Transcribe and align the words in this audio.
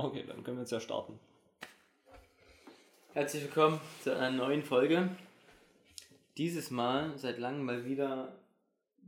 Okay, 0.00 0.22
dann 0.28 0.44
können 0.44 0.58
wir 0.58 0.62
jetzt 0.62 0.70
ja 0.70 0.78
starten. 0.78 1.18
Herzlich 3.14 3.42
willkommen 3.42 3.80
zu 4.04 4.14
einer 4.14 4.30
neuen 4.30 4.62
Folge. 4.62 5.08
Dieses 6.36 6.70
Mal 6.70 7.18
seit 7.18 7.40
langem 7.40 7.64
mal 7.64 7.84
wieder, 7.84 8.32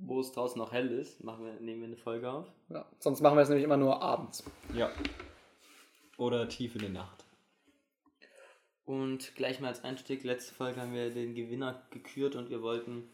wo 0.01 0.19
es 0.19 0.33
draußen 0.33 0.59
noch 0.59 0.73
hell 0.73 0.91
ist, 0.91 1.23
machen 1.23 1.45
wir, 1.45 1.53
nehmen 1.61 1.83
wir 1.83 1.87
eine 1.87 1.97
Folge 1.97 2.29
auf. 2.29 2.49
Ja, 2.71 2.87
sonst 2.99 3.21
machen 3.21 3.37
wir 3.37 3.43
es 3.43 3.49
nämlich 3.49 3.63
immer 3.63 3.77
nur 3.77 4.03
abends. 4.03 4.43
Ja. 4.75 4.91
Oder 6.19 6.49
tief 6.49 6.75
in 6.75 6.81
die 6.81 6.89
Nacht. 6.89 7.25
Und 8.85 9.37
gleich 9.37 9.61
mal 9.61 9.69
als 9.69 9.85
Einstieg, 9.85 10.25
letzte 10.25 10.55
Folge 10.55 10.81
haben 10.81 10.93
wir 10.93 11.15
den 11.15 11.37
Gewinner 11.37 11.87
gekürt 11.91 12.35
und 12.35 12.51
wir 12.51 12.63
wollten, 12.63 13.09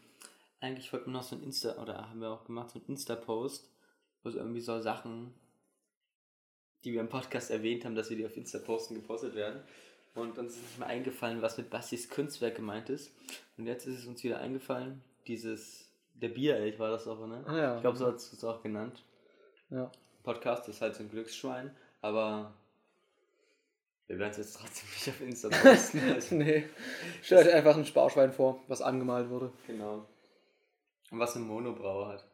eigentlich 0.61 0.91
wollten 0.91 1.11
wir 1.11 1.19
noch 1.19 1.23
so 1.23 1.35
ein 1.35 1.43
Insta, 1.43 1.79
oder 1.79 2.09
haben 2.09 2.21
wir 2.21 2.31
auch 2.31 2.45
gemacht, 2.45 2.71
so 2.71 2.79
ein 2.79 2.85
Insta-Post, 2.87 3.69
wo 4.23 4.31
so 4.31 4.39
irgendwie 4.39 4.61
so 4.61 4.81
Sachen, 4.81 5.35
die 6.83 6.93
wir 6.93 7.01
im 7.01 7.09
Podcast 7.09 7.51
erwähnt 7.51 7.85
haben, 7.85 7.95
dass 7.95 8.09
wir 8.09 8.17
die 8.17 8.25
auf 8.25 8.37
Insta 8.37 8.59
posten, 8.59 8.95
gepostet 8.95 9.35
werden. 9.35 9.61
Und 10.15 10.37
uns 10.37 10.55
ist 10.55 10.61
nicht 10.63 10.79
mehr 10.79 10.87
eingefallen, 10.87 11.41
was 11.41 11.57
mit 11.57 11.69
Bastis 11.69 12.09
Kunstwerk 12.09 12.55
gemeint 12.55 12.89
ist. 12.89 13.11
Und 13.57 13.67
jetzt 13.67 13.85
ist 13.85 13.99
es 13.99 14.07
uns 14.07 14.23
wieder 14.23 14.39
eingefallen, 14.39 15.03
dieses, 15.27 15.89
der 16.15 16.29
Bierelch 16.29 16.79
war 16.79 16.89
das 16.89 17.07
auch, 17.07 17.25
ne? 17.27 17.43
Ah 17.47 17.57
ja. 17.57 17.75
Ich 17.75 17.81
glaube, 17.81 17.97
so 17.97 18.07
hat 18.07 18.15
es 18.15 18.43
auch 18.43 18.63
genannt. 18.63 19.03
Ja. 19.69 19.91
Podcast 20.23 20.67
ist 20.69 20.81
halt 20.81 20.95
so 20.95 21.03
ein 21.03 21.09
Glücksschwein, 21.09 21.75
aber 22.01 22.53
wir 24.07 24.17
werden 24.19 24.31
es 24.31 24.37
jetzt 24.37 24.57
trotzdem 24.57 24.89
nicht 24.89 25.09
auf 25.09 25.21
Insta 25.21 25.49
posten. 25.63 26.01
Also, 26.13 26.35
nee. 26.35 26.63
Stellt 27.21 27.47
euch 27.47 27.53
einfach 27.53 27.77
ein 27.77 27.85
Sparschwein 27.85 28.31
vor, 28.31 28.59
was 28.67 28.81
angemalt 28.81 29.29
wurde. 29.29 29.51
genau. 29.67 30.05
Und 31.11 31.19
was 31.19 31.35
ein 31.35 31.43
Monobrauer 31.43 32.07
hat. 32.09 32.25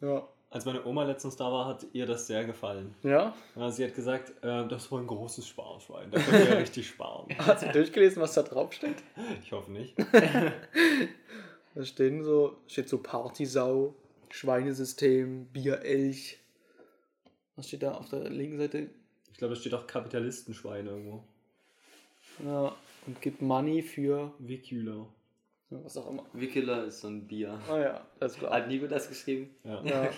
Ja. 0.00 0.28
Als 0.52 0.64
meine 0.64 0.84
Oma 0.84 1.04
letztens 1.04 1.36
da 1.36 1.44
war, 1.44 1.66
hat 1.66 1.86
ihr 1.92 2.06
das 2.06 2.26
sehr 2.26 2.44
gefallen. 2.44 2.92
Ja? 3.04 3.32
Ja, 3.54 3.70
sie 3.70 3.84
hat 3.84 3.94
gesagt, 3.94 4.30
äh, 4.42 4.66
das 4.66 4.90
war 4.90 4.98
ein 4.98 5.06
großes 5.06 5.46
Sparschwein. 5.46 6.10
Da 6.10 6.20
können 6.20 6.42
wir 6.42 6.50
ja 6.50 6.58
richtig 6.58 6.88
sparen. 6.88 7.28
Hat 7.38 7.60
sie 7.60 7.68
durchgelesen, 7.68 8.20
was 8.20 8.34
da 8.34 8.42
drauf 8.42 8.72
steht? 8.72 8.96
Ich 9.42 9.52
hoffe 9.52 9.70
nicht. 9.70 9.94
Da 11.72 11.84
stehen 11.84 12.24
so, 12.24 12.56
steht 12.66 12.88
so 12.88 12.98
Partysau, 12.98 13.94
Schweinesystem, 14.30 15.46
Bierelch. 15.52 16.40
Was 17.54 17.68
steht 17.68 17.84
da 17.84 17.92
auf 17.92 18.08
der 18.08 18.28
linken 18.28 18.58
Seite? 18.58 18.90
Ich 19.30 19.38
glaube, 19.38 19.54
es 19.54 19.60
steht 19.60 19.74
auch 19.74 19.86
Kapitalistenschwein 19.86 20.88
irgendwo. 20.88 21.22
Ja. 22.44 22.74
Und 23.06 23.22
gibt 23.22 23.40
Money 23.40 23.82
für 23.82 24.32
Wiküler. 24.40 25.06
Was 25.70 25.96
auch 25.96 26.08
immer. 26.08 26.24
Wickeler 26.32 26.84
ist 26.84 27.00
so 27.00 27.08
ein 27.08 27.26
Bier. 27.26 27.60
Ah 27.68 27.78
ja, 27.78 28.06
das 28.18 28.34
klar. 28.34 28.52
Hat 28.52 28.68
Nico 28.68 28.86
das 28.86 29.08
geschrieben? 29.08 29.54
Ja. 29.64 29.82
Ja. 29.84 30.10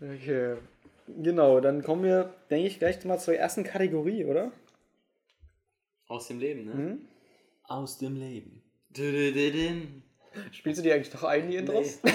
okay. 0.00 0.56
Genau, 1.08 1.60
dann 1.60 1.82
kommen 1.82 2.04
wir, 2.04 2.32
denke 2.50 2.68
ich, 2.68 2.78
gleich 2.78 3.04
mal 3.04 3.18
zur 3.18 3.34
ersten 3.34 3.64
Kategorie, 3.64 4.24
oder? 4.24 4.52
Aus 6.06 6.28
dem 6.28 6.38
Leben, 6.38 6.64
ne? 6.66 6.72
Hm? 6.72 7.08
Aus 7.64 7.98
dem 7.98 8.16
Leben. 8.16 8.62
Dü-dü-dü-dün. 8.90 10.02
Spielst 10.52 10.78
du 10.78 10.82
die 10.82 10.92
eigentlich 10.92 11.12
noch 11.12 11.24
ein, 11.24 11.50
die 11.50 11.56
Intros? 11.56 12.00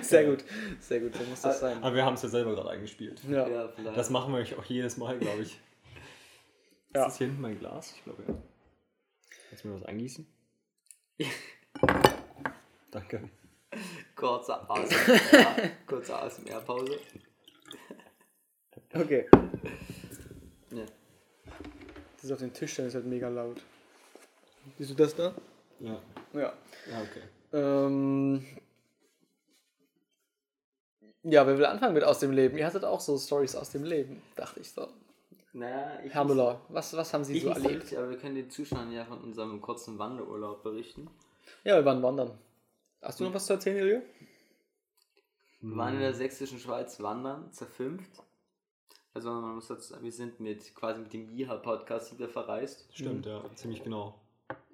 Sehr 0.00 0.24
gut, 0.26 0.44
sehr 0.78 1.00
gut, 1.00 1.14
so 1.16 1.24
muss 1.24 1.40
das 1.40 1.58
sein. 1.58 1.82
Aber 1.82 1.94
wir 1.96 2.04
haben 2.04 2.14
es 2.14 2.22
ja 2.22 2.28
selber 2.28 2.54
gerade 2.54 2.70
eingespielt. 2.70 3.20
Ja. 3.28 3.48
Ja, 3.48 3.68
vielleicht. 3.68 3.96
Das 3.96 4.10
machen 4.10 4.32
wir 4.32 4.58
auch 4.58 4.64
jedes 4.64 4.96
Mal, 4.96 5.18
glaube 5.18 5.42
ich. 5.42 5.58
Ja. 6.94 7.02
Ist 7.02 7.06
das 7.06 7.18
hier 7.18 7.26
hinten 7.26 7.42
mein 7.42 7.58
Glas? 7.58 7.92
Ich 7.96 8.04
glaube 8.04 8.22
ja. 8.28 8.34
Kannst 9.48 9.64
du 9.64 9.68
mir 9.68 9.74
was 9.76 9.84
eingießen? 9.84 10.26
Danke. 12.90 13.30
Kurze 14.14 14.68
ASMR. 14.68 15.70
Kurze 15.86 16.18
ASMR-Pause. 16.18 16.98
Okay. 18.94 19.28
Ja. 20.70 20.84
Das 22.14 22.24
ist 22.24 22.32
auf 22.32 22.38
den 22.38 22.52
Tisch, 22.52 22.76
dann 22.76 22.86
ist 22.86 22.94
halt 22.94 23.06
mega 23.06 23.28
laut. 23.28 23.62
Siehst 24.78 24.90
du 24.90 24.94
das 24.94 25.14
da? 25.14 25.34
Ja. 25.80 26.00
Ja. 26.32 26.52
Ja, 26.90 27.02
okay. 27.02 27.22
Ähm, 27.52 28.44
ja, 31.22 31.46
wer 31.46 31.58
will 31.58 31.66
anfangen 31.66 31.94
mit 31.94 32.04
aus 32.04 32.18
dem 32.20 32.32
Leben? 32.32 32.56
Ihr 32.56 32.66
hattet 32.66 32.84
auch 32.84 33.00
so 33.00 33.18
Stories 33.18 33.54
aus 33.56 33.70
dem 33.70 33.84
Leben, 33.84 34.22
dachte 34.34 34.60
ich 34.60 34.70
so. 34.70 34.88
Naja, 35.56 36.00
ich 36.04 36.12
Herr 36.12 36.24
Müller, 36.24 36.60
was, 36.68 36.94
was 36.94 37.14
haben 37.14 37.24
Sie 37.24 37.38
Ich 37.38 37.42
so 37.42 37.48
erlebt? 37.48 37.70
wirklich, 37.72 37.96
aber 37.96 38.10
wir 38.10 38.18
können 38.18 38.34
den 38.34 38.50
Zuschauern 38.50 38.92
ja 38.92 39.06
von 39.06 39.22
unserem 39.22 39.62
kurzen 39.62 39.98
Wanderurlaub 39.98 40.62
berichten. 40.62 41.08
Ja, 41.64 41.76
wir 41.76 41.84
waren 41.86 42.02
wandern. 42.02 42.38
Hast 43.00 43.20
du 43.20 43.24
noch 43.24 43.32
was 43.32 43.46
zu 43.46 43.54
erzählen, 43.54 43.78
Ilja? 43.78 44.02
Wir 45.62 45.76
waren 45.78 45.94
in 45.94 46.00
der 46.00 46.12
sächsischen 46.12 46.58
Schweiz 46.58 47.00
wandern, 47.00 47.50
zerfünft. 47.52 48.22
Also 49.14 49.30
man 49.30 49.54
muss 49.54 49.68
dazu 49.68 49.94
sagen, 49.94 50.04
wir 50.04 50.12
sind 50.12 50.40
mit 50.40 50.74
quasi 50.74 51.00
mit 51.00 51.14
dem 51.14 51.30
Jiha-Podcast 51.30 52.12
wieder 52.12 52.28
verreist. 52.28 52.86
Stimmt, 52.92 53.24
ja. 53.24 53.42
Ziemlich 53.54 53.82
genau. 53.82 54.20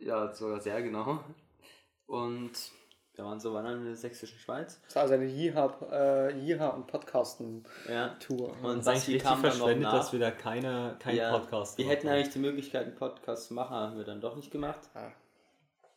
Ja, 0.00 0.34
sogar 0.34 0.58
sehr 0.58 0.82
genau. 0.82 1.22
Und 2.06 2.50
wir 3.14 3.24
waren 3.24 3.38
so 3.40 3.52
wandern 3.52 3.78
in 3.80 3.84
der 3.84 3.96
sächsischen 3.96 4.38
Schweiz. 4.38 4.80
Das 4.86 4.96
war 4.96 5.02
also 5.02 5.14
eine 5.14 5.26
Jiha, 5.26 5.74
äh, 5.90 6.32
Jiha 6.38 6.68
und 6.68 6.86
Podcasten-Tour. 6.86 7.68
Ja. 7.90 8.68
Und 8.68 8.86
richtig 8.86 9.22
kam 9.22 9.42
dann 9.42 9.52
verschwendet, 9.52 9.82
nach. 9.82 9.92
dass 9.92 10.12
wir 10.12 10.20
da 10.20 10.30
keine, 10.30 10.96
kein 10.98 11.16
Ja, 11.16 11.38
Podcast 11.38 11.76
Wir 11.78 11.86
hätten 11.88 12.08
eigentlich 12.08 12.32
die 12.32 12.38
Möglichkeit, 12.38 12.86
einen 12.86 12.94
Podcast 12.94 13.48
zu 13.48 13.54
machen, 13.54 13.76
haben 13.76 13.96
wir 13.98 14.04
dann 14.04 14.20
doch 14.20 14.34
nicht 14.36 14.50
gemacht. 14.50 14.80
Ah, 14.94 15.10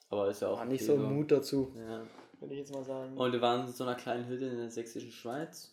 Aber 0.10 0.30
ist 0.30 0.42
ja 0.42 0.50
auch 0.50 0.58
war 0.60 0.66
nicht 0.66 0.84
okay 0.90 0.98
so 1.00 1.08
Mut 1.08 1.32
dazu, 1.32 1.72
Ja. 1.76 2.02
würde 2.42 2.54
ich 2.54 2.60
jetzt 2.60 2.74
mal 2.74 2.84
sagen. 2.84 3.16
Und 3.18 3.32
wir 3.32 3.42
waren 3.42 3.66
in 3.66 3.72
so 3.74 3.86
einer 3.86 3.96
kleinen 3.96 4.28
Hütte 4.28 4.46
in 4.46 4.58
der 4.58 4.70
sächsischen 4.70 5.12
Schweiz. 5.12 5.72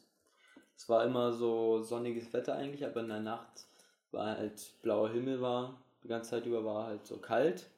Es 0.76 0.88
war 0.88 1.04
immer 1.04 1.32
so 1.32 1.82
sonniges 1.82 2.32
Wetter 2.32 2.54
eigentlich, 2.54 2.84
aber 2.86 3.00
in 3.00 3.08
der 3.08 3.20
Nacht 3.20 3.66
war 4.12 4.36
halt 4.36 4.74
blauer 4.82 5.10
Himmel 5.10 5.40
war. 5.40 5.76
Die 6.04 6.08
ganze 6.08 6.30
Zeit 6.30 6.46
über 6.46 6.64
war 6.64 6.86
halt 6.86 7.06
so 7.06 7.18
kalt. 7.18 7.68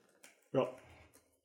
Ja. 0.53 0.69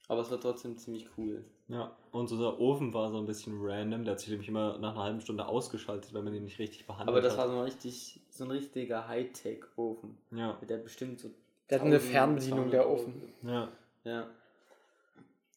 Aber 0.07 0.21
es 0.21 0.31
war 0.31 0.39
trotzdem 0.39 0.77
ziemlich 0.77 1.07
cool. 1.17 1.43
Ja, 1.69 1.95
und 2.11 2.31
unser 2.31 2.59
Ofen 2.59 2.93
war 2.95 3.11
so 3.11 3.17
ein 3.19 3.25
bisschen 3.27 3.57
random. 3.61 4.03
Der 4.03 4.13
hat 4.13 4.19
sich 4.19 4.29
nämlich 4.29 4.47
immer 4.49 4.77
nach 4.79 4.93
einer 4.95 5.03
halben 5.03 5.21
Stunde 5.21 5.45
ausgeschaltet, 5.47 6.13
wenn 6.13 6.23
man 6.23 6.33
ihn 6.33 6.43
nicht 6.43 6.57
richtig 6.59 6.85
behandelt 6.87 7.09
Aber 7.09 7.21
das 7.21 7.33
hat. 7.33 7.39
war 7.39 7.47
so 7.49 7.57
ein 7.57 7.63
richtig, 7.63 8.19
so 8.31 8.43
ein 8.43 8.51
richtiger 8.51 9.07
Hightech-Ofen. 9.07 10.17
Ja, 10.31 10.57
der 10.67 10.77
bestimmt 10.77 11.19
so. 11.19 11.29
Der 11.69 11.79
hat 11.79 11.85
eine 11.85 11.95
1000, 11.97 12.11
Fernbedienung, 12.11 12.71
der 12.71 12.81
200 12.81 12.99
Ofen. 12.99 13.33
ja. 13.43 13.67
Ja. 14.03 14.27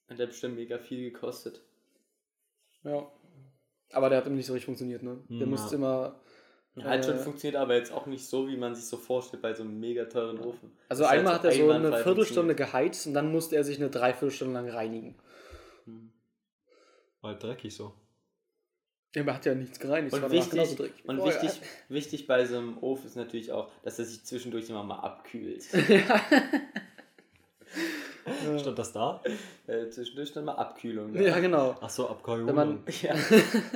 Und 0.08 0.18
der 0.18 0.26
hat 0.26 0.30
bestimmt 0.32 0.56
mega 0.56 0.78
viel 0.78 1.10
gekostet. 1.10 1.62
Ja. 2.84 3.06
Aber 3.92 4.08
der 4.10 4.18
hat 4.18 4.26
immer 4.26 4.36
nicht 4.36 4.46
so 4.46 4.52
richtig 4.52 4.66
funktioniert, 4.66 5.02
ne? 5.02 5.18
Der 5.30 5.38
Ja. 5.38 5.46
musste 5.46 5.76
immer. 5.76 6.16
Er 6.76 6.84
hat 6.84 7.04
schon 7.04 7.14
Äh, 7.14 7.18
funktioniert, 7.18 7.56
aber 7.60 7.74
jetzt 7.76 7.92
auch 7.92 8.06
nicht 8.06 8.26
so, 8.26 8.48
wie 8.48 8.56
man 8.56 8.74
sich 8.74 8.86
so 8.86 8.96
vorstellt 8.96 9.42
bei 9.42 9.52
so 9.54 9.62
einem 9.62 9.78
mega 9.78 10.04
teuren 10.06 10.38
Ofen. 10.40 10.72
Also 10.88 11.02
Das 11.02 11.12
hat 11.12 11.18
einmal 11.18 11.34
hat 11.34 11.44
er 11.44 11.52
so 11.52 11.70
eine 11.70 11.96
Viertelstunde 11.98 12.54
geheizt 12.54 13.06
und 13.06 13.14
dann 13.14 13.30
musste 13.30 13.56
er 13.56 13.64
sich 13.64 13.78
eine 13.78 13.90
Dreiviertelstunde 13.90 14.54
lang 14.54 14.68
reinigen. 14.70 15.14
War 17.20 17.32
halt 17.32 17.42
dreckig 17.42 17.74
so. 17.74 17.94
Ja, 19.14 19.24
er 19.24 19.34
hat 19.34 19.44
ja 19.44 19.54
nichts 19.54 19.78
gereinigt. 19.78 20.14
Und 20.14 20.30
wichtig, 20.30 20.50
genauso 20.50 20.76
dreckig. 20.76 21.04
und 21.06 21.18
Boah, 21.18 21.26
wichtig, 21.26 21.60
wichtig 21.88 22.26
bei 22.26 22.46
so 22.46 22.56
einem 22.58 22.78
Ofen 22.78 23.06
ist 23.06 23.16
natürlich 23.16 23.52
auch, 23.52 23.70
dass 23.82 23.98
er 23.98 24.06
sich 24.06 24.24
zwischendurch 24.24 24.70
immer 24.70 24.84
mal 24.84 25.00
abkühlt. 25.00 25.64
Stand 28.58 28.78
das 28.78 28.92
da? 28.92 29.20
äh, 29.66 29.88
zwischendurch 29.88 30.32
dann 30.32 30.44
mal 30.44 30.54
Abkühlung. 30.54 31.14
Ja, 31.14 31.22
ja 31.22 31.40
genau. 31.40 31.76
Ach 31.80 31.90
so, 31.90 32.08
Abkühlung. 32.08 32.46
Wenn 32.46 32.54
man, 32.54 32.84
Ja. 33.02 33.14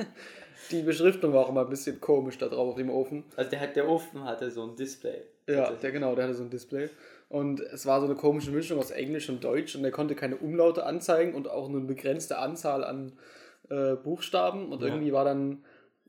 die 0.71 0.81
Beschriftung 0.81 1.33
war 1.33 1.45
auch 1.45 1.49
immer 1.49 1.61
ein 1.61 1.69
bisschen 1.69 1.99
komisch 2.01 2.37
da 2.37 2.47
drauf 2.47 2.69
auf 2.69 2.75
dem 2.75 2.89
Ofen. 2.89 3.23
Also 3.35 3.51
der, 3.51 3.59
hat, 3.59 3.75
der 3.75 3.87
Ofen 3.87 4.23
hatte 4.23 4.49
so 4.51 4.63
ein 4.63 4.75
Display. 4.75 5.23
Ja, 5.47 5.71
der 5.71 5.91
genau, 5.91 6.15
der 6.15 6.25
hatte 6.25 6.35
so 6.35 6.43
ein 6.43 6.49
Display. 6.49 6.89
Und 7.29 7.59
es 7.59 7.85
war 7.85 7.99
so 7.99 8.05
eine 8.05 8.15
komische 8.15 8.51
Mischung 8.51 8.79
aus 8.79 8.91
Englisch 8.91 9.29
und 9.29 9.43
Deutsch 9.43 9.75
und 9.75 9.83
er 9.83 9.91
konnte 9.91 10.15
keine 10.15 10.37
Umlaute 10.37 10.85
anzeigen 10.85 11.33
und 11.35 11.49
auch 11.49 11.67
nur 11.67 11.79
eine 11.79 11.87
begrenzte 11.87 12.37
Anzahl 12.37 12.83
an 12.85 13.13
äh, 13.69 13.95
Buchstaben. 13.95 14.71
Und 14.71 14.81
Ja. 14.81 14.87
irgendwie 14.87 15.11
war 15.11 15.25
dann 15.25 15.63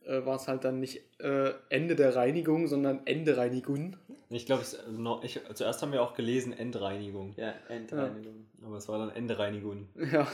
äh, 0.04 0.24
war 0.24 0.36
es 0.36 0.46
halt 0.48 0.64
dann 0.64 0.78
nicht 0.80 1.02
äh, 1.20 1.52
Ende 1.70 1.96
der 1.96 2.14
Reinigung, 2.16 2.66
sondern 2.68 3.00
Ende 3.04 3.36
Reinigung. 3.36 3.96
Ich 4.30 4.46
glaube, 4.46 4.62
ich, 5.22 5.40
zuerst 5.54 5.82
haben 5.82 5.92
wir 5.92 6.02
auch 6.02 6.14
gelesen 6.14 6.52
Endreinigung. 6.52 7.34
Ja, 7.36 7.52
Endreinigung. 7.68 8.46
Aber 8.64 8.76
es 8.76 8.88
war 8.88 8.98
dann 8.98 9.10
Endreinigung. 9.10 9.88
Ja. 10.12 10.26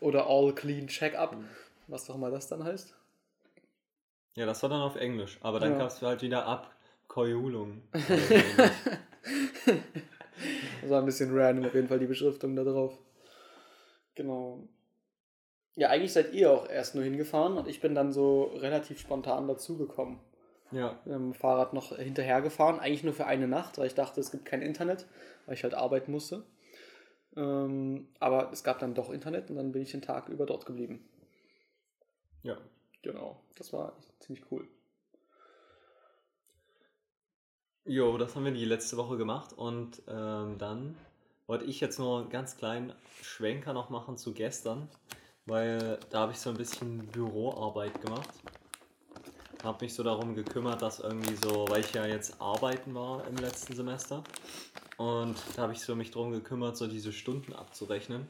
Oder 0.00 0.28
All 0.28 0.54
Clean 0.54 0.86
Check-up, 0.86 1.32
Mhm. 1.36 1.44
was 1.88 2.06
doch 2.06 2.16
mal 2.16 2.30
das 2.30 2.46
dann 2.48 2.62
heißt. 2.64 2.94
Ja, 4.36 4.46
das 4.46 4.62
war 4.62 4.70
dann 4.70 4.80
auf 4.82 4.96
Englisch. 4.96 5.38
Aber 5.42 5.58
dann 5.60 5.72
Ja. 5.72 5.78
gab 5.78 5.88
es 5.88 6.00
halt 6.00 6.22
wieder 6.22 6.46
Abkeulung. 6.46 7.82
Das 9.22 10.90
war 10.90 11.00
ein 11.00 11.06
bisschen 11.06 11.36
random 11.36 11.66
auf 11.66 11.74
jeden 11.74 11.88
Fall 11.88 11.98
die 11.98 12.06
Beschriftung 12.06 12.56
da 12.56 12.64
drauf. 12.64 12.98
Genau. 14.14 14.68
Ja, 15.76 15.88
eigentlich 15.88 16.12
seid 16.12 16.32
ihr 16.32 16.50
auch 16.50 16.68
erst 16.68 16.94
nur 16.94 17.04
hingefahren 17.04 17.56
und 17.56 17.68
ich 17.68 17.80
bin 17.80 17.94
dann 17.94 18.12
so 18.12 18.44
relativ 18.56 18.98
spontan 18.98 19.46
dazugekommen. 19.48 20.18
ja, 20.72 21.00
dem 21.06 21.32
Fahrrad 21.32 21.72
noch 21.72 21.96
hinterhergefahren, 21.96 22.80
eigentlich 22.80 23.04
nur 23.04 23.14
für 23.14 23.26
eine 23.26 23.48
Nacht, 23.48 23.78
weil 23.78 23.86
ich 23.86 23.94
dachte, 23.94 24.20
es 24.20 24.30
gibt 24.30 24.44
kein 24.44 24.62
Internet, 24.62 25.06
weil 25.46 25.54
ich 25.54 25.62
halt 25.62 25.74
arbeiten 25.74 26.12
musste. 26.12 26.44
Ähm, 27.36 28.08
aber 28.18 28.50
es 28.52 28.64
gab 28.64 28.80
dann 28.80 28.94
doch 28.94 29.10
Internet 29.10 29.50
und 29.50 29.56
dann 29.56 29.72
bin 29.72 29.82
ich 29.82 29.92
den 29.92 30.02
Tag 30.02 30.28
über 30.28 30.46
dort 30.46 30.66
geblieben. 30.66 31.08
ja. 32.42 32.56
Genau, 33.02 33.42
das 33.56 33.72
war 33.72 33.96
ziemlich 34.18 34.44
cool. 34.50 34.68
Jo, 37.86 38.18
das 38.18 38.36
haben 38.36 38.44
wir 38.44 38.52
die 38.52 38.66
letzte 38.66 38.98
Woche 38.98 39.16
gemacht 39.16 39.54
und 39.54 40.02
ähm, 40.06 40.58
dann 40.58 40.96
wollte 41.46 41.64
ich 41.64 41.80
jetzt 41.80 41.98
nur 41.98 42.20
einen 42.20 42.28
ganz 42.28 42.56
kleinen 42.56 42.92
Schwenker 43.22 43.72
noch 43.72 43.88
machen 43.88 44.18
zu 44.18 44.34
gestern, 44.34 44.88
weil 45.46 45.98
da 46.10 46.20
habe 46.20 46.32
ich 46.32 46.38
so 46.38 46.50
ein 46.50 46.56
bisschen 46.56 47.06
Büroarbeit 47.06 48.00
gemacht. 48.02 48.28
Habe 49.64 49.84
mich 49.84 49.94
so 49.94 50.02
darum 50.02 50.34
gekümmert, 50.34 50.82
dass 50.82 51.00
irgendwie 51.00 51.34
so, 51.36 51.66
weil 51.70 51.80
ich 51.80 51.92
ja 51.94 52.06
jetzt 52.06 52.40
arbeiten 52.40 52.94
war 52.94 53.26
im 53.26 53.36
letzten 53.36 53.74
Semester 53.74 54.24
und 54.98 55.36
da 55.56 55.62
habe 55.62 55.72
ich 55.72 55.80
so 55.80 55.96
mich 55.96 56.10
darum 56.10 56.32
gekümmert, 56.32 56.76
so 56.76 56.86
diese 56.86 57.12
Stunden 57.14 57.54
abzurechnen. 57.54 58.28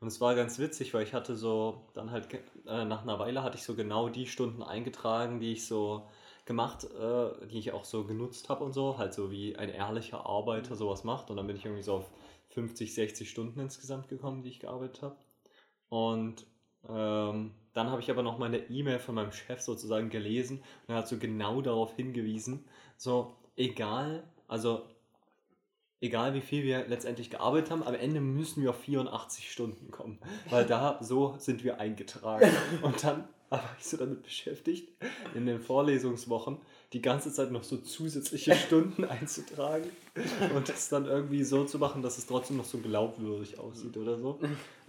Und 0.00 0.08
es 0.08 0.20
war 0.20 0.34
ganz 0.34 0.58
witzig, 0.58 0.94
weil 0.94 1.02
ich 1.02 1.12
hatte 1.12 1.36
so 1.36 1.82
dann 1.92 2.10
halt 2.10 2.28
äh, 2.66 2.84
nach 2.86 3.02
einer 3.02 3.18
Weile 3.18 3.42
hatte 3.42 3.58
ich 3.58 3.64
so 3.64 3.74
genau 3.74 4.08
die 4.08 4.26
Stunden 4.26 4.62
eingetragen, 4.62 5.40
die 5.40 5.52
ich 5.52 5.66
so 5.66 6.08
gemacht, 6.48 6.84
äh, 6.84 7.46
die 7.46 7.58
ich 7.58 7.72
auch 7.72 7.84
so 7.84 8.04
genutzt 8.04 8.48
habe 8.48 8.64
und 8.64 8.72
so, 8.72 8.98
halt 8.98 9.14
so 9.14 9.30
wie 9.30 9.54
ein 9.54 9.68
ehrlicher 9.68 10.26
Arbeiter 10.26 10.74
sowas 10.74 11.04
macht. 11.04 11.30
Und 11.30 11.36
dann 11.36 11.46
bin 11.46 11.54
ich 11.54 11.64
irgendwie 11.64 11.84
so 11.84 11.94
auf 11.94 12.10
50, 12.48 12.94
60 12.94 13.30
Stunden 13.30 13.60
insgesamt 13.60 14.08
gekommen, 14.08 14.42
die 14.42 14.48
ich 14.48 14.58
gearbeitet 14.58 15.02
habe. 15.02 15.16
Und 15.90 16.46
ähm, 16.88 17.52
dann 17.74 17.90
habe 17.90 18.00
ich 18.00 18.10
aber 18.10 18.22
noch 18.22 18.38
mal 18.38 18.46
eine 18.46 18.70
E-Mail 18.70 18.98
von 18.98 19.14
meinem 19.14 19.30
Chef 19.30 19.60
sozusagen 19.60 20.08
gelesen 20.08 20.58
und 20.86 20.94
er 20.94 20.96
hat 20.96 21.08
so 21.08 21.18
genau 21.18 21.60
darauf 21.60 21.94
hingewiesen, 21.94 22.64
so 22.96 23.36
egal, 23.56 24.24
also 24.48 24.82
egal 26.00 26.34
wie 26.34 26.40
viel 26.40 26.64
wir 26.64 26.86
letztendlich 26.86 27.30
gearbeitet 27.30 27.70
haben, 27.70 27.82
am 27.82 27.94
Ende 27.94 28.20
müssen 28.20 28.62
wir 28.62 28.70
auf 28.70 28.80
84 28.80 29.50
Stunden 29.50 29.90
kommen, 29.90 30.18
weil 30.50 30.64
da 30.66 30.98
so 31.02 31.36
sind 31.38 31.64
wir 31.64 31.80
eingetragen. 31.80 32.50
Und 32.82 33.02
dann 33.04 33.28
war 33.50 33.64
ich 33.78 33.86
so 33.86 33.96
damit 33.96 34.22
beschäftigt, 34.22 34.92
in 35.34 35.46
den 35.46 35.60
Vorlesungswochen 35.60 36.58
die 36.92 37.00
ganze 37.00 37.32
Zeit 37.32 37.50
noch 37.50 37.64
so 37.64 37.78
zusätzliche 37.78 38.54
Stunden 38.66 39.04
einzutragen 39.04 39.88
und 40.54 40.68
das 40.68 40.88
dann 40.90 41.06
irgendwie 41.06 41.44
so 41.44 41.64
zu 41.64 41.78
machen, 41.78 42.02
dass 42.02 42.18
es 42.18 42.26
trotzdem 42.26 42.58
noch 42.58 42.66
so 42.66 42.78
glaubwürdig 42.78 43.58
aussieht 43.58 43.96
oder 43.96 44.18
so. 44.18 44.38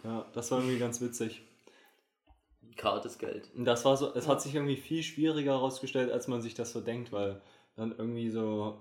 Ja, 0.03 0.25
das 0.33 0.51
war 0.51 0.59
irgendwie 0.59 0.77
ganz 0.77 0.99
witzig. 0.99 1.41
Gratis 2.75 3.17
Geld. 3.17 3.49
Und 3.55 3.65
das 3.65 3.83
war 3.85 3.97
so, 3.97 4.13
es 4.13 4.27
hat 4.27 4.41
sich 4.41 4.55
irgendwie 4.55 4.77
viel 4.77 5.03
schwieriger 5.03 5.53
herausgestellt, 5.53 6.11
als 6.11 6.27
man 6.27 6.41
sich 6.41 6.53
das 6.53 6.71
so 6.71 6.81
denkt, 6.81 7.11
weil 7.11 7.41
dann 7.75 7.93
irgendwie 7.97 8.29
so, 8.29 8.77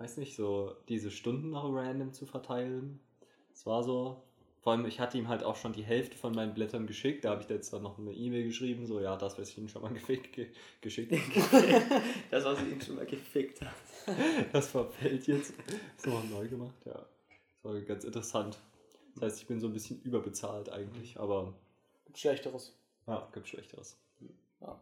weiß 0.00 0.16
nicht, 0.16 0.34
so 0.34 0.74
diese 0.88 1.10
Stunden 1.10 1.50
noch 1.50 1.64
random 1.72 2.12
zu 2.12 2.24
verteilen. 2.24 3.00
Es 3.52 3.66
war 3.66 3.84
so, 3.84 4.22
vor 4.62 4.72
allem 4.72 4.86
ich 4.86 4.98
hatte 4.98 5.18
ihm 5.18 5.28
halt 5.28 5.44
auch 5.44 5.56
schon 5.56 5.74
die 5.74 5.82
Hälfte 5.82 6.16
von 6.16 6.34
meinen 6.34 6.54
Blättern 6.54 6.86
geschickt, 6.86 7.24
da 7.24 7.30
habe 7.30 7.42
ich 7.42 7.48
jetzt 7.50 7.72
dann 7.74 7.82
noch 7.82 7.98
eine 7.98 8.12
E-Mail 8.12 8.44
geschrieben, 8.44 8.86
so 8.86 8.98
ja, 8.98 9.16
das, 9.16 9.38
was 9.38 9.50
ich 9.50 9.58
ihm 9.58 9.68
schon 9.68 9.82
mal 9.82 9.92
gefickt, 9.92 10.32
ge 10.32 10.48
geschickt 10.80 11.12
Das, 12.30 12.44
was 12.44 12.62
ich 12.62 12.72
ihn 12.72 12.80
schon 12.80 12.96
mal 12.96 13.04
gefickt 13.04 13.60
hat. 13.60 13.74
das 14.52 14.68
verfällt 14.68 15.26
jetzt. 15.26 15.52
Das 15.96 16.06
nochmal 16.06 16.24
neu 16.28 16.48
gemacht, 16.48 16.86
ja. 16.86 16.94
Das 16.94 17.64
war 17.64 17.78
ganz 17.82 18.04
interessant. 18.04 18.58
Das 19.14 19.24
heißt, 19.24 19.42
ich 19.42 19.48
bin 19.48 19.60
so 19.60 19.66
ein 19.66 19.74
bisschen 19.74 20.00
überbezahlt 20.00 20.70
eigentlich, 20.70 21.20
aber 21.20 21.52
Schlechteres. 22.14 22.74
ja, 23.06 23.28
gibt 23.34 23.48
Schlechteres. 23.48 24.00
Ja. 24.60 24.80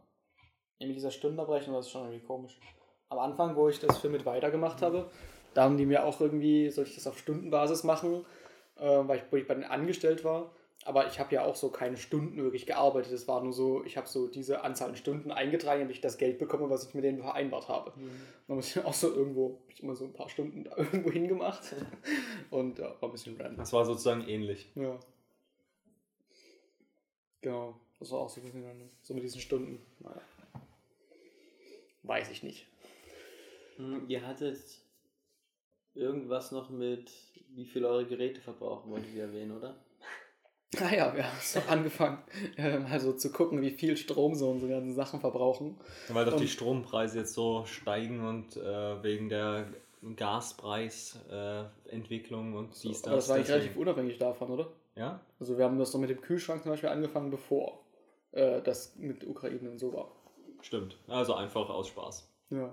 Mit 0.79 0.95
dieser 0.95 1.11
Stundenabrechnung, 1.11 1.75
das 1.75 1.87
ist 1.87 1.91
schon 1.91 2.05
irgendwie 2.05 2.25
komisch. 2.25 2.57
Am 3.09 3.19
Anfang, 3.19 3.55
wo 3.55 3.69
ich 3.69 3.79
das 3.79 3.97
für 3.97 4.09
mit 4.09 4.25
weitergemacht 4.25 4.81
habe, 4.81 5.09
da 5.53 5.63
haben 5.63 5.77
die 5.77 5.85
mir 5.85 6.05
auch 6.05 6.21
irgendwie, 6.21 6.69
soll 6.69 6.85
ich 6.85 6.95
das 6.95 7.07
auf 7.07 7.17
Stundenbasis 7.17 7.83
machen, 7.83 8.25
äh, 8.77 8.83
weil 8.83 9.17
ich, 9.17 9.23
wo 9.31 9.35
ich 9.35 9.47
bei 9.47 9.55
denen 9.55 9.65
angestellt 9.65 10.23
war. 10.23 10.51
Aber 10.85 11.07
ich 11.07 11.19
habe 11.19 11.35
ja 11.35 11.43
auch 11.43 11.55
so 11.55 11.69
keine 11.69 11.97
Stunden 11.97 12.41
wirklich 12.41 12.65
gearbeitet. 12.65 13.11
Es 13.11 13.27
war 13.27 13.43
nur 13.43 13.51
so, 13.51 13.83
ich 13.83 13.97
habe 13.97 14.07
so 14.07 14.27
diese 14.27 14.63
Anzahl 14.63 14.89
an 14.89 14.95
Stunden 14.95 15.29
eingetragen, 15.31 15.81
damit 15.81 15.95
ich 15.95 16.01
das 16.01 16.17
Geld 16.17 16.39
bekomme, 16.39 16.69
was 16.69 16.87
ich 16.87 16.93
mit 16.93 17.03
denen 17.03 17.19
vereinbart 17.19 17.67
habe. 17.67 17.91
Da 18.47 18.53
muss 18.53 18.75
ich 18.75 18.83
auch 18.85 18.93
so 18.93 19.13
irgendwo, 19.13 19.59
ich 19.67 19.83
immer 19.83 19.95
so 19.95 20.05
ein 20.05 20.13
paar 20.13 20.29
Stunden 20.29 20.63
da 20.63 20.77
irgendwo 20.77 21.11
hingemacht. 21.11 21.75
Und 22.49 22.79
ja, 22.79 22.95
war 23.01 23.09
ein 23.09 23.11
bisschen 23.11 23.35
random. 23.35 23.57
Das 23.57 23.73
war 23.73 23.83
sozusagen 23.83 24.25
ähnlich. 24.27 24.71
Ja. 24.75 24.97
Genau, 27.41 27.75
das 27.99 28.11
war 28.11 28.19
auch 28.19 28.29
so 28.29 28.39
ein 28.39 28.45
bisschen 28.45 28.65
random. 28.65 28.89
So 29.01 29.13
mit 29.13 29.23
diesen 29.23 29.41
Stunden. 29.41 29.85
Naja. 29.99 30.21
Weiß 32.03 32.29
ich 32.29 32.41
nicht. 32.41 32.67
Hm, 33.79 34.03
ihr 34.09 34.27
hattet 34.27 34.59
irgendwas 35.95 36.51
noch 36.51 36.69
mit, 36.69 37.09
wie 37.55 37.65
viel 37.65 37.83
eure 37.85 38.05
Geräte 38.05 38.41
verbrauchen, 38.41 38.91
wolltet 38.91 39.13
ihr 39.15 39.23
erwähnen, 39.23 39.57
oder? 39.57 39.75
Naja, 40.79 41.15
wir 41.15 41.23
haben 41.25 41.37
so 41.41 41.59
angefangen, 41.67 42.19
ähm, 42.57 42.85
also 42.91 43.11
zu 43.13 43.31
gucken, 43.31 43.59
wie 43.63 43.71
viel 43.71 43.97
Strom 43.97 44.35
so 44.35 44.51
unsere 44.51 44.69
ganzen 44.71 44.93
Sachen 44.93 45.19
verbrauchen. 45.19 45.79
Weil 46.09 46.25
doch 46.25 46.35
die 46.35 46.43
Und- 46.43 46.49
Strompreise 46.49 47.17
jetzt 47.19 47.33
so 47.33 47.65
steigen 47.65 48.23
und 48.27 48.55
äh, 48.55 49.01
wegen 49.01 49.29
der 49.29 49.65
Gaspreisentwicklung 50.15 52.53
äh, 52.53 52.57
und 52.57 52.83
dies, 52.83 53.03
Aber 53.03 53.15
das 53.15 53.29
war 53.29 53.37
eigentlich 53.37 53.49
relativ 53.49 53.77
unabhängig 53.77 54.19
davon, 54.19 54.51
oder? 54.51 54.71
Ja? 54.95 55.19
Also 55.39 55.57
wir 55.57 55.65
haben 55.65 55.79
das 55.79 55.91
doch 55.91 55.97
mit 55.99 56.11
dem 56.11 56.21
Kühlschrank 56.21 56.61
zum 56.61 56.71
Beispiel 56.71 56.89
angefangen, 56.89 57.31
bevor 57.31 57.83
äh, 58.31 58.61
das 58.61 58.95
mit 58.95 59.25
Ukraine 59.25 59.71
und 59.71 59.79
so 59.79 59.91
war. 59.91 60.11
Stimmt. 60.61 60.97
Also 61.07 61.33
einfach 61.33 61.67
aus 61.69 61.87
Spaß. 61.87 62.29
Ja. 62.51 62.71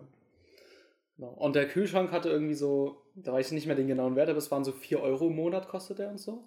Genau. 1.17 1.31
Und 1.31 1.57
der 1.57 1.67
Kühlschrank 1.69 2.13
hatte 2.13 2.29
irgendwie 2.29 2.55
so, 2.55 3.03
da 3.15 3.33
weiß 3.33 3.47
ich 3.47 3.53
nicht 3.53 3.67
mehr 3.67 3.77
den 3.77 3.89
genauen 3.89 4.17
Wert, 4.17 4.29
aber 4.29 4.39
es 4.39 4.51
waren 4.51 4.65
so 4.65 4.73
4 4.73 5.01
Euro 5.01 5.29
im 5.29 5.37
Monat 5.37 5.69
kostet 5.69 5.99
der 5.99 6.11
und 6.11 6.19
so. 6.19 6.45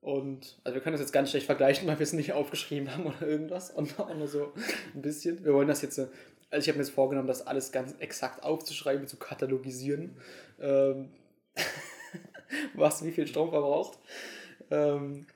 Und, 0.00 0.58
also 0.64 0.74
wir 0.74 0.82
können 0.82 0.94
das 0.94 1.00
jetzt 1.00 1.12
ganz 1.12 1.30
schlecht 1.30 1.46
vergleichen, 1.46 1.86
weil 1.86 1.98
wir 1.98 2.04
es 2.04 2.12
nicht 2.12 2.32
aufgeschrieben 2.32 2.92
haben 2.92 3.06
oder 3.06 3.22
irgendwas. 3.22 3.70
Und 3.70 3.98
auch 4.00 4.12
nur 4.14 4.28
so 4.28 4.52
ein 4.94 5.02
bisschen. 5.02 5.44
Wir 5.44 5.54
wollen 5.54 5.68
das 5.68 5.82
jetzt, 5.82 5.98
äh, 5.98 6.08
also 6.50 6.64
ich 6.64 6.68
habe 6.68 6.78
mir 6.78 6.84
jetzt 6.84 6.94
vorgenommen, 6.94 7.28
das 7.28 7.46
alles 7.46 7.70
ganz 7.70 7.94
exakt 7.98 8.42
aufzuschreiben, 8.42 9.06
zu 9.06 9.16
katalogisieren. 9.16 10.16
Ähm, 10.60 11.10
was 12.74 13.04
wie 13.04 13.12
viel 13.12 13.26
Strom 13.26 13.50
verbraucht. 13.50 13.98
Ähm, 14.70 15.26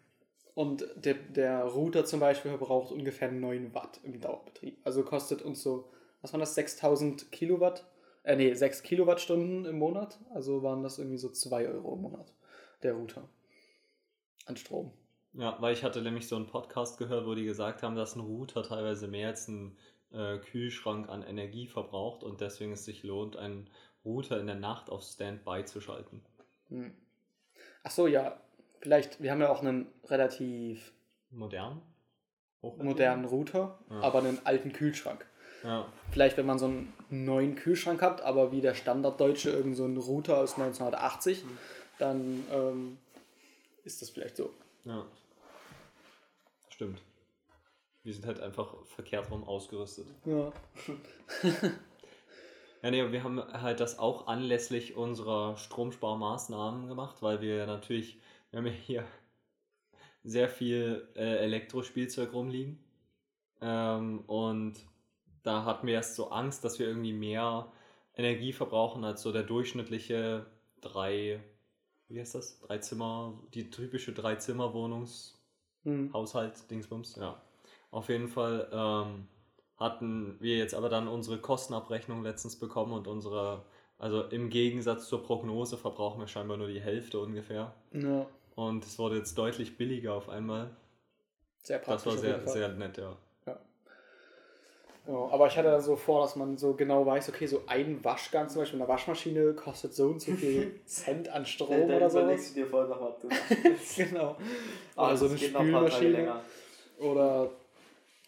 und 0.55 0.87
der, 0.97 1.15
der 1.15 1.65
Router 1.65 2.07
zum 2.07 2.19
Beispiel 2.19 2.51
verbraucht 2.51 2.91
ungefähr 2.91 3.31
9 3.31 3.75
Watt 3.75 4.01
im 4.03 4.21
Dauerbetrieb. 4.21 4.79
Also 4.85 5.03
kostet 5.03 5.43
uns 5.43 5.63
so, 5.63 5.91
was 6.23 6.33
waren 6.33 6.41
das, 6.41 6.55
6000 6.55 7.31
Kilowatt? 7.31 7.85
Äh, 8.27 8.35
nee, 8.35 8.53
6 8.53 8.83
Kilowattstunden 8.83 9.65
im 9.67 9.79
Monat. 9.79 10.19
Also 10.35 10.65
waren 10.65 10.83
das 10.83 10.99
irgendwie 10.99 11.17
so 11.17 11.31
2 11.31 11.69
Euro 11.69 11.95
im 11.95 12.03
Monat, 12.03 12.33
der 12.83 12.95
Router. 12.95 13.29
An 14.47 14.57
Strom. 14.57 14.93
Ja, 15.33 15.57
weil 15.61 15.73
ich 15.75 15.85
hatte 15.85 16.03
nämlich 16.03 16.27
so 16.27 16.35
einen 16.35 16.49
Podcast 16.49 16.99
gehört, 16.99 17.25
wo 17.27 17.35
die 17.35 17.45
gesagt 17.45 17.85
haben, 17.85 17.95
dass 17.95 18.17
ein 18.17 18.21
Router 18.21 18.65
teilweise 18.65 19.07
mehr 19.07 19.29
als 19.29 19.47
ein 19.47 19.77
äh, 20.13 20.39
Kühlschrank 20.39 21.09
an 21.09 21.23
Energie 21.23 21.69
verbraucht 21.69 22.25
und 22.25 22.41
deswegen 22.41 22.73
es 22.73 22.85
sich 22.85 23.05
lohnt, 23.05 23.37
einen 23.37 23.71
Router 24.05 24.41
in 24.41 24.47
der 24.49 24.57
Nacht 24.57 24.91
auf 24.91 25.03
Standby 25.03 25.65
zu 25.65 25.81
schalten. 25.81 26.21
Hm. 26.69 26.93
Ach 27.85 27.91
so, 27.93 28.09
ja. 28.09 28.41
Vielleicht, 28.81 29.23
wir 29.23 29.31
haben 29.31 29.41
ja 29.41 29.51
auch 29.51 29.61
einen 29.61 29.87
relativ 30.07 30.93
Modern? 31.31 31.81
Hochwertig? 32.63 32.85
modernen 32.85 33.25
Router, 33.25 33.79
Ja. 33.89 34.01
aber 34.01 34.19
einen 34.19 34.45
alten 34.45 34.73
Kühlschrank. 34.73 35.25
Ja, 35.63 35.87
Vielleicht, 36.11 36.37
wenn 36.37 36.47
man 36.47 36.59
so 36.59 36.67
einen 36.67 36.93
neuen 37.11 37.57
Kühlschrank 37.57 38.01
hat, 38.03 38.23
aber 38.23 38.53
wie 38.53 38.61
der 38.61 38.75
Standarddeutsche 38.75 39.51
irgend 39.51 39.77
so 39.77 39.85
Router 39.85 40.39
aus 40.39 40.55
1980, 40.55 41.45
dann 41.99 42.45
ähm, 42.53 42.99
ist 43.85 44.03
das 44.03 44.11
vielleicht 44.11 44.37
so. 44.37 44.51
ja. 44.85 45.05
Stimmt. 46.69 47.01
Die 48.05 48.13
sind 48.13 48.27
halt 48.27 48.39
einfach 48.39 48.75
verkehrt 48.85 49.31
rum 49.31 49.45
ausgerüstet. 49.45 50.07
Ja. 50.25 50.53
Ja, 52.83 52.91
nee, 52.93 53.11
wir 53.11 53.25
haben 53.25 53.43
halt 53.53 53.81
das 53.81 53.99
auch 53.99 54.29
anlässlich 54.29 54.95
unserer 54.95 55.57
Stromsparmaßnahmen 55.57 56.87
gemacht, 56.87 57.17
weil 57.21 57.41
wir 57.41 57.67
natürlich, 57.67 58.21
wir 58.51 58.59
haben 58.59 58.67
ja 58.67 58.73
hier 58.73 59.05
sehr 60.23 60.49
viel 60.49 61.09
äh, 61.17 61.39
Elektrospielzeug 61.39 62.33
rumliegen. 62.33 62.79
Ähm, 63.61 64.21
und 64.29 64.75
da 65.47 65.65
hatten 65.65 65.87
wir 65.87 65.95
erst 65.95 66.17
so 66.17 66.31
Angst, 66.31 66.65
dass 66.65 66.79
wir 66.79 66.89
irgendwie 66.89 67.13
mehr 67.13 67.71
Energie 68.15 68.53
verbrauchen 68.53 69.05
als 69.05 69.23
so 69.23 69.33
der 69.33 69.45
durchschnittliche 69.45 70.47
drei, 70.81 71.41
wie 72.09 72.19
heißt 72.19 72.35
das? 72.35 72.59
Drei 72.61 72.79
Zimmer, 72.79 73.39
die 73.55 73.71
typische 73.71 74.13
Drei-Zimmer-Wohnungshaushalt, 74.13 75.35
Hm. 75.85 76.69
Dingsbums, 76.71 77.17
ja. 77.17 77.41
Auf 77.91 78.09
jeden 78.09 78.29
Fall 78.29 78.69
ähm, 78.73 79.29
hatten 79.77 80.37
wir 80.41 80.57
jetzt 80.57 80.75
aber 80.75 80.89
dann 80.89 81.07
unsere 81.07 81.39
Kostenabrechnung 81.39 82.23
letztens 82.23 82.59
bekommen 82.59 82.93
und 82.93 83.07
unsere, 83.07 83.65
also 83.99 84.23
im 84.25 84.51
Gegensatz 84.51 85.09
zur 85.09 85.23
Prognose 85.23 85.77
verbrauchen 85.77 86.21
wir 86.21 86.29
scheinbar 86.29 86.57
nur 86.57 86.69
die 86.69 86.81
Hälfte 86.81 87.21
ungefähr. 87.21 87.75
ja. 87.93 88.27
Und 88.57 88.87
es 88.87 88.99
wurde 88.99 89.19
jetzt 89.19 89.37
deutlich 89.37 89.77
billiger 89.77 90.15
auf 90.15 90.31
einmal. 90.31 90.75
Sehr 91.63 91.79
praktisch. 91.79 92.05
Das 92.05 92.15
war 92.15 92.19
sehr, 92.19 92.49
sehr 92.49 92.69
nett, 92.71 92.97
ja. 92.97 93.15
Ja, 95.09 95.29
aber 95.31 95.47
ich 95.47 95.57
hatte 95.57 95.71
dann 95.71 95.81
so 95.81 95.95
vor, 95.95 96.23
dass 96.23 96.35
man 96.35 96.57
so 96.59 96.75
genau 96.75 97.07
weiß, 97.07 97.29
okay, 97.29 97.47
so 97.47 97.63
ein 97.67 98.05
Waschgang 98.05 98.49
zum 98.49 98.63
Beispiel 98.63 98.81
in 98.81 98.87
der 98.87 98.89
Waschmaschine 98.89 99.55
kostet 99.55 99.95
so 99.95 100.07
und 100.09 100.21
so 100.21 100.33
viel 100.33 100.81
Cent 100.87 101.29
an 101.29 101.47
Strom 101.47 101.83
oder 101.83 102.11
sowas. 102.11 102.49
du 102.49 102.61
dir 102.61 102.67
vorher 102.67 102.89
noch, 102.89 103.01
ob 103.01 103.21
du 103.21 103.29
genau. 103.97 104.37
Aber 104.97 105.09
Also 105.09 105.27
eine 105.27 105.39
Spülmaschine 105.39 106.41
oder 106.99 107.51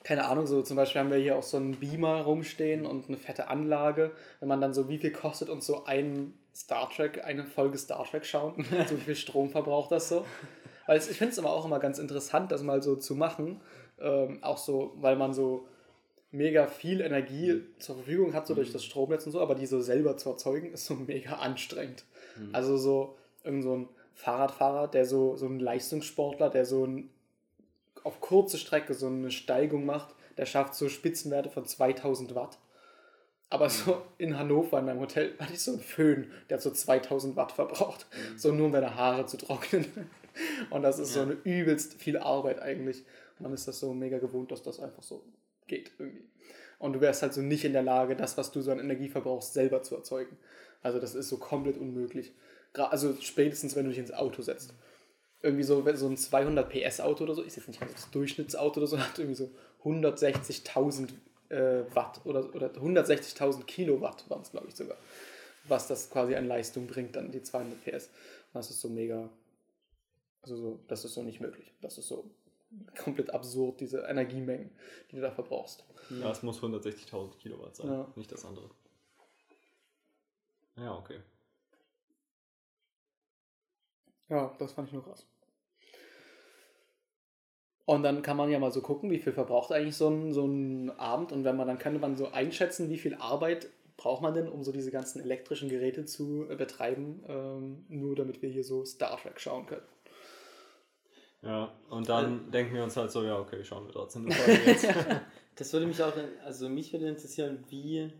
keine 0.04 0.26
Ahnung, 0.26 0.46
so 0.46 0.62
zum 0.62 0.76
Beispiel 0.76 1.00
haben 1.00 1.10
wir 1.10 1.18
hier 1.18 1.36
auch 1.36 1.42
so 1.42 1.56
einen 1.56 1.74
Beamer 1.74 2.22
rumstehen 2.22 2.86
und 2.86 3.08
eine 3.08 3.16
fette 3.16 3.48
Anlage. 3.48 4.12
Wenn 4.40 4.48
man 4.48 4.60
dann 4.60 4.72
so, 4.72 4.88
wie 4.88 4.98
viel 4.98 5.12
kostet 5.12 5.50
uns 5.50 5.66
so 5.66 5.84
ein 5.84 6.32
Star 6.54 6.88
Trek, 6.88 7.24
eine 7.24 7.44
Folge 7.44 7.76
Star 7.76 8.04
Trek 8.04 8.24
schauen? 8.24 8.64
so 8.86 8.96
wie 8.96 9.02
viel 9.02 9.16
Strom 9.16 9.50
verbraucht 9.50 9.92
das 9.92 10.08
so? 10.08 10.24
Weil 10.86 10.98
ich 10.98 11.04
finde 11.04 11.32
es 11.32 11.38
aber 11.38 11.52
auch 11.52 11.66
immer 11.66 11.80
ganz 11.80 11.98
interessant, 11.98 12.52
das 12.52 12.62
mal 12.62 12.82
so 12.82 12.96
zu 12.96 13.16
machen. 13.16 13.60
Ähm, 14.00 14.38
auch 14.42 14.56
so, 14.56 14.92
weil 14.96 15.16
man 15.16 15.34
so 15.34 15.66
mega 16.30 16.66
viel 16.66 17.00
Energie 17.00 17.62
zur 17.78 17.96
Verfügung 17.96 18.34
hat, 18.34 18.46
so 18.46 18.54
durch 18.54 18.72
das 18.72 18.84
Stromnetz 18.84 19.24
und 19.26 19.32
so, 19.32 19.40
aber 19.40 19.54
die 19.54 19.66
so 19.66 19.80
selber 19.80 20.16
zu 20.16 20.30
erzeugen, 20.30 20.72
ist 20.72 20.86
so 20.86 20.94
mega 21.06 21.34
anstrengend. 21.34 22.04
Also 22.52 22.76
so 22.76 23.16
irgend 23.44 23.64
so 23.64 23.76
ein 23.76 23.88
Fahrradfahrer, 24.14 24.88
der 24.88 25.06
so, 25.06 25.36
so 25.36 25.46
ein 25.46 25.58
Leistungssportler, 25.58 26.50
der 26.50 26.64
so 26.64 26.86
ein, 26.86 27.10
auf 28.04 28.20
kurze 28.20 28.58
Strecke 28.58 28.94
so 28.94 29.06
eine 29.06 29.30
Steigung 29.30 29.86
macht, 29.86 30.14
der 30.36 30.46
schafft 30.46 30.74
so 30.74 30.88
Spitzenwerte 30.88 31.50
von 31.50 31.64
2000 31.64 32.34
Watt. 32.34 32.58
Aber 33.50 33.70
so 33.70 34.02
in 34.18 34.38
Hannover 34.38 34.78
in 34.78 34.84
meinem 34.84 35.00
Hotel 35.00 35.34
hatte 35.38 35.54
ich 35.54 35.62
so 35.62 35.72
einen 35.72 35.80
Föhn, 35.80 36.30
der 36.48 36.58
hat 36.58 36.62
so 36.62 36.70
2000 36.70 37.34
Watt 37.36 37.52
verbraucht. 37.52 38.06
So 38.36 38.52
nur 38.52 38.66
um 38.66 38.72
deine 38.72 38.94
Haare 38.94 39.26
zu 39.26 39.38
trocknen. 39.38 39.86
Und 40.70 40.82
das 40.82 40.98
ist 40.98 41.14
so 41.14 41.22
eine 41.22 41.32
übelst 41.32 41.94
viel 41.94 42.18
Arbeit 42.18 42.60
eigentlich. 42.60 43.04
Man 43.38 43.52
ist 43.52 43.66
das 43.66 43.80
so 43.80 43.94
mega 43.94 44.18
gewohnt, 44.18 44.52
dass 44.52 44.62
das 44.62 44.80
einfach 44.80 45.02
so 45.02 45.22
geht 45.68 45.92
irgendwie. 45.98 46.24
Und 46.78 46.92
du 46.92 47.00
wärst 47.00 47.22
halt 47.22 47.34
so 47.34 47.40
nicht 47.40 47.64
in 47.64 47.72
der 47.72 47.82
Lage, 47.82 48.16
das, 48.16 48.36
was 48.36 48.52
du 48.52 48.60
so 48.60 48.70
an 48.70 48.78
Energie 48.78 49.08
verbrauchst, 49.08 49.52
selber 49.52 49.82
zu 49.82 49.96
erzeugen. 49.96 50.36
Also 50.82 51.00
das 51.00 51.14
ist 51.14 51.28
so 51.28 51.38
komplett 51.38 51.76
unmöglich. 51.76 52.32
Also 52.74 53.16
spätestens, 53.20 53.74
wenn 53.74 53.84
du 53.84 53.90
dich 53.90 53.98
ins 53.98 54.12
Auto 54.12 54.42
setzt. 54.42 54.74
Irgendwie 55.42 55.64
so, 55.64 55.84
so 55.94 56.08
ein 56.08 56.16
200 56.16 56.68
PS 56.68 57.00
Auto 57.00 57.24
oder 57.24 57.34
so, 57.34 57.42
ist 57.42 57.56
jetzt 57.56 57.68
nicht 57.68 57.80
ganz 57.80 57.92
das 57.92 58.10
Durchschnittsauto 58.10 58.80
oder 58.80 58.86
so, 58.86 58.98
hat 59.00 59.18
irgendwie 59.18 59.36
so 59.36 59.50
160.000 59.84 61.08
äh, 61.48 61.84
Watt 61.94 62.20
oder, 62.24 62.54
oder 62.54 62.68
160.000 62.68 63.64
Kilowatt 63.64 64.28
waren 64.28 64.42
es, 64.42 64.50
glaube 64.50 64.68
ich 64.68 64.76
sogar. 64.76 64.96
Was 65.66 65.86
das 65.86 66.10
quasi 66.10 66.34
an 66.34 66.46
Leistung 66.46 66.86
bringt, 66.86 67.16
dann 67.16 67.30
die 67.30 67.42
200 67.42 67.84
PS. 67.84 68.10
Das 68.52 68.70
ist 68.70 68.80
so 68.80 68.88
mega, 68.88 69.28
also 70.42 70.56
so, 70.56 70.80
das 70.88 71.04
ist 71.04 71.14
so 71.14 71.22
nicht 71.22 71.40
möglich. 71.40 71.72
Das 71.80 71.98
ist 71.98 72.08
so 72.08 72.24
komplett 73.02 73.30
absurd, 73.30 73.80
diese 73.80 74.00
Energiemengen, 74.00 74.70
die 75.10 75.16
du 75.16 75.22
da 75.22 75.30
verbrauchst. 75.30 75.84
Ja, 76.10 76.30
es 76.30 76.42
muss 76.42 76.60
160.000 76.60 77.36
Kilowatt 77.38 77.76
sein, 77.76 77.88
Ja. 77.88 78.12
nicht 78.16 78.30
das 78.32 78.44
andere. 78.44 78.70
Ja, 80.76 80.94
okay. 80.96 81.20
Ja, 84.28 84.54
das 84.58 84.72
fand 84.72 84.88
ich 84.88 84.94
nur 84.94 85.04
krass. 85.04 85.26
Und 87.86 88.02
dann 88.02 88.20
kann 88.20 88.36
man 88.36 88.50
ja 88.50 88.58
mal 88.58 88.70
so 88.70 88.82
gucken, 88.82 89.10
wie 89.10 89.18
viel 89.18 89.32
verbraucht 89.32 89.72
eigentlich 89.72 89.96
so 89.96 90.10
ein, 90.10 90.34
so 90.34 90.44
ein 90.46 90.90
Abend. 90.98 91.32
Und 91.32 91.44
wenn 91.44 91.56
man, 91.56 91.66
dann 91.66 91.78
könnte 91.78 91.98
man 91.98 92.16
so 92.16 92.28
einschätzen, 92.28 92.90
wie 92.90 92.98
viel 92.98 93.14
Arbeit 93.14 93.70
braucht 93.96 94.20
man 94.20 94.34
denn, 94.34 94.46
um 94.48 94.62
so 94.62 94.72
diese 94.72 94.90
ganzen 94.90 95.20
elektrischen 95.22 95.70
Geräte 95.70 96.04
zu 96.04 96.46
äh, 96.50 96.54
betreiben, 96.56 97.24
ähm, 97.26 97.86
nur 97.88 98.14
damit 98.14 98.42
wir 98.42 98.50
hier 98.50 98.62
so 98.62 98.84
Star 98.84 99.16
Trek 99.18 99.40
schauen 99.40 99.64
können. 99.66 99.82
Ja, 101.42 101.72
und 101.88 102.08
dann 102.08 102.50
denken 102.50 102.74
wir 102.74 102.82
uns 102.82 102.96
halt 102.96 103.10
so, 103.12 103.22
ja, 103.24 103.38
okay, 103.38 103.62
schauen 103.64 103.86
wir 103.86 103.92
trotzdem 103.92 104.26
eine 104.26 104.34
Folge 104.34 104.60
jetzt. 104.66 104.88
Das 105.54 105.72
würde 105.72 105.86
mich 105.86 106.02
auch, 106.02 106.12
also 106.44 106.68
mich 106.68 106.92
würde 106.92 107.08
interessieren, 107.08 107.64
wie, 107.68 108.12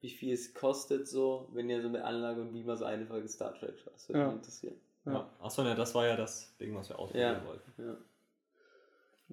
wie 0.00 0.10
viel 0.10 0.32
es 0.32 0.54
kostet, 0.54 1.08
so, 1.08 1.48
wenn 1.52 1.68
ihr 1.68 1.82
so 1.82 1.88
eine 1.88 2.04
Anlage 2.04 2.40
und 2.40 2.52
Beamer 2.52 2.76
so 2.76 2.84
eine 2.84 3.06
Folge 3.06 3.28
Star 3.28 3.54
Trek 3.54 3.78
schaut. 3.78 3.94
Das 3.94 4.08
würde 4.08 4.20
Ja. 4.20 4.26
mich 4.26 4.36
interessieren. 4.36 4.74
ja. 5.06 5.28
Achso, 5.40 5.62
ne, 5.64 5.74
das 5.74 5.94
war 5.96 6.06
ja 6.06 6.16
das 6.16 6.56
Ding, 6.58 6.74
was 6.76 6.88
wir 6.88 6.98
ausprobieren 6.98 7.40
Ja. 7.42 7.46
wollten. 7.46 7.72
Ja. 7.82 7.96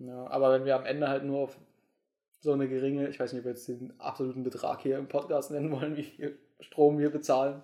Ja, 0.07 0.27
aber 0.27 0.53
wenn 0.53 0.65
wir 0.65 0.75
am 0.75 0.85
Ende 0.85 1.09
halt 1.09 1.25
nur 1.25 1.39
auf 1.39 1.59
so 2.41 2.53
eine 2.53 2.69
geringe, 2.69 3.09
ich 3.09 3.19
weiß 3.19 3.33
nicht, 3.33 3.39
ob 3.41 3.45
wir 3.45 3.51
jetzt 3.51 3.67
den 3.67 3.99
absoluten 3.99 4.43
Betrag 4.43 4.81
hier 4.81 4.97
im 4.97 5.07
Podcast 5.09 5.51
nennen 5.51 5.71
wollen, 5.71 5.97
wie 5.97 6.03
viel 6.03 6.39
Strom 6.61 6.97
wir 6.97 7.09
bezahlen. 7.11 7.61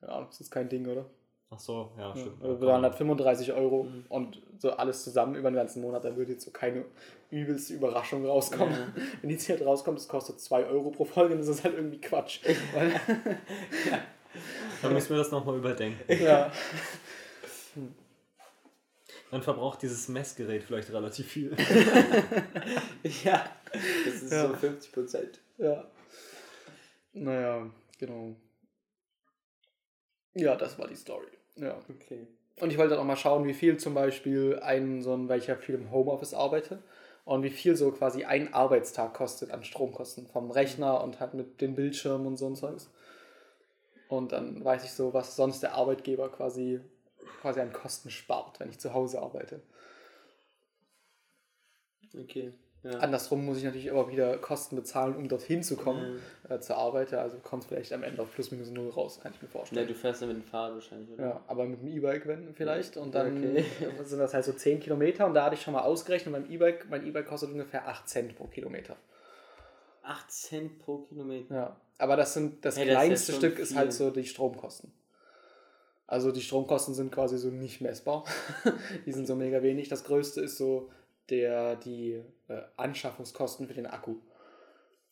Ja, 0.00 0.24
das 0.24 0.40
ist 0.40 0.50
kein 0.50 0.68
Ding, 0.68 0.86
oder? 0.88 1.06
Ach 1.48 1.58
so, 1.60 1.92
ja, 1.96 2.08
Ja, 2.08 2.16
stimmt. 2.16 2.42
also 2.42 2.54
Ja, 2.54 2.60
wir 2.60 2.66
waren 2.66 2.76
komm. 2.76 2.82
halt 2.84 2.94
35 2.96 3.52
Euro 3.52 3.84
Mhm. 3.84 4.04
und 4.08 4.42
so 4.58 4.72
alles 4.72 5.04
zusammen 5.04 5.36
über 5.36 5.48
den 5.50 5.54
ganzen 5.56 5.80
Monat, 5.80 6.04
da 6.04 6.16
würde 6.16 6.32
jetzt 6.32 6.44
so 6.44 6.50
keine 6.50 6.84
übelste 7.30 7.74
Überraschung 7.74 8.26
rauskommen. 8.26 8.74
Ja. 8.74 8.88
Wenn 9.22 9.30
jetzt 9.30 9.44
hier 9.46 9.56
halt 9.56 9.64
rauskommt, 9.66 9.98
es 9.98 10.08
kostet 10.08 10.40
2 10.40 10.64
Euro 10.66 10.90
pro 10.90 11.04
Folge, 11.04 11.30
dann 11.34 11.40
ist 11.40 11.48
das 11.48 11.62
halt 11.64 11.74
irgendwie 11.76 12.00
Quatsch. 12.00 12.40
Weil, 12.74 13.00
Dann 14.82 14.92
müssen 14.92 15.10
wir 15.10 15.18
das 15.18 15.30
nochmal 15.30 15.56
überdenken. 15.58 16.00
ja. 16.22 16.50
Dann 19.30 19.42
verbraucht 19.42 19.82
dieses 19.82 20.08
Messgerät 20.08 20.62
vielleicht 20.62 20.90
relativ 20.92 21.26
viel. 21.26 21.56
ja, 23.24 23.44
das 24.04 24.14
ist 24.22 24.32
Ja. 24.32 24.48
so 24.48 24.54
50 24.54 24.92
Prozent. 24.92 25.40
ja. 25.58 25.84
Naja, 27.12 27.68
genau. 27.98 28.36
Ja, 30.34 30.54
das 30.54 30.78
war 30.78 30.86
die 30.86 30.94
Story. 30.96 31.26
Ja. 31.56 31.76
Okay. 31.88 32.26
Und 32.60 32.70
ich 32.70 32.78
wollte 32.78 32.90
dann 32.90 33.00
auch 33.00 33.06
mal 33.06 33.16
schauen, 33.16 33.46
wie 33.46 33.54
viel 33.54 33.76
zum 33.76 33.94
Beispiel 33.94 34.58
ein, 34.60 35.02
so 35.02 35.12
ein, 35.14 35.28
weil 35.28 35.38
ich 35.38 35.46
ja 35.46 35.56
viel 35.56 35.74
im 35.74 35.90
Homeoffice 35.90 36.34
arbeite, 36.34 36.82
und 37.26 37.42
wie 37.42 37.50
viel 37.50 37.74
so 37.76 37.90
quasi 37.90 38.24
ein 38.24 38.54
Arbeitstag 38.54 39.12
kostet 39.12 39.50
an 39.50 39.64
Stromkosten 39.64 40.28
vom 40.28 40.52
Rechner 40.52 41.02
und 41.02 41.18
halt 41.18 41.34
mit 41.34 41.60
den 41.60 41.74
Bildschirmen 41.74 42.24
und 42.24 42.36
so 42.36 42.46
ein 42.46 42.54
Zeugs. 42.54 42.88
Und 44.08 44.30
dann 44.30 44.64
weiß 44.64 44.84
ich 44.84 44.92
so, 44.92 45.12
was 45.12 45.34
sonst 45.34 45.60
der 45.60 45.74
Arbeitgeber 45.74 46.30
quasi, 46.30 46.80
quasi 47.40 47.60
an 47.60 47.72
Kosten 47.72 48.10
spart, 48.10 48.60
wenn 48.60 48.70
ich 48.70 48.78
zu 48.78 48.94
Hause 48.94 49.20
arbeite. 49.20 49.60
Okay. 52.16 52.52
Ja. 52.88 52.98
Andersrum 52.98 53.44
muss 53.44 53.58
ich 53.58 53.64
natürlich 53.64 53.90
aber 53.90 54.08
wieder 54.10 54.36
Kosten 54.38 54.76
bezahlen, 54.76 55.16
um 55.16 55.28
dorthin 55.28 55.62
zu 55.62 55.76
kommen, 55.76 56.20
äh, 56.48 56.60
zur 56.60 56.76
Arbeit. 56.76 57.12
Also 57.14 57.38
kommt 57.38 57.62
es 57.64 57.68
vielleicht 57.68 57.92
am 57.92 58.02
Ende 58.04 58.22
auf 58.22 58.32
plus 58.32 58.50
minus 58.52 58.70
null 58.70 58.90
raus, 58.90 59.18
kann 59.20 59.32
ich 59.34 59.42
mir 59.42 59.48
vorstellen. 59.48 59.88
du 59.88 59.94
fährst 59.94 60.22
dann 60.22 60.28
mit 60.28 60.36
dem 60.38 60.44
Fahrrad 60.44 60.74
wahrscheinlich, 60.74 61.10
oder? 61.10 61.22
Ja, 61.24 61.40
aber 61.48 61.64
mit 61.64 61.80
dem 61.80 61.88
E-Bike 61.88 62.26
wenn 62.26 62.54
vielleicht 62.54 62.96
und 62.96 63.14
dann 63.14 63.38
Okay. 63.38 63.64
sind 64.04 64.18
das 64.18 64.34
halt 64.34 64.44
so 64.44 64.52
10 64.52 64.78
Kilometer 64.80 65.26
und 65.26 65.34
da 65.34 65.44
hatte 65.46 65.54
ich 65.56 65.62
schon 65.62 65.72
mal 65.74 65.82
ausgerechnet, 65.82 66.32
beim 66.32 66.48
E-Bike, 66.50 66.86
mein 66.88 67.06
E-Bike 67.06 67.26
kostet 67.26 67.50
ungefähr 67.50 67.88
8 67.88 68.08
Cent 68.08 68.36
pro 68.36 68.44
Kilometer. 68.44 68.96
8 70.02 70.30
Cent 70.30 70.78
pro 70.78 70.98
Kilometer. 70.98 71.54
Ja, 71.54 71.76
aber 71.98 72.16
das 72.16 72.34
sind 72.34 72.64
das 72.64 72.76
Hey, 72.76 72.86
das 72.86 72.92
ist 72.94 72.98
kleinste 73.00 73.32
Stück 73.32 73.58
ist 73.58 73.68
viel. 73.70 73.78
halt 73.78 73.92
so 73.92 74.10
die 74.10 74.24
Stromkosten. 74.24 74.92
Also 76.06 76.30
die 76.30 76.40
Stromkosten 76.40 76.94
sind 76.94 77.10
quasi 77.10 77.36
so 77.36 77.48
nicht 77.48 77.80
messbar. 77.80 78.24
die 79.06 79.12
sind 79.12 79.26
so 79.26 79.34
mega 79.34 79.62
wenig. 79.62 79.88
Das 79.88 80.04
größte 80.04 80.40
ist 80.40 80.56
so 80.56 80.88
der, 81.30 81.76
die 81.76 82.22
äh, 82.48 82.62
Anschaffungskosten 82.76 83.66
für 83.66 83.74
den 83.74 83.86
Akku. 83.86 84.16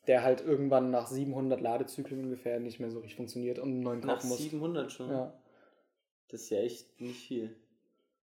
Der 0.06 0.22
halt 0.22 0.42
irgendwann 0.42 0.90
nach 0.90 1.06
700 1.06 1.60
Ladezyklen 1.60 2.24
ungefähr 2.24 2.60
nicht 2.60 2.78
mehr 2.78 2.90
so 2.90 2.98
richtig 2.98 3.16
funktioniert 3.16 3.58
und 3.58 3.70
einen 3.70 3.80
neuen 3.80 4.00
Nach 4.00 4.14
kaufen 4.14 4.28
muss. 4.28 4.38
700 4.38 4.92
schon. 4.92 5.10
Ja. 5.10 5.32
Das 6.28 6.42
ist 6.42 6.50
ja 6.50 6.58
echt 6.58 7.00
nicht 7.00 7.26
viel. 7.26 7.56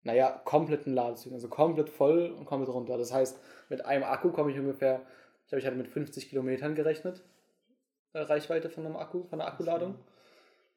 Naja, 0.03 0.41
kompletten 0.45 0.93
Ladezyklen, 0.93 1.36
also 1.36 1.48
komplett 1.50 1.89
voll 1.89 2.31
und 2.31 2.45
komplett 2.45 2.74
runter. 2.74 2.98
Das 2.98 3.13
heißt, 3.13 3.38
mit 3.69 3.86
einem 3.86 4.03
Akku 4.03 4.31
komme 4.31 4.51
ich 4.51 4.57
ungefähr, 4.57 5.01
ich 5.43 5.50
glaube, 5.50 5.59
ich 5.59 5.65
hatte 5.67 5.75
mit 5.75 5.88
50 5.88 6.29
Kilometern 6.29 6.74
gerechnet, 6.74 7.21
äh, 8.13 8.19
Reichweite 8.19 8.69
von 8.69 8.86
einem 8.86 8.95
Akku, 8.95 9.24
von 9.25 9.39
der 9.39 9.48
Akkuladung. 9.48 9.95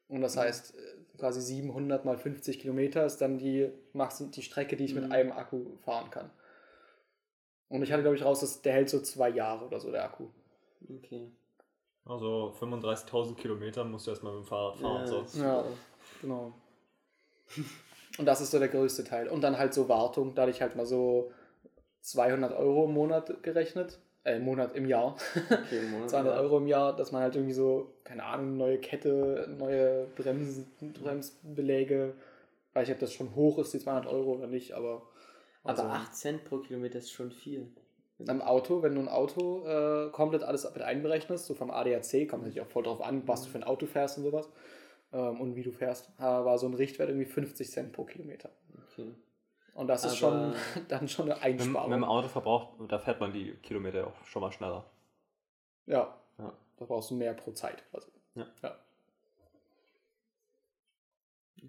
Und 0.09 0.21
das 0.21 0.37
heißt, 0.37 0.75
äh, 0.75 1.17
quasi 1.17 1.41
700 1.41 2.05
mal 2.05 2.17
50 2.17 2.59
Kilometer 2.59 3.05
ist 3.05 3.17
dann 3.21 3.37
die, 3.37 3.69
die 4.35 4.41
Strecke, 4.43 4.75
die 4.75 4.85
ich 4.85 4.93
mit 4.93 5.05
Mhm. 5.05 5.11
einem 5.11 5.31
Akku 5.31 5.77
fahren 5.77 6.11
kann. 6.11 6.29
Und 7.69 7.81
ich 7.81 7.91
hatte, 7.91 8.03
glaube 8.03 8.15
ich, 8.15 8.23
raus, 8.23 8.41
dass 8.41 8.61
der 8.61 8.73
hält 8.73 8.89
so 8.89 8.99
zwei 9.01 9.29
Jahre 9.29 9.65
oder 9.65 9.79
so, 9.79 9.91
der 9.91 10.05
Akku. 10.05 10.27
Okay. 10.97 11.31
Also 12.05 12.53
35.000 12.59 13.35
Kilometer 13.35 13.83
musst 13.85 14.07
du 14.07 14.11
erstmal 14.11 14.33
mit 14.33 14.43
dem 14.43 14.47
Fahrrad 14.47 14.77
fahren. 14.77 15.07
Ja, 15.07 15.25
so. 15.25 15.39
Ja, 15.41 15.63
genau. 16.21 16.53
Und 18.17 18.25
das 18.25 18.41
ist 18.41 18.51
so 18.51 18.59
der 18.59 18.67
größte 18.67 19.03
Teil. 19.03 19.27
Und 19.27 19.41
dann 19.41 19.57
halt 19.57 19.73
so 19.73 19.89
Wartung, 19.89 20.35
da 20.35 20.43
hatte 20.43 20.51
ich 20.51 20.61
halt 20.61 20.75
mal 20.75 20.85
so 20.85 21.31
200 22.01 22.53
Euro 22.53 22.85
im 22.85 22.93
Monat 22.93 23.41
gerechnet. 23.41 23.99
Äh, 24.25 24.37
im 24.37 24.45
Monat, 24.45 24.75
im 24.75 24.85
Jahr. 24.85 25.15
Okay, 25.49 25.79
im 25.79 25.91
Monat, 25.91 26.09
200 26.11 26.35
ja. 26.35 26.41
Euro 26.41 26.57
im 26.57 26.67
Jahr, 26.67 26.95
dass 26.95 27.11
man 27.11 27.21
halt 27.21 27.35
irgendwie 27.35 27.53
so, 27.53 27.93
keine 28.03 28.23
Ahnung, 28.23 28.57
neue 28.57 28.77
Kette, 28.77 29.49
neue 29.57 30.07
Bremsen, 30.15 30.67
Bremsbeläge. 31.01 32.13
Weiß 32.73 32.87
ich, 32.87 32.93
ob 32.93 32.99
das 32.99 33.13
schon 33.13 33.35
hoch 33.35 33.57
ist, 33.59 33.73
die 33.73 33.79
200 33.79 34.07
Euro 34.07 34.33
oder 34.33 34.47
nicht, 34.47 34.73
aber. 34.73 35.01
Aber 35.63 35.69
also 35.79 35.83
8 35.83 36.15
Cent 36.15 36.43
pro 36.45 36.57
Kilometer 36.59 36.99
ist 36.99 37.11
schon 37.11 37.31
viel. 37.31 37.71
Am 38.27 38.41
Auto, 38.41 38.81
wenn 38.83 38.95
du 38.95 39.01
ein 39.01 39.07
Auto 39.09 39.65
äh, 39.65 40.09
komplett 40.11 40.43
alles 40.43 40.63
mit 40.73 40.81
einberechnest, 40.83 41.45
so 41.45 41.55
vom 41.55 41.71
ADAC, 41.71 42.27
kommt 42.29 42.43
natürlich 42.43 42.61
auch 42.61 42.67
voll 42.67 42.83
drauf 42.83 43.01
an, 43.01 43.27
was 43.27 43.43
du 43.43 43.49
für 43.49 43.57
ein 43.57 43.63
Auto 43.63 43.85
fährst 43.85 44.17
und 44.17 44.23
sowas 44.23 44.49
ähm, 45.11 45.41
und 45.41 45.55
wie 45.55 45.63
du 45.63 45.71
fährst, 45.71 46.09
äh, 46.19 46.21
war 46.23 46.57
so 46.57 46.67
ein 46.67 46.73
Richtwert 46.73 47.09
irgendwie 47.09 47.25
50 47.25 47.69
Cent 47.69 47.91
pro 47.91 48.03
Kilometer. 48.05 48.49
Okay. 48.91 49.13
Und 49.73 49.87
das 49.87 50.05
ist 50.05 50.23
Aber- 50.23 50.53
schon 50.53 50.85
dann 50.87 51.07
schon 51.07 51.25
eine 51.31 51.35
Mit, 51.35 51.43
mit 51.43 51.61
Einsparung. 51.61 51.91
dem 51.91 52.03
Auto 52.03 52.27
verbraucht, 52.27 52.69
da 52.87 52.99
fährt 52.99 53.19
man 53.19 53.33
die 53.33 53.53
Kilometer 53.63 53.99
ja 53.99 54.05
auch 54.07 54.25
schon 54.25 54.41
mal 54.41 54.51
schneller. 54.51 54.85
ja. 55.85 56.15
Ja. 56.39 56.51
da 56.77 56.85
brauchst 56.85 57.11
du 57.11 57.15
mehr 57.15 57.33
pro 57.35 57.51
Zeit. 57.51 57.83
Also. 57.93 58.07
Ja. 58.35 58.47
ja. 58.63 58.75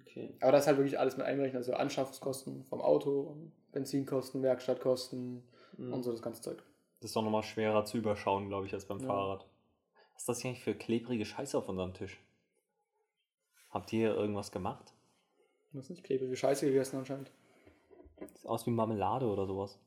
Okay. 0.00 0.34
Aber 0.40 0.52
das 0.52 0.62
ist 0.62 0.66
halt 0.68 0.78
wirklich 0.78 0.98
alles 0.98 1.16
mit 1.16 1.26
einberechnet, 1.26 1.56
also 1.58 1.74
Anschaffungskosten 1.74 2.64
vom 2.64 2.80
Auto, 2.80 3.36
Benzinkosten, 3.72 4.42
Werkstattkosten 4.42 5.42
Mhm. 5.76 5.92
und 5.92 6.02
so 6.02 6.10
das 6.12 6.22
ganze 6.22 6.42
Zeug. 6.42 6.62
Das 7.00 7.10
ist 7.10 7.16
doch 7.16 7.22
nochmal 7.22 7.42
schwerer 7.42 7.84
zu 7.84 7.98
überschauen, 7.98 8.48
glaube 8.48 8.66
ich, 8.66 8.72
als 8.74 8.86
beim 8.86 9.00
Ja. 9.00 9.06
Fahrrad. 9.06 9.46
Was 10.14 10.22
ist 10.22 10.28
das 10.28 10.40
hier 10.40 10.50
eigentlich 10.50 10.62
für 10.64 10.74
klebrige 10.74 11.24
Scheiße 11.24 11.56
auf 11.58 11.68
unserem 11.68 11.92
Tisch? 11.94 12.20
Habt 13.70 13.92
ihr 13.92 14.14
irgendwas 14.14 14.52
gemacht? 14.52 14.92
Du 15.72 15.78
hast 15.80 15.90
nicht 15.90 16.04
klebrige 16.04 16.36
Scheiße 16.36 16.66
gegessen 16.66 16.98
anscheinend. 16.98 17.30
Sieht 18.34 18.46
aus 18.46 18.64
wie 18.66 18.70
Marmelade 18.70 19.26
oder 19.26 19.46
sowas. 19.46 19.78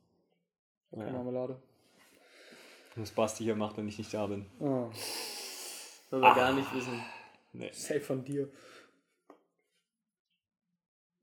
Keine 0.91 1.05
Ja. 1.07 1.11
Marmelade. 1.13 1.57
Was 2.97 3.11
Basti 3.11 3.43
hier 3.45 3.55
macht, 3.55 3.77
wenn 3.77 3.87
ich 3.87 3.97
nicht 3.97 4.13
da 4.13 4.27
bin. 4.27 4.45
Ah, 4.59 4.89
Weil 6.09 6.21
wir 6.21 6.35
gar 6.35 6.53
nicht 6.53 6.73
wissen. 6.73 7.01
Nee. 7.53 7.71
safe 7.71 8.01
von 8.01 8.23
dir. 8.25 8.49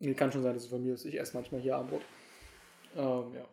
Nee, 0.05 0.15
kann 0.15 0.31
schon 0.33 0.43
sein, 0.43 0.55
dass 0.55 0.65
es 0.65 0.69
von 0.71 0.83
mir 0.83 0.95
ist. 0.95 1.05
Ich 1.05 1.19
esse 1.19 1.35
manchmal 1.37 1.61
hier 1.61 1.77
Abendbrot. 1.77 2.03
Ähm, 2.97 3.35
ja. 3.35 3.45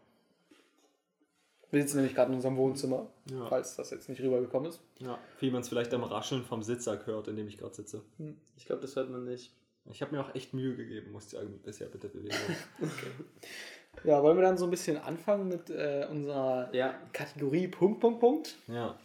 Wir 1.71 1.81
sitzen 1.81 1.97
nämlich 1.97 2.13
gerade 2.13 2.29
in 2.31 2.35
unserem 2.35 2.57
Wohnzimmer, 2.57 3.07
Ja. 3.31 3.45
falls 3.47 3.75
das 3.77 3.91
jetzt 3.91 4.09
nicht 4.09 4.21
rübergekommen 4.21 4.69
ist. 4.69 4.81
Ja, 4.99 5.17
wie 5.39 5.49
man 5.51 5.61
es 5.61 5.69
vielleicht 5.69 5.93
am 5.93 6.03
Rascheln 6.03 6.43
vom 6.43 6.61
Sitzsack 6.63 7.07
hört, 7.07 7.29
in 7.29 7.37
dem 7.37 7.47
ich 7.47 7.57
gerade 7.57 7.73
sitze. 7.73 8.01
Ich 8.57 8.65
glaube, 8.65 8.81
das 8.81 8.95
hört 8.97 9.09
man 9.09 9.23
nicht. 9.23 9.53
Ich 9.89 10.01
habe 10.01 10.13
mir 10.15 10.21
auch 10.21 10.35
echt 10.35 10.53
Mühe 10.53 10.75
gegeben, 10.75 11.11
muss 11.11 11.25
ich 11.25 11.31
sagen, 11.31 11.59
bisher 11.63 11.87
bitte 11.87 12.09
bewegen. 12.09 12.35
Ja, 14.05 14.23
wollen 14.23 14.37
wir 14.37 14.43
dann 14.43 14.57
so 14.57 14.63
ein 14.65 14.71
bisschen 14.71 14.97
anfangen 14.97 15.49
mit 15.49 15.69
äh, 15.69 16.07
unserer 16.09 16.73
Ja, 16.73 16.93
Kategorie 17.11 17.67
Punkt, 17.67 17.99
Punkt, 17.99 18.19
Punkt? 18.21 18.55
ja. 18.67 18.97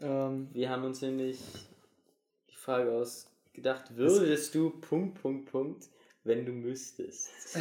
Ähm, 0.00 0.48
wir 0.52 0.70
haben 0.70 0.84
uns 0.84 1.00
nämlich 1.02 1.40
die 2.48 2.54
Frage 2.56 2.92
ausgedacht, 2.92 3.96
würdest 3.96 4.54
du 4.54 4.70
Punkt, 4.70 5.20
Punkt, 5.20 5.50
Punkt, 5.50 5.88
wenn 6.24 6.44
du 6.46 6.52
müsstest? 6.52 7.30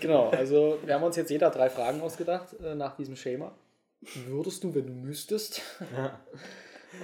genau, 0.00 0.30
also 0.30 0.78
wir 0.84 0.94
haben 0.94 1.02
uns 1.04 1.16
jetzt 1.16 1.30
jeder 1.30 1.50
drei 1.50 1.70
Fragen 1.70 2.00
ausgedacht 2.00 2.54
äh, 2.62 2.74
nach 2.74 2.96
diesem 2.96 3.16
Schema. 3.16 3.52
Würdest 4.26 4.64
du, 4.64 4.74
wenn 4.74 4.86
du 4.86 4.92
müsstest? 4.92 5.62
Ja, 5.96 6.20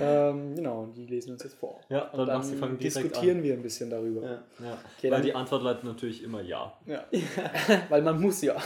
Ähm, 0.00 0.56
genau, 0.56 0.83
und 0.83 0.95
die 0.95 1.06
lesen 1.06 1.28
wir 1.28 1.33
uns 1.35 1.45
jetzt 1.45 1.54
vor. 1.54 1.80
ja 1.88 2.09
Und 2.11 2.26
dann, 2.26 2.42
dann 2.42 2.59
fangen 2.59 2.76
direkt 2.76 2.97
diskutieren 2.97 3.37
an. 3.38 3.42
wir 3.45 3.54
ein 3.54 3.62
bisschen 3.62 3.88
darüber. 3.88 4.21
Ja. 4.21 4.30
Ja. 4.59 4.78
Okay, 4.99 5.04
Weil 5.04 5.11
dann- 5.11 5.23
die 5.23 5.33
Antwort 5.33 5.62
lautet 5.62 5.85
natürlich 5.85 6.25
immer 6.25 6.40
ja. 6.42 6.76
Ja. 6.87 7.04
Weil 7.88 8.02
man 8.02 8.21
muss 8.21 8.42
ja. 8.42 8.61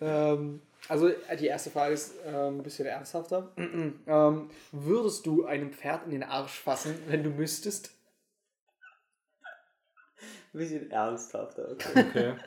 ähm, 0.00 0.62
also 0.88 1.08
äh, 1.08 1.36
die 1.36 1.46
erste 1.46 1.70
Frage 1.70 1.94
ist 1.94 2.14
ähm, 2.24 2.58
ein 2.58 2.62
bisschen 2.62 2.86
ernsthafter. 2.86 3.50
ähm, 4.06 4.50
würdest 4.72 5.26
du 5.26 5.44
einem 5.46 5.72
Pferd 5.72 6.04
in 6.04 6.12
den 6.12 6.22
Arsch 6.22 6.60
fassen, 6.60 6.94
wenn 7.08 7.24
du 7.24 7.30
müsstest? 7.30 7.90
Ein 10.54 10.58
bisschen 10.58 10.90
ernsthafter, 10.90 11.70
okay. 11.72 12.04
Okay. 12.08 12.34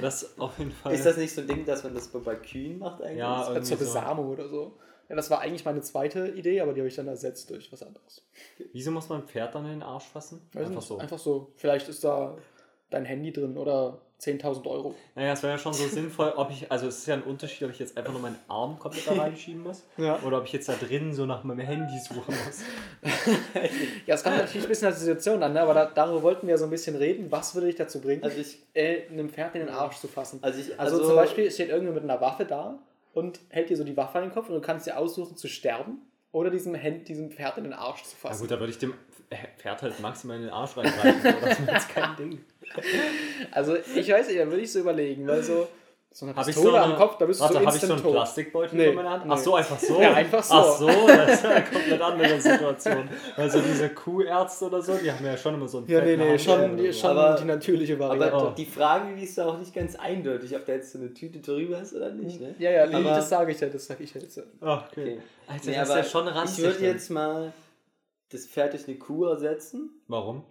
Das 0.00 0.38
auf 0.38 0.58
jeden 0.58 0.72
Fall. 0.72 0.92
Ist 0.92 1.06
das 1.06 1.16
nicht 1.16 1.32
so 1.32 1.40
ein 1.40 1.46
Ding, 1.46 1.64
dass 1.64 1.82
man 1.82 1.94
das 1.94 2.08
bei 2.08 2.34
Kühen 2.34 2.78
macht 2.78 3.00
eigentlich? 3.00 3.18
Ja, 3.18 3.48
irgendwie 3.48 3.62
Zur 3.68 3.78
so. 3.78 3.84
Besamung 3.84 4.28
oder 4.28 4.48
so. 4.48 4.76
Ja, 5.08 5.16
das 5.16 5.30
war 5.30 5.40
eigentlich 5.40 5.64
meine 5.64 5.80
zweite 5.80 6.28
Idee, 6.28 6.60
aber 6.60 6.72
die 6.72 6.80
habe 6.80 6.88
ich 6.88 6.96
dann 6.96 7.06
ersetzt 7.06 7.48
durch 7.50 7.72
was 7.72 7.82
anderes. 7.82 8.26
Wieso 8.72 8.90
muss 8.90 9.08
man 9.08 9.22
ein 9.22 9.28
Pferd 9.28 9.54
dann 9.54 9.64
in 9.64 9.70
den 9.70 9.82
Arsch 9.82 10.04
fassen? 10.04 10.42
Weiß 10.52 10.64
Einfach 10.64 10.76
nicht, 10.76 10.88
so. 10.88 10.98
Einfach 10.98 11.18
so. 11.18 11.52
Vielleicht 11.56 11.88
ist 11.88 12.02
da 12.04 12.36
dein 12.90 13.04
Handy 13.04 13.32
drin 13.32 13.56
oder 13.56 13.98
10.000 14.20 14.66
Euro. 14.66 14.94
Naja, 15.14 15.32
es 15.34 15.42
wäre 15.42 15.52
ja 15.54 15.58
schon 15.58 15.74
so 15.74 15.86
sinnvoll, 15.88 16.32
ob 16.36 16.50
ich, 16.50 16.70
also 16.72 16.86
es 16.88 16.98
ist 16.98 17.06
ja 17.06 17.14
ein 17.14 17.22
Unterschied, 17.22 17.64
ob 17.64 17.70
ich 17.72 17.78
jetzt 17.78 17.96
einfach 17.98 18.12
nur 18.12 18.22
meinen 18.22 18.38
Arm 18.48 18.78
komplett 18.78 19.06
da 19.06 19.12
reinschieben 19.22 19.62
muss 19.62 19.84
Ja. 19.98 20.18
oder 20.22 20.38
ob 20.38 20.44
ich 20.46 20.52
jetzt 20.52 20.68
da 20.68 20.74
drin 20.74 21.12
so 21.12 21.26
nach 21.26 21.44
meinem 21.44 21.60
Handy 21.66 21.98
suchen 21.98 22.34
muss. 22.46 22.62
Ja, 24.06 24.14
es 24.14 24.22
kommt 24.22 24.36
natürlich 24.36 24.64
ein 24.66 24.68
bisschen 24.68 24.88
auf 24.88 24.94
die 24.94 25.00
Situation 25.00 25.42
an, 25.42 25.52
ne? 25.52 25.60
aber 25.60 25.74
da, 25.74 25.86
darüber 25.86 26.22
wollten 26.22 26.46
wir 26.46 26.52
ja 26.54 26.58
so 26.58 26.64
ein 26.64 26.70
bisschen 26.70 26.96
reden. 26.96 27.30
Was 27.32 27.54
würde 27.54 27.66
dich 27.66 27.76
dazu 27.76 28.00
bringen, 28.00 28.22
Also 28.22 28.38
ich, 28.40 28.58
äh, 28.74 29.02
einem 29.10 29.28
Pferd 29.30 29.54
in 29.56 29.62
den 29.62 29.70
Arsch 29.70 29.96
zu 29.96 30.06
fassen? 30.08 30.38
also 30.42 30.58
ich, 30.60 30.78
Also, 30.78 31.04
zum 31.04 31.16
Beispiel 31.16 31.50
steht 31.50 31.68
irgendwer 31.70 31.92
mit 31.94 32.04
einer 32.04 32.20
Waffe 32.20 32.44
da 32.44 32.78
und 33.14 33.40
hält 33.48 33.68
dir 33.70 33.76
so 33.76 33.84
die 33.84 33.96
Waffe 33.96 34.18
an 34.18 34.24
den 34.24 34.32
Kopf 34.32 34.48
und 34.48 34.54
du 34.54 34.60
kannst 34.60 34.86
dir 34.86 34.96
aussuchen 34.96 35.36
zu 35.36 35.48
sterben 35.48 35.98
oder 36.32 36.50
diesem, 36.50 36.74
Händ, 36.74 37.08
diesem 37.08 37.30
Pferd 37.30 37.58
in 37.58 37.64
den 37.64 37.72
Arsch 37.72 38.02
zu 38.04 38.14
Na 38.22 38.28
fassen. 38.28 38.42
gut, 38.42 38.50
da 38.50 38.60
würde 38.60 38.70
ich 38.70 38.78
dem 38.78 38.94
Pferd 39.58 39.82
halt 39.82 40.00
maximal 40.00 40.36
in 40.36 40.42
den 40.44 40.50
Arsch 40.52 40.70
so, 40.72 40.82
Das 40.82 40.94
ist 40.94 41.68
jetzt 41.70 41.88
kein 41.90 42.16
Ding. 42.16 42.44
Also 43.52 43.76
ich 43.76 44.08
weiß 44.10 44.28
nicht, 44.28 44.38
da 44.40 44.46
würde 44.46 44.60
ich 44.60 44.72
so 44.72 44.80
überlegen, 44.80 45.26
weil 45.26 45.42
so, 45.42 45.66
so 46.12 46.26
eine 46.26 46.34
Habe 46.36 46.48
ich 46.48 46.56
Pistole 46.56 46.76
so 46.76 46.82
am 46.82 46.90
eine, 46.90 46.94
Kopf, 46.98 47.18
da 47.18 47.26
bist 47.26 47.40
warte, 47.40 47.54
du 47.54 47.60
so 47.60 47.66
habe 47.66 47.76
ich 47.76 47.80
so 47.82 47.86
instant 47.86 47.92
einen 47.92 48.02
tot. 48.04 48.12
Plastikbeutel 48.14 48.76
Nee, 48.78 48.86
in 48.86 48.94
meiner 48.94 49.10
Hand? 49.10 49.24
Ach 49.28 49.36
nee. 49.36 49.42
so, 49.42 49.54
einfach 49.56 49.78
so? 49.78 50.00
Ja, 50.00 50.14
einfach 50.14 50.42
so. 50.42 50.54
Ach 50.54 50.64
so, 50.78 50.86
das 51.08 51.32
ist 51.34 51.44
ja 51.44 51.50
eine 51.50 51.64
komplett 51.64 52.00
andere 52.00 52.40
Situation. 52.40 53.08
Also 53.36 53.60
diese 53.60 53.88
Kuhärzte 53.90 54.64
oder 54.66 54.80
so, 54.82 54.94
die 54.96 55.10
haben 55.12 55.24
ja 55.26 55.36
schon 55.36 55.54
immer 55.54 55.68
so 55.68 55.78
einen 55.78 55.88
Ja, 55.88 56.00
nee, 56.02 56.16
nee, 56.16 56.38
schon, 56.38 56.76
die, 56.76 56.92
schon 56.92 57.10
Aber- 57.10 57.36
die 57.38 57.44
natürliche 57.44 57.94
aber 57.94 58.08
Variante. 58.18 58.54
die 58.56 58.64
Frage, 58.66 59.14
die 59.16 59.24
ist 59.24 59.36
da 59.36 59.46
auch 59.46 59.58
nicht 59.58 59.74
ganz 59.74 59.96
eindeutig, 59.96 60.54
ob 60.56 60.64
da 60.64 60.72
jetzt 60.72 60.92
so 60.92 60.98
eine 60.98 61.12
Tüte 61.12 61.40
drüber 61.40 61.80
ist 61.80 61.94
oder 61.94 62.10
nicht, 62.10 62.40
ne? 62.40 62.54
Ja, 62.58 62.70
ja, 62.70 62.86
nee, 62.86 62.94
Aber- 62.94 63.10
das 63.10 63.28
sage 63.28 63.52
ich 63.52 63.60
ja, 63.60 63.68
das 63.68 63.86
sage 63.86 64.04
ich 64.04 64.14
ja 64.14 64.20
jetzt. 64.20 64.40
Ach, 64.62 64.86
okay. 64.90 65.02
Okay. 65.02 65.18
Alter, 65.48 65.66
Nee, 65.70 65.74
das 65.76 65.82
ist 65.84 65.90
aber 65.90 65.98
ja 66.00 66.04
schon 66.04 66.28
ich 66.28 66.34
ranzig. 66.34 66.64
würde 66.64 66.74
dann. 66.76 66.84
jetzt 66.84 67.10
mal 67.10 67.52
das 68.30 68.46
Pferd 68.46 68.72
durch 68.72 68.86
eine 68.88 68.96
Kuh 68.98 69.24
ersetzen. 69.26 69.90
Warum? 70.08 70.44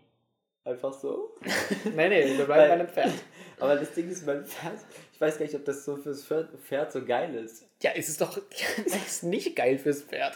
Einfach 0.64 0.94
so. 0.94 1.36
Nee, 1.96 2.10
nee, 2.10 2.38
wir 2.38 2.46
bleiben 2.46 2.48
bei 2.70 2.72
einem 2.74 2.88
Pferd. 2.88 3.12
Aber 3.60 3.76
das 3.76 3.92
Ding 3.94 4.10
ist, 4.10 4.26
mein 4.26 4.44
Pferd, 4.46 4.80
ich 5.14 5.22
weiß 5.22 5.38
gar 5.38 5.46
nicht, 5.46 5.56
ob 5.56 5.64
das 5.66 5.86
so 5.86 5.96
fürs 5.98 6.24
Pferd, 6.26 6.50
Pferd 6.60 6.92
so 6.92 7.06
geil 7.06 7.36
ist. 7.36 7.66
Ja, 7.82 7.92
es 7.96 8.10
ist 8.10 8.20
doch 8.22 8.38
es 8.86 8.96
ist 8.96 9.24
nicht 9.24 9.56
geil 9.56 9.78
fürs 9.78 10.02
Pferd. 10.02 10.36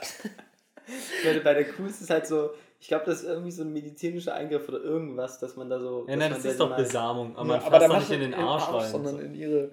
Meine, 1.25 1.41
bei 1.41 1.53
der 1.53 1.65
Kuh 1.71 1.85
ist 1.85 2.01
es 2.01 2.09
halt 2.09 2.27
so, 2.27 2.51
ich 2.79 2.87
glaube, 2.87 3.05
das 3.05 3.21
ist 3.21 3.27
irgendwie 3.27 3.51
so 3.51 3.63
ein 3.63 3.73
medizinischer 3.73 4.33
Eingriff 4.35 4.67
oder 4.69 4.81
irgendwas, 4.81 5.39
dass 5.39 5.55
man 5.55 5.69
da 5.69 5.79
so. 5.79 6.05
Ja, 6.07 6.15
nein, 6.15 6.31
das 6.31 6.45
ist 6.45 6.59
doch 6.59 6.75
Besamung. 6.75 7.35
Aber 7.35 7.55
Ja, 7.55 7.59
man 7.59 7.61
aber 7.61 7.79
fasst 7.79 7.89
doch 7.91 7.99
nicht 7.99 8.11
in 8.11 8.31
den 8.31 8.33
Arsch 8.33 8.67
rein. 8.71 8.89
sondern 8.91 9.19
in 9.19 9.35
ihre. 9.35 9.71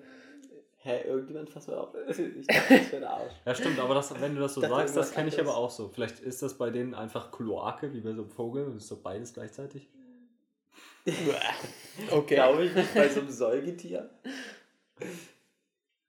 Hä, 0.86 1.02
irgendjemand 1.04 1.50
fasst 1.50 1.66
mal 1.66 1.78
auf. 1.78 1.88
Ich 2.08 2.46
dachte, 2.46 2.78
das 2.78 2.92
wäre 2.92 3.10
Arsch. 3.10 3.32
Ja, 3.44 3.54
stimmt, 3.56 3.80
aber 3.80 3.94
das, 3.94 4.20
wenn 4.20 4.36
du 4.36 4.40
das 4.40 4.54
so 4.54 4.60
dachte, 4.60 4.76
sagst, 4.76 4.96
das 4.96 5.12
kenne 5.12 5.28
ich 5.30 5.40
aber 5.40 5.56
auch 5.56 5.70
so. 5.70 5.88
Vielleicht 5.88 6.20
ist 6.20 6.42
das 6.42 6.56
bei 6.56 6.70
denen 6.70 6.94
einfach 6.94 7.32
Kloake, 7.32 7.92
wie 7.92 8.00
bei 8.00 8.12
so 8.12 8.22
einem 8.22 8.30
Vogel, 8.30 8.66
und 8.66 8.76
ist 8.76 8.86
so 8.86 9.02
beides 9.02 9.34
gleichzeitig. 9.34 9.88
Okay. 12.10 12.34
Glaube 12.34 12.64
ich 12.64 12.74
nicht 12.74 12.94
bei 12.94 13.08
so 13.08 13.20
einem 13.20 13.30
Säugetier. 13.30 14.10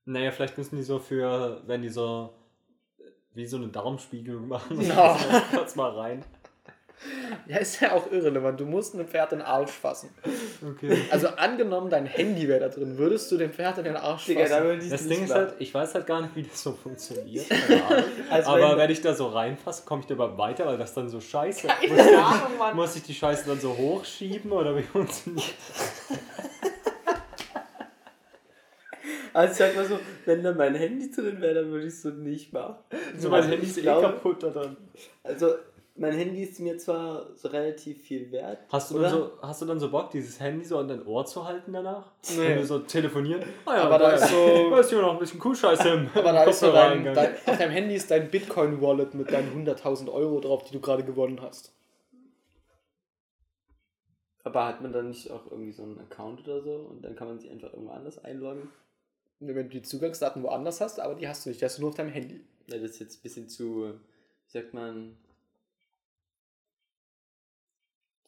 Naja, 0.03 0.31
vielleicht 0.31 0.57
müssen 0.57 0.75
die 0.75 0.83
so 0.83 0.99
für, 0.99 1.61
wenn 1.65 1.81
die 1.81 1.89
so 1.89 2.33
wie 3.33 3.45
so 3.45 3.57
eine 3.57 3.67
Darmspiegelung 3.69 4.47
machen, 4.47 4.81
so 4.81 4.93
kurz 5.55 5.75
mal 5.75 5.91
rein. 5.91 6.25
Ja, 7.47 7.57
ist 7.57 7.79
ja 7.79 7.93
auch 7.93 8.11
irrelevant. 8.11 8.59
Du 8.59 8.65
musst 8.65 8.95
einem 8.95 9.07
Pferd 9.07 9.31
in 9.31 9.39
den 9.39 9.47
Arsch 9.47 9.71
fassen. 9.71 10.09
Okay. 10.67 10.97
Also 11.11 11.27
angenommen, 11.27 11.89
dein 11.91 12.05
Handy 12.07 12.47
wäre 12.47 12.59
da 12.61 12.69
drin, 12.69 12.97
würdest 12.97 13.31
du 13.31 13.37
dem 13.37 13.51
Pferd 13.53 13.77
in 13.77 13.83
den 13.83 13.95
Arsch 13.95 14.25
Digga, 14.25 14.41
da 14.43 14.47
fassen? 14.47 14.63
würde 14.63 14.83
ich 14.83 14.89
Das 14.89 15.07
Ding 15.07 15.23
ist 15.23 15.33
halt, 15.33 15.53
ich 15.59 15.73
weiß 15.73 15.93
halt 15.93 16.07
gar 16.07 16.21
nicht, 16.21 16.35
wie 16.35 16.43
das 16.43 16.61
so 16.63 16.71
funktioniert. 16.73 17.45
Also 18.29 18.49
Aber 18.51 18.71
wenn- 18.71 18.77
wenn 18.79 18.89
ich 18.91 19.01
da 19.01 19.13
so 19.13 19.27
reinfasse, 19.27 19.83
komme 19.85 20.01
ich 20.01 20.07
da 20.07 20.15
überhaupt 20.15 20.37
weiter, 20.37 20.65
weil 20.65 20.77
das 20.77 20.93
dann 20.93 21.07
so 21.07 21.21
scheiße 21.21 21.67
Keine 21.67 21.93
muss. 21.93 22.13
Ahnung. 22.13 22.75
Muss 22.75 22.95
ich 22.95 23.03
die 23.03 23.13
Scheiße 23.13 23.47
dann 23.47 23.59
so 23.59 23.77
hochschieben 23.77 24.51
oder 24.51 24.75
wie 24.75 24.81
funktioniert 24.83 25.53
Also 29.33 29.51
ich 29.51 29.57
sag 29.57 29.75
mal 29.75 29.85
so, 29.85 29.99
wenn 30.25 30.43
da 30.43 30.51
mein 30.53 30.73
Handy 30.75 31.11
drin 31.11 31.39
wäre, 31.41 31.55
dann 31.55 31.71
würde 31.71 31.85
ich 31.85 31.93
es 31.93 32.01
so 32.01 32.09
nicht 32.09 32.51
machen. 32.53 32.75
So, 33.17 33.29
mein 33.29 33.41
Also 33.41 33.51
Handy 33.51 33.65
ich 33.65 33.71
ist 33.71 33.77
eh 33.77 33.81
glaube- 33.81 34.01
kaputt 34.01 34.43
oder? 34.43 34.75
Also 35.23 35.55
mein 35.97 36.13
Handy 36.13 36.43
ist 36.43 36.59
mir 36.59 36.77
zwar 36.77 37.35
so 37.35 37.47
relativ 37.47 38.01
viel 38.03 38.31
wert. 38.31 38.59
Hast 38.69 38.91
du, 38.91 38.95
oder? 38.95 39.09
dann 39.09 39.11
so, 39.19 39.31
hast 39.41 39.61
du 39.61 39.65
dann 39.65 39.79
so 39.79 39.89
Bock, 39.89 40.11
dieses 40.11 40.39
Handy 40.39 40.63
so 40.63 40.77
an 40.77 40.87
dein 40.87 41.05
Ohr 41.05 41.25
zu 41.25 41.43
halten 41.45 41.73
danach? 41.73 42.11
Nee. 42.29 42.37
Wenn 42.49 42.57
du 42.59 42.65
so 42.65 42.79
telefonieren? 42.79 43.43
Ah 43.65 43.75
ja, 43.77 43.83
Aber 43.83 43.97
da 43.97 44.11
ist 44.11 44.29
so- 44.29 44.69
Da 44.71 44.79
ist 44.79 44.89
hier 44.89 45.01
noch 45.01 45.13
ein 45.13 45.19
bisschen 45.19 45.39
Kuhscheiße 45.39 45.89
im 45.89 46.09
Aber 46.13 46.31
da 46.33 46.43
ist 46.43 46.59
so 46.59 46.71
dein, 46.71 47.03
dein, 47.03 47.33
auf 47.45 47.57
deinem 47.57 47.71
Handy 47.71 47.95
ist 47.95 48.09
dein 48.11 48.29
Bitcoin-Wallet 48.29 49.13
mit 49.15 49.31
deinen 49.31 49.65
100.000 49.67 50.11
Euro 50.11 50.39
drauf, 50.39 50.63
die 50.65 50.73
du 50.73 50.79
gerade 50.79 51.03
gewonnen 51.03 51.41
hast. 51.41 51.73
Aber 54.43 54.65
hat 54.65 54.81
man 54.81 54.93
dann 54.93 55.09
nicht 55.09 55.29
auch 55.31 55.51
irgendwie 55.51 55.73
so 55.73 55.83
einen 55.83 55.99
Account 55.99 56.41
oder 56.47 56.61
so 56.61 56.75
und 56.89 57.03
dann 57.03 57.15
kann 57.15 57.27
man 57.27 57.39
sich 57.39 57.51
einfach 57.51 57.73
irgendwo 57.73 57.91
anders 57.91 58.23
einloggen? 58.23 58.69
Wenn 59.39 59.55
du 59.55 59.63
die 59.65 59.81
Zugangsdaten 59.81 60.41
woanders 60.41 60.79
hast, 60.81 60.99
aber 60.99 61.15
die 61.15 61.27
hast 61.27 61.45
du 61.45 61.49
nicht, 61.49 61.59
die 61.61 61.65
hast 61.65 61.77
du 61.77 61.81
nur 61.81 61.89
auf 61.89 61.95
deinem 61.97 62.09
Handy. 62.11 62.41
Ja, 62.67 62.77
das 62.77 62.91
ist 62.91 62.99
jetzt 62.99 63.19
ein 63.19 63.21
bisschen 63.23 63.49
zu, 63.49 63.93
wie 63.93 64.51
sagt 64.51 64.73
man, 64.73 65.17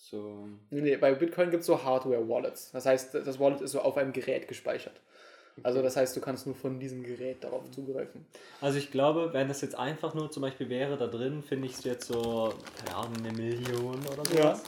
so, 0.10 0.48
Nee, 0.69 0.82
nee, 0.82 0.98
bei 0.98 1.13
Bitcoin 1.13 1.50
gibt 1.50 1.62
es 1.62 1.67
so 1.67 1.84
Hardware-Wallets. 1.84 2.72
Das 2.72 2.86
heißt, 2.86 3.15
das 3.15 3.39
Wallet 3.39 3.62
ist 3.62 3.72
so 3.72 3.82
auf 3.82 3.98
einem 3.98 4.13
Gerät 4.13 4.48
gespeichert. 4.48 5.00
Also 5.63 5.82
das 5.82 5.95
heißt, 5.98 6.15
du 6.15 6.22
kannst 6.22 6.45
nur 6.45 6.56
von 6.56 6.80
diesem 6.80 7.04
Gerät 7.04 7.43
darauf 7.43 7.69
zugreifen. 7.72 8.26
Also 8.62 8.78
ich 8.78 8.91
glaube, 8.91 9.34
wenn 9.34 9.48
das 9.48 9.62
jetzt 9.62 9.76
einfach 9.76 10.13
nur 10.13 10.32
zum 10.32 10.41
Beispiel 10.41 10.69
wäre, 10.69 10.98
da 10.98 11.08
drin 11.08 11.43
finde 11.43 11.67
ich 11.67 11.74
es 11.74 11.84
jetzt 11.84 12.08
so, 12.08 12.54
keine 12.84 12.95
Ahnung, 12.95 13.17
eine 13.17 13.34
Million 13.34 14.00
oder 14.12 14.26
sowas. 14.26 14.34
Ja. 14.34 14.60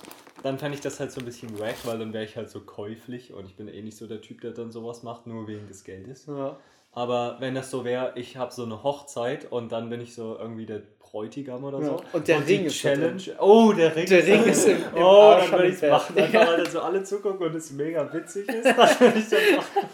Dann 0.44 0.58
fände 0.58 0.76
ich 0.76 0.82
das 0.82 1.00
halt 1.00 1.12
so 1.12 1.20
ein 1.20 1.26
bisschen 1.26 1.60
wack, 1.60 1.76
weil 1.84 2.00
dann 2.00 2.14
wäre 2.14 2.24
ich 2.24 2.36
halt 2.36 2.50
so 2.50 2.62
käuflich 2.62 3.32
und 3.32 3.46
ich 3.46 3.56
bin 3.56 3.68
eh 3.68 3.82
nicht 3.82 3.98
so 3.98 4.08
der 4.08 4.22
Typ, 4.22 4.42
der 4.42 4.52
dann 4.52 4.72
sowas 4.72 5.04
macht, 5.04 5.28
nur 5.28 5.48
wegen 5.48 5.68
des 5.68 5.84
Geldes. 5.84 6.26
Ja. 6.26 6.58
Aber 6.94 7.38
wenn 7.40 7.56
das 7.56 7.72
so 7.72 7.86
wäre, 7.86 8.14
ich 8.16 8.38
habe 8.38 8.52
so 8.52 8.64
eine 8.64 8.84
Hochzeit 8.84 9.50
und 9.52 9.72
dann 9.72 9.90
bin 9.90 10.02
ich 10.02 10.14
so 10.14 10.38
irgendwie 10.38 10.66
der 10.66 10.82
Bräutigam 11.12 11.62
oder 11.64 11.84
so. 11.84 12.02
Und 12.14 12.28
der 12.28 12.38
und 12.38 12.48
Ring 12.48 12.66
ist 12.66 12.76
Challenge. 12.78 13.22
Oh, 13.38 13.74
der 13.74 13.94
Ring. 13.94 14.06
Der 14.06 14.26
Ring 14.26 14.44
ist 14.46 14.66
im, 14.66 14.78
im 14.78 14.84
Oh, 14.96 15.32
Arsch 15.32 15.50
dann 15.50 15.60
würde 15.60 15.68
ich 15.68 15.76
es 15.84 15.90
machen, 15.90 16.16
Dann 16.16 16.32
kann 16.32 16.46
man 16.48 16.64
da 16.64 16.70
so 16.70 16.80
alle 16.82 17.04
zugucken 17.04 17.48
und 17.48 17.56
es 17.56 17.72
mega 17.72 18.14
witzig 18.14 18.48
ist. 18.48 18.66
Dann 18.78 19.00
würde 19.00 19.20
ich 19.20 19.30
dann 19.30 19.56
machen. 19.58 19.88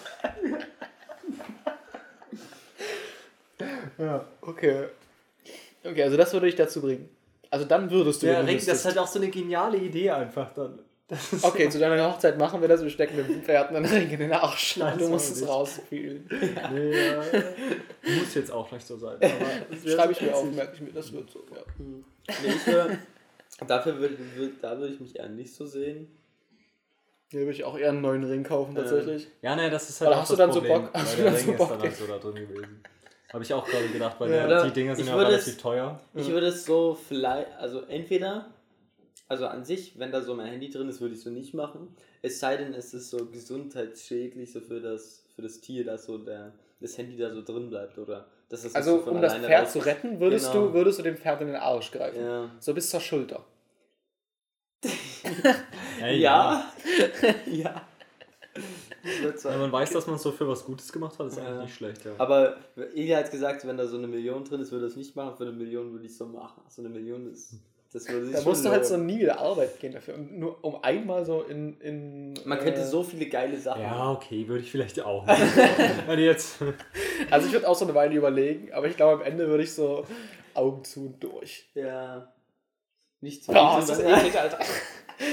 ja. 3.97 4.25
Okay. 4.41 4.83
Okay, 5.83 6.03
also 6.03 6.17
das 6.17 6.33
würde 6.33 6.47
ich 6.49 6.55
dazu 6.55 6.81
bringen. 6.81 7.09
Also 7.49 7.65
dann 7.65 7.89
würdest 7.89 8.21
du. 8.21 8.27
Der 8.27 8.45
Ring, 8.45 8.57
das 8.57 8.67
ist 8.67 8.85
halt 8.85 8.97
auch 8.97 9.07
so 9.07 9.19
eine 9.19 9.29
geniale 9.29 9.77
Idee 9.77 10.11
einfach 10.11 10.53
dann. 10.53 10.79
Ist 11.09 11.43
Okay, 11.45 11.69
zu 11.69 11.79
deiner 11.79 12.11
Hochzeit 12.11 12.37
machen 12.37 12.59
wir 12.59 12.67
das. 12.67 12.81
Wir 12.83 12.89
stecken 12.89 13.15
dem 13.15 13.41
Pferd 13.41 13.69
einen 13.69 13.85
Ring 13.85 14.09
in 14.09 14.19
den 14.19 14.33
Arsch. 14.33 14.75
Nein, 14.77 14.97
du 14.97 15.07
musst 15.07 15.37
es 15.37 15.47
rausfühlen. 15.47 16.27
Nee, 16.73 17.07
ja. 17.07 17.23
Muss 18.19 18.35
jetzt 18.35 18.51
auch 18.51 18.69
nicht 18.71 18.85
so 18.85 18.97
sein. 18.97 19.15
Aber 19.15 19.89
Schreibe 19.89 20.11
ich 20.11 20.17
so 20.19 20.25
mir 20.25 20.35
auf, 20.35 20.51
merke 20.51 20.73
ich 20.75 20.81
mir, 20.81 20.91
das 20.91 21.13
wird 21.13 21.29
so. 21.29 21.45
Ja. 21.55 21.61
Nee, 21.77 22.03
ich 22.49 22.61
wür- 22.73 22.97
dafür 23.65 23.97
würde, 23.99 24.17
würd, 24.35 24.55
da 24.61 24.77
würde 24.77 24.93
ich 24.93 24.99
mich 24.99 25.15
eher 25.17 25.29
nicht 25.29 25.55
so 25.55 25.65
sehen. 25.65 26.11
Hier 27.29 27.41
würde 27.41 27.51
ich 27.51 27.63
auch 27.63 27.77
eher 27.77 27.89
einen 27.89 28.01
neuen 28.01 28.23
Ring 28.25 28.43
kaufen, 28.43 28.75
Ja. 28.75 28.81
tatsächlich. 28.81 29.27
Ja, 29.41 29.55
nee, 29.55 29.69
das 29.69 29.89
ist 29.89 30.01
halt 30.01 30.09
Oder 30.11 30.21
hast 30.21 30.31
du 30.31 30.35
dann 30.35 30.51
so 30.51 30.59
Problem, 30.59 30.83
Bock- 30.83 30.91
hast 30.93 31.13
du 31.13 31.21
der 31.21 31.25
dann 31.25 31.35
Ring 31.35 31.45
so 31.45 31.51
ist 31.53 31.57
Bock? 31.57 31.69
dann 31.69 31.81
halt 31.81 31.95
so 31.95 32.07
da 32.07 32.17
drin 32.17 32.35
gewesen. 32.35 32.83
Habe 33.31 33.43
ich 33.43 33.53
auch 33.53 33.65
gerade 33.65 33.87
gedacht, 33.87 34.15
weil 34.19 34.31
Ja. 34.33 34.63
die 34.65 34.71
Dinger 34.71 34.95
sind 34.95 35.07
ja 35.07 35.15
würde 35.15 35.29
relativ 35.29 35.53
es- 35.53 35.57
teuer. 35.57 35.99
Ich 36.13 36.27
Ja. 36.27 36.33
würde 36.33 36.47
es 36.47 36.65
so 36.65 36.97
vielleicht, 37.07 37.51
also 37.57 37.81
entweder, 37.83 38.45
also 39.27 39.47
an 39.47 39.65
sich, 39.65 39.97
wenn 39.99 40.11
da 40.11 40.21
so 40.21 40.33
mein 40.35 40.47
Handy 40.47 40.69
drin 40.69 40.87
ist, 40.89 41.01
würde 41.01 41.15
ich 41.15 41.21
so 41.21 41.29
nicht 41.29 41.53
machen. 41.53 41.95
Es 42.21 42.39
sei 42.39 42.57
denn, 42.57 42.73
es 42.73 42.93
ist 42.93 43.09
so 43.09 43.25
gesundheitsschädlich 43.25 44.51
so 44.51 44.61
für 44.61 44.79
das, 44.79 45.23
für 45.35 45.41
das 45.41 45.59
Tier, 45.59 45.83
dass 45.85 46.05
so 46.05 46.17
der, 46.17 46.53
das 46.79 46.97
Handy 46.97 47.17
da 47.17 47.33
so 47.33 47.41
drin 47.43 47.69
bleibt 47.69 47.97
oder 47.97 48.27
dass 48.49 48.63
das 48.63 48.75
Also, 48.75 48.97
so 48.99 49.03
von 49.03 49.15
um 49.17 49.21
das 49.21 49.35
Pferd 49.35 49.65
raus- 49.65 49.73
zu 49.73 49.79
retten, 49.79 50.19
würdest, 50.19 50.51
Genau. 50.51 50.67
du, 50.67 50.73
würdest 50.73 50.99
du 50.99 51.03
dem 51.03 51.17
Pferd 51.17 51.41
in 51.41 51.47
den 51.47 51.55
Arsch 51.57 51.91
greifen. 51.91 52.19
Ja. 52.23 52.49
So 52.59 52.73
bis 52.73 52.89
zur 52.89 52.99
Schulter. 53.01 53.45
Ja. 55.99 56.71
ja. 57.51 57.81
Das 59.23 59.43
so- 59.43 59.49
Wenn 59.49 59.59
man 59.59 59.71
weiß, 59.71 59.91
dass 59.91 60.07
man 60.07 60.17
so 60.17 60.31
für 60.31 60.47
was 60.47 60.65
Gutes 60.65 60.91
gemacht 60.91 61.17
hat, 61.19 61.27
ist 61.27 61.37
Ja. 61.37 61.45
eigentlich 61.45 61.61
nicht 61.63 61.75
schlecht, 61.75 62.03
ja. 62.05 62.11
Aber 62.17 62.57
Eli 62.75 63.09
hat 63.09 63.29
gesagt, 63.31 63.65
wenn 63.67 63.77
da 63.77 63.85
so 63.87 63.97
eine 63.97 64.07
Million 64.07 64.43
drin 64.43 64.59
ist, 64.61 64.71
würde 64.71 64.85
er 64.85 64.89
es 64.89 64.95
nicht 64.95 65.15
machen. 65.15 65.37
Für 65.37 65.43
eine 65.43 65.53
Million 65.53 65.91
würde 65.91 66.05
ich 66.05 66.11
es 66.11 66.17
so 66.17 66.25
machen. 66.25 66.61
So 66.67 66.81
eine 66.81 66.89
Million 66.89 67.31
ist. 67.31 67.53
Das 67.93 68.07
würde 68.09 68.25
sich 68.27 68.35
Da 68.35 68.41
musst 68.41 68.65
du 68.65 68.69
halt 68.69 68.85
so 68.85 68.97
nie 68.97 69.19
wieder 69.19 69.39
Arbeit 69.39 69.79
gehen 69.79 69.93
dafür. 69.93 70.15
Und 70.15 70.37
nur 70.37 70.63
um 70.63 70.83
einmal 70.83 71.25
so 71.25 71.43
in. 71.43 71.79
in 71.79 72.33
Man 72.45 72.57
äh, 72.57 72.61
könnte 72.63 72.85
so 72.85 73.03
viele 73.03 73.27
geile 73.27 73.57
Sachen 73.57 73.81
Ja, 73.81 74.11
okay, 74.11 74.47
würde 74.47 74.63
ich 74.63 74.71
vielleicht 74.71 74.99
auch. 75.01 75.25
Wenn 76.07 76.19
jetzt. 76.19 76.57
Also, 77.29 77.47
ich 77.47 77.53
würde 77.53 77.67
auch 77.67 77.75
so 77.75 77.83
eine 77.83 77.95
Weile 77.95 78.15
überlegen, 78.15 78.71
aber 78.71 78.87
ich 78.87 78.95
glaube, 78.95 79.21
am 79.21 79.21
Ende 79.21 79.47
würde 79.47 79.63
ich 79.63 79.73
so 79.73 80.05
Augen 80.53 80.83
zu 80.83 81.07
und 81.07 81.23
durch. 81.23 81.67
Ja. 81.73 82.31
Nicht 83.21 83.43
zu 83.43 83.51
Boah, 83.51 83.73
viel, 83.73 83.79
ist 83.81 83.89
das 83.89 83.99
eklig, 83.99 84.39
Alter. 84.39 84.59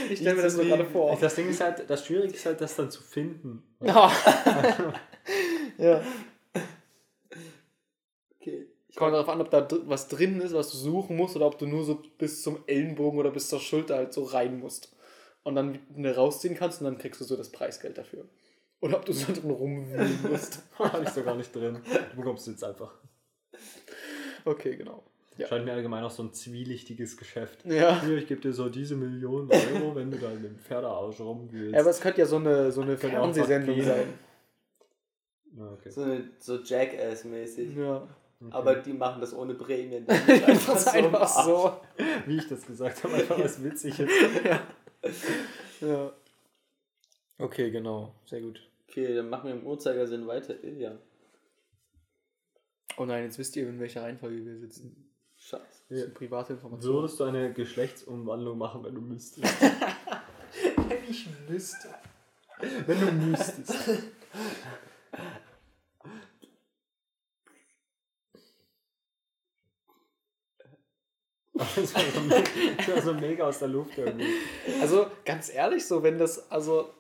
Ich 0.09 0.19
stelle 0.21 0.37
mir 0.37 0.43
das 0.43 0.57
nur 0.57 0.65
gerade 0.65 0.87
vor. 0.87 1.15
Das 1.21 1.35
Ding 1.35 1.51
ist 1.51 1.61
halt, 1.61 1.85
das 1.87 2.07
Schwierige 2.07 2.33
ist 2.33 2.47
halt, 2.47 2.59
das 2.59 2.75
dann 2.75 2.91
zu 2.91 3.03
finden. 3.03 3.63
Ja. 3.83 4.11
Kommt 8.97 9.13
darauf 9.13 9.29
an, 9.29 9.41
ob 9.41 9.51
da 9.51 9.67
was 9.87 10.09
drin 10.09 10.41
ist, 10.41 10.55
was 10.55 10.71
du 10.71 10.77
suchen 10.77 11.17
musst, 11.17 11.35
oder 11.35 11.47
ob 11.47 11.59
du 11.59 11.67
nur 11.67 11.85
so 11.85 12.01
bis 12.19 12.43
zum 12.43 12.59
Ellenbogen 12.67 13.19
oder 13.19 13.31
bis 13.31 13.49
zur 13.49 13.61
Schulter 13.61 13.97
halt 13.97 14.13
so 14.13 14.23
rein 14.23 14.61
musst. 14.61 14.95
Und 15.43 15.57
dann 15.57 15.79
wieder 15.91 16.15
rausziehen 16.17 16.55
kannst 16.55 16.81
und 16.81 16.87
dann 16.87 16.99
kriegst 16.99 17.21
du 17.21 17.25
so 17.25 17.37
das 17.37 17.51
Preisgeld 17.51 17.99
dafür. 17.99 18.25
Oder 18.81 18.99
ob 18.99 19.05
du 19.05 19.13
so 19.13 19.33
drin 19.33 19.51
rumwühlen 19.51 20.19
musst. 20.31 20.63
Habe 20.79 21.05
ich 21.05 21.11
so 21.11 21.23
gar 21.23 21.37
nicht 21.37 21.55
drin. 21.55 21.81
Du 22.11 22.17
bekommst 22.17 22.47
jetzt 22.47 22.63
einfach. 22.63 22.95
Okay, 24.45 24.77
genau. 24.77 25.03
Ja. 25.37 25.49
Scheint 25.49 25.65
mir 25.65 25.73
allgemein 25.73 26.05
auch 26.05 26.11
so 26.11 26.23
ein 26.23 26.33
zwielichtiges 26.33 27.17
Geschäft. 27.17 27.65
Ja. 27.67 28.01
Hier, 28.03 28.19
ich 28.19 28.29
gebe 28.29 28.41
dir 28.41 28.53
so 28.53 28.69
diese 28.69 28.95
Millionen 28.95 29.51
Euro, 29.51 29.95
wenn 29.97 30.11
du 30.11 30.19
da 30.19 30.31
in 30.31 30.43
dem 30.43 30.59
Pferdearsch 30.59 31.21
rumwühlst. 31.21 31.75
Ja, 31.75 31.81
aber 31.81 31.91
es 31.91 32.01
könnte 32.01 32.21
ja 32.21 32.27
so 32.27 32.37
eine, 32.37 32.71
so 32.71 32.83
eine 32.83 32.97
Fernsehsendung 32.97 33.83
sein. 33.83 34.07
Ja, 35.57 35.73
okay. 35.73 35.91
So, 35.91 36.03
eine, 36.03 36.31
so 36.39 36.63
Jackass-mäßig. 36.63 37.77
Ja. 37.77 38.07
Okay. 38.41 38.53
Aber 38.53 38.75
die 38.77 38.93
machen 38.93 39.21
das 39.21 39.35
ohne 39.35 39.55
Prämien. 39.55 40.09
Einfach 40.09 40.77
so. 40.77 40.91
am 40.91 40.97
Einfach 40.97 41.45
so. 41.45 41.81
Wie 42.27 42.37
ich 42.37 42.49
das 42.49 42.67
gesagt 42.67 43.05
habe, 43.05 43.15
einfach 43.15 43.39
was 43.39 43.63
Witziges. 43.63 44.11
Ja. 45.81 46.13
Okay, 47.37 47.71
genau. 47.71 48.15
Sehr 48.25 48.41
gut. 48.41 48.67
Okay, 48.89 49.15
dann 49.15 49.29
machen 49.29 49.49
wir 49.49 49.55
im 49.55 49.67
Uhrzeigersinn 49.67 50.27
weiter. 50.27 50.63
Ilja. 50.63 50.97
Oh 52.97 53.05
nein, 53.05 53.25
jetzt 53.25 53.39
wisst 53.39 53.57
ihr, 53.57 53.69
in 53.69 53.81
welcher 53.81 54.03
Reihenfolge 54.03 54.45
wir 54.45 54.57
sitzen. 54.57 55.11
Scheiße. 55.37 55.83
Das 55.89 55.99
sind 55.99 56.15
private 56.15 56.55
Informationen. 56.55 56.95
Würdest 56.95 57.21
du 57.21 57.25
eine 57.25 57.53
Geschlechtsumwandlung 57.53 58.57
machen, 58.57 58.85
wenn 58.85 58.95
du 58.95 59.01
müsstest? 59.01 59.45
Wenn 60.77 60.99
ich 61.11 61.27
müsste. 61.49 61.89
wenn 62.87 63.01
du 63.01 63.13
müsstest. 63.13 63.75
Das 71.77 71.95
war, 71.95 72.03
so 72.03 72.43
das 72.77 72.89
war 72.89 73.03
so 73.03 73.15
mega 73.15 73.47
aus 73.47 73.59
der 73.59 73.69
Luft 73.69 73.97
irgendwie. 73.97 74.27
Also, 74.81 75.07
ganz 75.25 75.53
ehrlich, 75.53 75.87
so, 75.87 76.03
wenn 76.03 76.19
das, 76.19 76.51
also, 76.51 76.91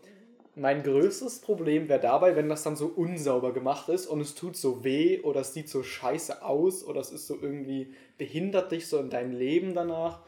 mein 0.56 0.82
größtes 0.82 1.40
Problem 1.40 1.88
wäre 1.88 2.00
dabei, 2.00 2.36
wenn 2.36 2.48
das 2.48 2.62
dann 2.62 2.76
so 2.76 2.86
unsauber 2.86 3.52
gemacht 3.52 3.88
ist 3.88 4.06
und 4.06 4.20
es 4.20 4.34
tut 4.34 4.56
so 4.56 4.84
weh 4.84 5.20
oder 5.20 5.40
es 5.40 5.52
sieht 5.52 5.68
so 5.68 5.82
scheiße 5.82 6.42
aus 6.42 6.84
oder 6.84 7.00
es 7.00 7.10
ist 7.10 7.26
so 7.26 7.36
irgendwie 7.40 7.92
behindert 8.18 8.70
dich 8.70 8.86
so 8.86 8.98
in 8.98 9.10
deinem 9.10 9.32
Leben 9.32 9.74
danach. 9.74 10.20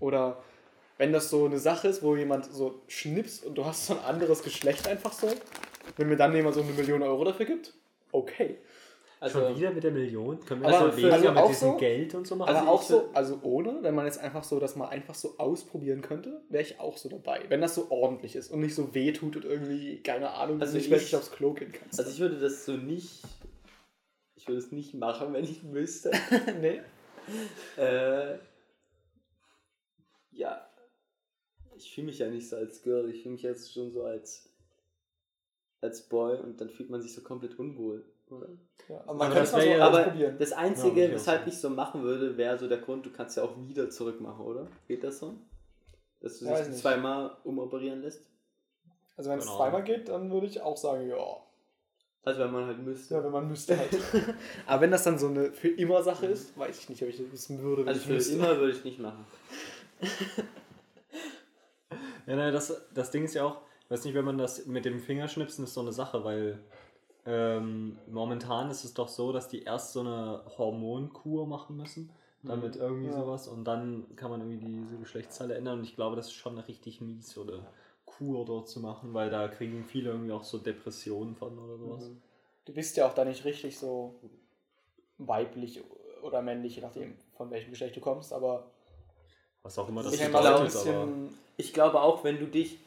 Oder 0.00 0.42
wenn 0.96 1.12
das 1.12 1.28
so 1.28 1.44
eine 1.44 1.58
Sache 1.58 1.88
ist, 1.88 2.02
wo 2.02 2.16
jemand 2.16 2.50
so 2.52 2.82
schnippst 2.88 3.44
und 3.44 3.56
du 3.56 3.64
hast 3.64 3.86
so 3.86 3.94
ein 3.94 4.04
anderes 4.04 4.42
Geschlecht 4.42 4.88
einfach 4.88 5.12
so, 5.12 5.28
wenn 5.96 6.08
mir 6.08 6.16
dann 6.16 6.34
jemand 6.34 6.54
so 6.54 6.62
eine 6.62 6.72
Million 6.72 7.02
Euro 7.02 7.24
dafür 7.24 7.46
gibt, 7.46 7.74
okay. 8.12 8.58
Also, 9.20 9.40
Schon 9.40 9.56
wieder 9.56 9.72
mit 9.72 9.82
der 9.82 9.90
Million? 9.90 10.38
Können 10.44 10.62
wir 10.62 10.70
das 10.70 10.94
für- 10.94 10.96
weniger 10.96 11.14
also 11.14 11.32
mit 11.32 11.48
diesem 11.48 11.70
so- 11.72 11.76
Geld 11.76 12.14
und 12.14 12.26
so 12.26 12.36
machen? 12.36 12.50
Aber 12.50 12.58
Also 12.60 12.70
auch 12.70 12.82
so, 12.82 13.10
also 13.14 13.40
ohne, 13.42 13.82
wenn 13.82 13.94
man 13.94 14.04
jetzt 14.06 14.18
einfach 14.20 14.44
so, 14.44 14.60
dass 14.60 14.76
man 14.76 14.88
einfach 14.90 15.14
so 15.16 15.36
ausprobieren 15.38 16.02
könnte, 16.02 16.40
wäre 16.48 16.62
ich 16.62 16.78
auch 16.78 16.96
so 16.96 17.08
dabei. 17.08 17.44
Wenn 17.48 17.60
das 17.60 17.74
so 17.74 17.90
ordentlich 17.90 18.36
ist 18.36 18.50
und 18.52 18.60
nicht 18.60 18.74
so 18.76 18.94
weh 18.94 19.12
tut 19.12 19.34
und 19.34 19.44
irgendwie, 19.44 20.00
keine 20.02 20.30
Ahnung, 20.30 20.60
Also 20.60 20.74
nicht 20.76 20.84
ich- 20.86 20.90
wirklich 20.92 21.16
aufs 21.16 21.32
Klo 21.32 21.52
gehen 21.52 21.72
kannst. 21.72 21.98
also 21.98 22.10
ich 22.12 22.20
würde 22.20 22.38
das 22.38 22.64
so 22.64 22.72
nicht. 22.72 23.22
Ich 24.36 24.46
würde 24.46 24.58
es 24.60 24.70
nicht 24.70 24.94
machen, 24.94 25.32
wenn 25.32 25.42
ich 25.44 25.64
müsste. 25.64 26.12
nee. 26.60 26.80
äh, 27.76 28.38
ja. 30.30 30.64
Ich 31.76 31.92
fühle 31.92 32.06
mich 32.06 32.18
ja 32.20 32.28
nicht 32.28 32.48
so 32.48 32.56
als 32.56 32.82
Girl. 32.82 33.08
Ich 33.10 33.22
fühle 33.22 33.32
mich 33.32 33.42
jetzt 33.42 33.72
schon 33.72 33.90
so 33.92 34.04
als. 34.04 34.48
als 35.80 36.08
Boy 36.08 36.38
und 36.38 36.60
dann 36.60 36.70
fühlt 36.70 36.90
man 36.90 37.02
sich 37.02 37.12
so 37.14 37.20
komplett 37.22 37.58
unwohl. 37.58 38.04
Ja, 38.88 38.96
aber 39.00 39.08
Aber 39.10 39.14
man 39.18 39.28
kann 39.28 39.38
das 39.38 39.48
es 39.48 39.52
mal 39.54 39.62
so 39.62 39.68
ja- 39.68 39.86
Aber 39.86 39.98
ausprobieren. 40.00 40.36
das 40.38 40.50
Ja, 40.50 40.56
Einzige, 40.58 41.06
auch 41.06 41.10
weshalb 41.12 41.46
ich 41.46 41.58
so 41.58 41.70
machen 41.70 42.02
würde, 42.02 42.36
wäre 42.36 42.58
so 42.58 42.68
der 42.68 42.78
Grund, 42.78 43.04
du 43.06 43.10
kannst 43.10 43.36
ja 43.36 43.42
auch 43.42 43.54
wieder 43.66 43.90
zurück 43.90 44.20
machen, 44.20 44.44
oder? 44.44 44.66
Geht 44.86 45.04
das 45.04 45.18
so? 45.18 45.34
Dass 46.20 46.38
du 46.38 46.46
Weiß 46.46 46.60
dich 46.60 46.68
nicht. 46.70 46.80
zweimal 46.80 47.36
umoperieren 47.44 48.00
lässt? 48.02 48.22
Also 49.16 49.30
wenn 49.30 49.38
es 49.38 49.44
Genau. 49.44 49.56
zweimal 49.58 49.84
geht, 49.84 50.08
dann 50.08 50.30
würde 50.30 50.46
ich 50.46 50.60
auch 50.62 50.76
sagen, 50.76 51.08
ja. 51.08 51.16
Also 52.24 52.40
wenn 52.40 52.50
man 52.52 52.66
halt 52.66 52.78
müsste. 52.78 53.14
Ja, 53.14 53.24
wenn 53.24 53.30
man 53.30 53.48
müsste 53.48 53.76
halt. 53.78 53.90
aber 54.66 54.82
wenn 54.82 54.90
das 54.90 55.04
dann 55.04 55.18
so 55.18 55.28
eine 55.28 55.52
für 55.52 55.68
immer 55.68 56.02
Sache 56.02 56.26
ist, 56.26 56.58
weiß 56.58 56.78
ich 56.80 56.88
nicht, 56.88 57.02
ob 57.02 57.08
ich 57.08 57.16
das 57.18 57.30
wissen 57.32 57.62
würde, 57.62 57.82
wenn 57.82 57.88
Also 57.88 58.00
ich 58.00 58.06
für 58.06 58.12
müsste. 58.14 58.34
immer 58.34 58.56
würde 58.58 58.72
ich 58.72 58.84
nicht 58.84 58.98
machen. 58.98 59.24
Ja, 62.26 62.36
nein, 62.36 62.52
das, 62.52 62.82
das 62.92 63.10
Ding 63.10 63.24
ist 63.24 63.34
ja 63.34 63.44
auch, 63.44 63.62
ich 63.84 63.90
weiß 63.90 64.04
nicht, 64.04 64.14
wenn 64.14 64.24
man 64.24 64.36
das 64.36 64.66
mit 64.66 64.84
dem 64.84 65.00
Fingerschnipsen 65.00 65.64
ist 65.64 65.74
so 65.74 65.80
eine 65.80 65.92
Sache, 65.92 66.22
weil 66.24 66.58
ähm, 67.28 67.98
momentan 68.10 68.70
ist 68.70 68.84
es 68.84 68.94
doch 68.94 69.08
so, 69.08 69.32
dass 69.32 69.48
die 69.48 69.62
erst 69.62 69.92
so 69.92 70.00
eine 70.00 70.40
Hormonkur 70.56 71.46
machen 71.46 71.76
müssen, 71.76 72.10
damit 72.42 72.76
irgendwie 72.76 73.08
Ja. 73.08 73.20
sowas 73.20 73.48
und 73.48 73.64
dann 73.64 74.06
kann 74.16 74.30
man 74.30 74.40
irgendwie 74.40 74.80
diese 74.80 74.96
Geschlechtsteile 74.96 75.54
ändern 75.54 75.80
und 75.80 75.84
ich 75.84 75.94
glaube, 75.94 76.16
das 76.16 76.28
ist 76.28 76.32
schon 76.32 76.56
richtig 76.58 77.02
mies, 77.02 77.36
eine 77.36 77.66
Kur 78.06 78.46
dort 78.46 78.68
zu 78.68 78.80
machen, 78.80 79.12
weil 79.12 79.28
da 79.28 79.46
kriegen 79.48 79.84
viele 79.84 80.10
irgendwie 80.10 80.32
auch 80.32 80.44
so 80.44 80.56
Depressionen 80.56 81.36
von 81.36 81.58
oder 81.58 81.76
sowas. 81.76 82.08
Mhm. 82.08 82.22
Du 82.64 82.72
bist 82.72 82.96
ja 82.96 83.06
auch 83.06 83.14
da 83.14 83.26
nicht 83.26 83.44
richtig 83.44 83.78
so 83.78 84.14
weiblich 85.18 85.82
oder 86.22 86.40
männlich, 86.40 86.76
je 86.76 86.82
nachdem, 86.82 87.14
von 87.36 87.50
welchem 87.50 87.70
Geschlecht 87.70 87.94
du 87.96 88.00
kommst, 88.00 88.32
aber 88.32 88.70
Was 89.62 89.78
auch 89.78 89.88
immer 89.88 90.02
das 90.02 90.14
Ich 90.14 90.20
bedeutet, 90.20 90.48
aber 90.48 90.64
bisschen. 90.64 91.38
Ich 91.58 91.74
glaube 91.74 92.00
auch, 92.00 92.24
wenn 92.24 92.38
du 92.38 92.46
dich, 92.46 92.78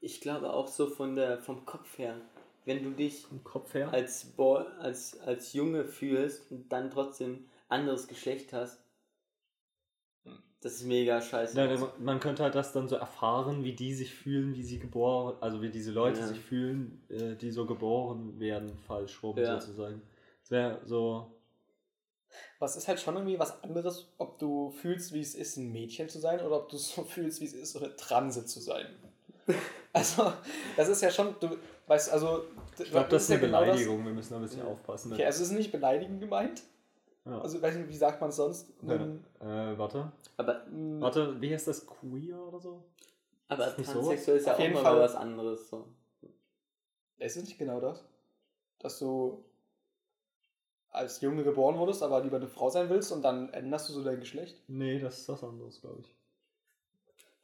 ich 0.00 0.22
glaube 0.22 0.52
auch 0.54 0.68
so 0.68 0.86
von 0.86 1.16
der, 1.16 1.38
vom 1.38 1.66
Kopf 1.66 1.98
her, 1.98 2.16
wenn 2.70 2.84
du 2.84 2.90
dich 2.92 3.26
vom 3.26 3.42
Kopf 3.42 3.74
her. 3.74 3.92
als, 3.92 4.24
Boy, 4.24 4.64
als, 4.78 5.18
als 5.20 5.52
Junge 5.52 5.84
fühlst 5.84 6.50
und 6.52 6.68
dann 6.70 6.90
trotzdem 6.90 7.46
anderes 7.68 8.06
Geschlecht 8.06 8.52
hast, 8.52 8.80
das 10.60 10.74
ist 10.74 10.84
mega 10.84 11.20
scheiße. 11.22 11.58
Ja, 11.58 11.76
man- 11.78 11.90
man 12.04 12.20
könnte 12.20 12.42
halt 12.42 12.54
das 12.54 12.72
dann 12.72 12.86
so 12.86 12.96
erfahren, 12.96 13.64
wie 13.64 13.72
die 13.72 13.94
sich 13.94 14.14
fühlen, 14.14 14.54
wie 14.54 14.62
sie 14.62 14.78
geboren, 14.78 15.36
also 15.40 15.62
wie 15.62 15.70
diese 15.70 15.90
Leute 15.90 16.20
Ja. 16.20 16.26
sich 16.26 16.38
fühlen, 16.38 17.02
äh, 17.08 17.34
die 17.34 17.50
so 17.50 17.66
geboren 17.66 18.38
werden, 18.38 18.76
falsch 18.86 19.22
rum 19.22 19.38
Ja. 19.38 19.58
sozusagen. 19.60 20.02
Das 20.42 20.50
wäre 20.50 20.80
so, 20.84 21.34
Was 22.60 22.76
ist 22.76 22.86
halt 22.86 23.00
schon 23.00 23.16
irgendwie 23.16 23.38
was 23.40 23.60
anderes, 23.64 24.06
ob 24.18 24.38
du 24.38 24.70
fühlst, 24.70 25.12
wie 25.12 25.20
es 25.20 25.34
ist, 25.34 25.56
ein 25.56 25.72
Mädchen 25.72 26.08
zu 26.08 26.20
sein 26.20 26.40
oder 26.40 26.58
ob 26.58 26.68
du 26.68 26.76
so 26.76 27.02
fühlst, 27.04 27.40
wie 27.40 27.46
es 27.46 27.54
ist, 27.54 27.72
so 27.72 27.80
eine 27.80 27.96
Transe 27.96 28.44
zu 28.46 28.60
sein. 28.60 28.86
Also, 29.92 30.32
das 30.76 30.88
ist 30.88 31.02
ja 31.02 31.10
schon, 31.10 31.34
du 31.40 31.56
weißt, 31.88 32.12
also. 32.12 32.44
Ich 32.84 32.90
glaube, 32.90 33.08
das 33.08 33.22
ist 33.24 33.30
eine 33.30 33.40
genau 33.40 33.60
Beleidigung, 33.60 34.04
wir 34.04 34.12
müssen 34.12 34.30
da 34.32 34.36
ein 34.36 34.42
bisschen 34.42 34.60
Ja. 34.60 34.66
aufpassen. 34.66 35.12
Okay, 35.12 35.24
also 35.24 35.42
es 35.42 35.50
ist 35.50 35.56
nicht 35.56 35.72
beleidigend 35.72 36.20
gemeint, 36.20 36.62
Ja. 37.26 37.38
Also, 37.40 37.60
weiß 37.60 37.76
nicht, 37.76 37.88
wie 37.88 37.96
sagt 37.96 38.20
man 38.20 38.30
es 38.30 38.36
sonst? 38.36 38.72
Ähm, 38.82 39.22
äh, 39.40 39.44
warte. 39.78 40.10
Aber, 40.38 40.64
mh, 40.70 41.00
Warte, 41.02 41.40
wie 41.40 41.52
heißt 41.52 41.68
das? 41.68 41.86
Queer 41.86 42.38
oder 42.38 42.58
so? 42.60 42.82
aber 43.48 43.66
Ist 43.68 43.78
nicht 43.78 43.86
so? 43.90 43.94
transsexuell 44.00 44.36
ist 44.38 44.46
ja 44.46 44.52
Auf 44.52 44.58
auch 44.58 44.62
jeden 44.62 44.74
mal 44.74 44.82
Fall. 44.82 45.00
was 45.00 45.14
anderes. 45.16 45.68
So. 45.68 45.86
Ist 47.18 47.36
es 47.36 47.44
nicht 47.44 47.58
genau 47.58 47.78
das? 47.80 48.04
Dass 48.78 48.98
du 48.98 49.44
als 50.90 51.20
Junge 51.20 51.44
geboren 51.44 51.76
wurdest, 51.78 52.02
aber 52.02 52.20
lieber 52.22 52.36
eine 52.38 52.48
Frau 52.48 52.70
sein 52.70 52.88
willst 52.88 53.12
und 53.12 53.22
dann 53.22 53.52
änderst 53.52 53.88
du 53.88 53.92
so 53.92 54.02
dein 54.02 54.18
Geschlecht? 54.20 54.60
Nee, 54.68 54.98
das 54.98 55.18
ist 55.20 55.28
was 55.28 55.44
anderes, 55.44 55.80
glaube 55.80 56.00
ich. 56.00 56.16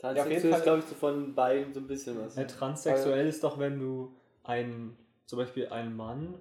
Ja, 0.02 0.10
auf 0.10 0.16
jeden 0.16 0.26
Transsexuell 0.26 0.50
Fall- 0.50 0.58
ist, 0.60 0.64
glaube 0.64 0.78
ich, 0.80 0.84
so 0.86 0.94
von 0.94 1.34
beiden 1.34 1.74
so 1.74 1.80
ein 1.80 1.86
bisschen 1.86 2.18
was. 2.20 2.36
Ja, 2.36 2.44
transsexuell 2.44 3.26
ist 3.28 3.44
doch, 3.44 3.58
wenn 3.58 3.78
du 3.78 4.14
ein, 4.44 4.96
zum 5.26 5.38
Beispiel 5.38 5.68
ein 5.68 5.94
Mann 5.94 6.40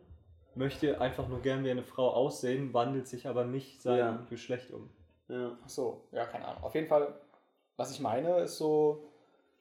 möchte 0.55 1.01
einfach 1.01 1.27
nur 1.27 1.41
gern 1.41 1.63
wie 1.63 1.71
eine 1.71 1.83
Frau 1.83 2.11
aussehen, 2.11 2.73
wandelt 2.73 3.07
sich 3.07 3.27
aber 3.27 3.43
nicht 3.43 3.81
sein 3.81 3.97
Ja. 3.97 4.25
Geschlecht 4.29 4.71
um. 4.71 4.89
Ja. 5.27 5.57
Ach 5.63 5.69
so, 5.69 6.01
ja, 6.11 6.25
keine 6.25 6.45
Ahnung. 6.45 6.63
Auf 6.63 6.75
jeden 6.75 6.87
Fall, 6.87 7.19
was 7.77 7.91
ich 7.91 7.99
meine, 7.99 8.39
ist 8.39 8.57
so, 8.57 9.09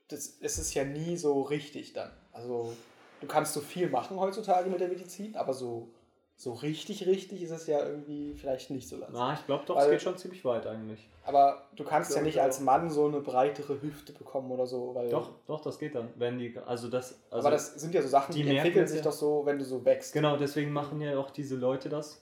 das, 0.08 0.38
es 0.40 0.58
ist 0.58 0.74
ja 0.74 0.84
nie 0.84 1.16
so 1.16 1.42
richtig 1.42 1.94
dann. 1.94 2.12
Also, 2.32 2.76
du 3.20 3.26
kannst 3.26 3.54
so 3.54 3.60
viel 3.60 3.88
machen 3.88 4.20
heutzutage 4.20 4.70
mit 4.70 4.80
der 4.80 4.88
Medizin, 4.88 5.36
aber 5.36 5.54
so, 5.54 5.88
so 6.36 6.52
richtig, 6.52 7.06
richtig 7.06 7.42
ist 7.42 7.52
es 7.52 7.66
ja 7.66 7.86
irgendwie 7.86 8.34
vielleicht 8.34 8.70
nicht 8.70 8.88
so 8.88 8.98
ganz. 8.98 9.12
Na, 9.12 9.34
ich 9.34 9.46
glaube 9.46 9.64
doch, 9.66 9.76
Weil- 9.76 9.84
es 9.86 9.90
geht 9.92 10.02
schon 10.02 10.16
ziemlich 10.18 10.44
weit 10.44 10.66
eigentlich. 10.66 11.08
Aber 11.26 11.62
du 11.74 11.84
kannst 11.84 12.14
ja 12.14 12.20
nicht 12.20 12.40
als 12.40 12.60
Mann 12.60 12.90
so 12.90 13.06
eine 13.06 13.20
breitere 13.20 13.80
Hüfte 13.80 14.12
bekommen 14.12 14.50
oder 14.50 14.66
so. 14.66 14.94
Weil, 14.94 15.08
Doch, 15.08 15.30
doch, 15.46 15.60
das 15.62 15.78
geht 15.78 15.94
dann. 15.94 16.08
Wenn 16.16 16.38
die, 16.38 16.54
also 16.66 16.88
das, 16.88 17.18
also 17.30 17.46
aber 17.46 17.54
das 17.56 17.74
sind 17.74 17.94
ja 17.94 18.02
so 18.02 18.08
Sachen, 18.08 18.34
die 18.34 18.42
die, 18.42 18.56
entwickeln 18.56 18.86
sich 18.86 18.98
ja. 18.98 19.04
doch 19.04 19.12
so, 19.12 19.42
wenn 19.46 19.58
du 19.58 19.64
so 19.64 19.84
wächst. 19.84 20.12
Genau, 20.12 20.36
deswegen 20.36 20.70
machen 20.72 21.00
ja 21.00 21.16
auch 21.18 21.30
diese 21.30 21.56
Leute 21.56 21.88
das. 21.88 22.20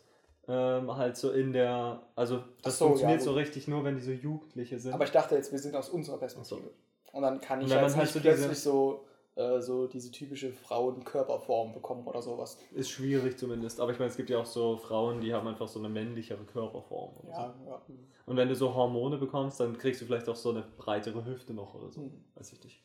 Ähm, 0.48 0.94
halt 0.96 1.16
so 1.16 1.30
in 1.30 1.52
der, 1.52 2.02
also 2.16 2.42
das 2.62 2.78
so, 2.78 2.86
funktioniert 2.86 3.20
ja, 3.20 3.24
so 3.24 3.32
richtig 3.32 3.66
nur, 3.68 3.84
wenn 3.84 3.94
die 3.96 4.02
so 4.02 4.10
Jugendliche 4.10 4.78
sind. 4.78 4.92
Aber 4.92 5.04
ich 5.04 5.12
dachte 5.12 5.36
jetzt, 5.36 5.52
wir 5.52 5.58
sind 5.58 5.74
aus 5.76 5.88
unserer 5.88 6.18
Perspektive. 6.18 6.70
Und 7.12 7.22
dann 7.22 7.40
kann 7.40 7.60
Und 7.60 7.66
ich 7.66 7.70
wenn 7.70 7.76
man 7.76 7.86
jetzt 7.86 7.96
halt 7.96 8.04
nicht 8.06 8.12
so 8.14 8.20
diese- 8.20 8.34
plötzlich 8.36 8.58
so, 8.60 9.04
äh, 9.34 9.60
so 9.60 9.86
diese 9.86 10.10
typische 10.10 10.52
Frauenkörperform 10.52 11.72
bekommen 11.72 12.06
oder 12.06 12.22
sowas. 12.22 12.58
ist 12.72 12.90
schwierig 12.90 13.38
zumindest. 13.38 13.80
Aber 13.80 13.92
ich 13.92 13.98
meine, 13.98 14.10
es 14.10 14.16
gibt 14.16 14.30
ja 14.30 14.38
auch 14.38 14.46
so 14.46 14.76
Frauen, 14.76 15.20
die 15.20 15.32
haben 15.32 15.48
einfach 15.48 15.68
so 15.68 15.78
eine 15.78 15.88
männlichere 15.88 16.44
Körperform. 16.44 17.14
Ja, 17.28 17.54
ja. 17.66 17.82
So. 17.86 17.94
Und 18.26 18.36
wenn 18.36 18.48
du 18.48 18.54
so 18.54 18.74
Hormone 18.74 19.18
bekommst, 19.18 19.60
dann 19.60 19.78
kriegst 19.78 20.00
du 20.00 20.06
vielleicht 20.06 20.28
auch 20.28 20.36
so 20.36 20.50
eine 20.50 20.62
breitere 20.62 21.24
Hüfte 21.24 21.54
noch 21.54 21.74
oder 21.74 21.90
so. 21.90 22.02
Hm. 22.02 22.24
Weiß 22.34 22.52
ich 22.52 22.62
nicht. 22.62 22.82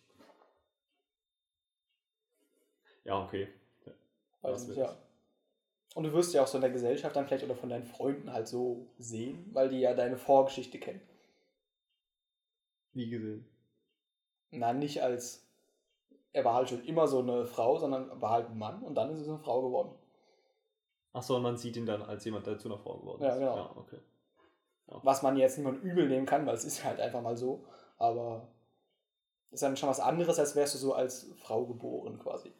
Ja, 3.03 3.23
okay. 3.23 3.47
Weiß 4.41 4.53
Was 4.53 4.67
nicht, 4.67 4.77
ja. 4.77 4.97
Und 5.95 6.03
du 6.03 6.13
wirst 6.13 6.33
ja 6.33 6.43
auch 6.43 6.47
so 6.47 6.57
in 6.57 6.61
der 6.61 6.69
Gesellschaft 6.69 7.15
dann 7.15 7.25
vielleicht 7.25 7.43
oder 7.43 7.55
von 7.55 7.69
deinen 7.69 7.85
Freunden 7.85 8.31
halt 8.31 8.47
so 8.47 8.87
sehen, 8.99 9.49
weil 9.53 9.69
die 9.69 9.79
ja 9.79 9.95
deine 9.95 10.17
Vorgeschichte 10.17 10.77
kennen. 10.77 11.01
Wie 12.93 13.09
gesehen. 13.09 13.47
Na, 14.51 14.73
nicht 14.73 15.01
als, 15.01 15.46
er 16.33 16.45
war 16.45 16.53
halt 16.55 16.69
schon 16.69 16.83
immer 16.83 17.07
so 17.07 17.19
eine 17.19 17.45
Frau, 17.45 17.77
sondern 17.77 18.21
war 18.21 18.31
halt 18.31 18.49
ein 18.49 18.57
Mann 18.57 18.81
und 18.83 18.95
dann 18.95 19.09
ist 19.11 19.19
es 19.21 19.27
eine 19.29 19.39
Frau 19.39 19.61
geworden. 19.61 19.91
Achso, 21.13 21.35
und 21.37 21.41
man 21.43 21.57
sieht 21.57 21.75
ihn 21.77 21.85
dann 21.85 22.01
als 22.03 22.23
jemand, 22.25 22.45
der 22.45 22.57
zu 22.59 22.67
einer 22.69 22.77
Frau 22.77 22.97
geworden 22.97 23.23
Ja, 23.23 23.29
ist. 23.33 23.39
genau. 23.39 23.55
Ja, 23.55 23.71
okay. 23.75 23.99
Was 25.03 25.21
man 25.23 25.35
jetzt 25.37 25.57
niemand 25.57 25.83
übel 25.83 26.07
nehmen 26.07 26.25
kann, 26.25 26.45
weil 26.45 26.55
es 26.55 26.63
ist 26.63 26.83
halt 26.83 26.99
einfach 26.99 27.21
mal 27.21 27.35
so. 27.35 27.65
Aber 27.97 28.47
ist 29.51 29.63
dann 29.63 29.75
schon 29.75 29.89
was 29.89 29.99
anderes, 29.99 30.37
als 30.39 30.55
wärst 30.55 30.75
du 30.75 30.77
so 30.79 30.93
als 30.93 31.31
Frau 31.41 31.65
geboren 31.65 32.19
quasi. 32.19 32.53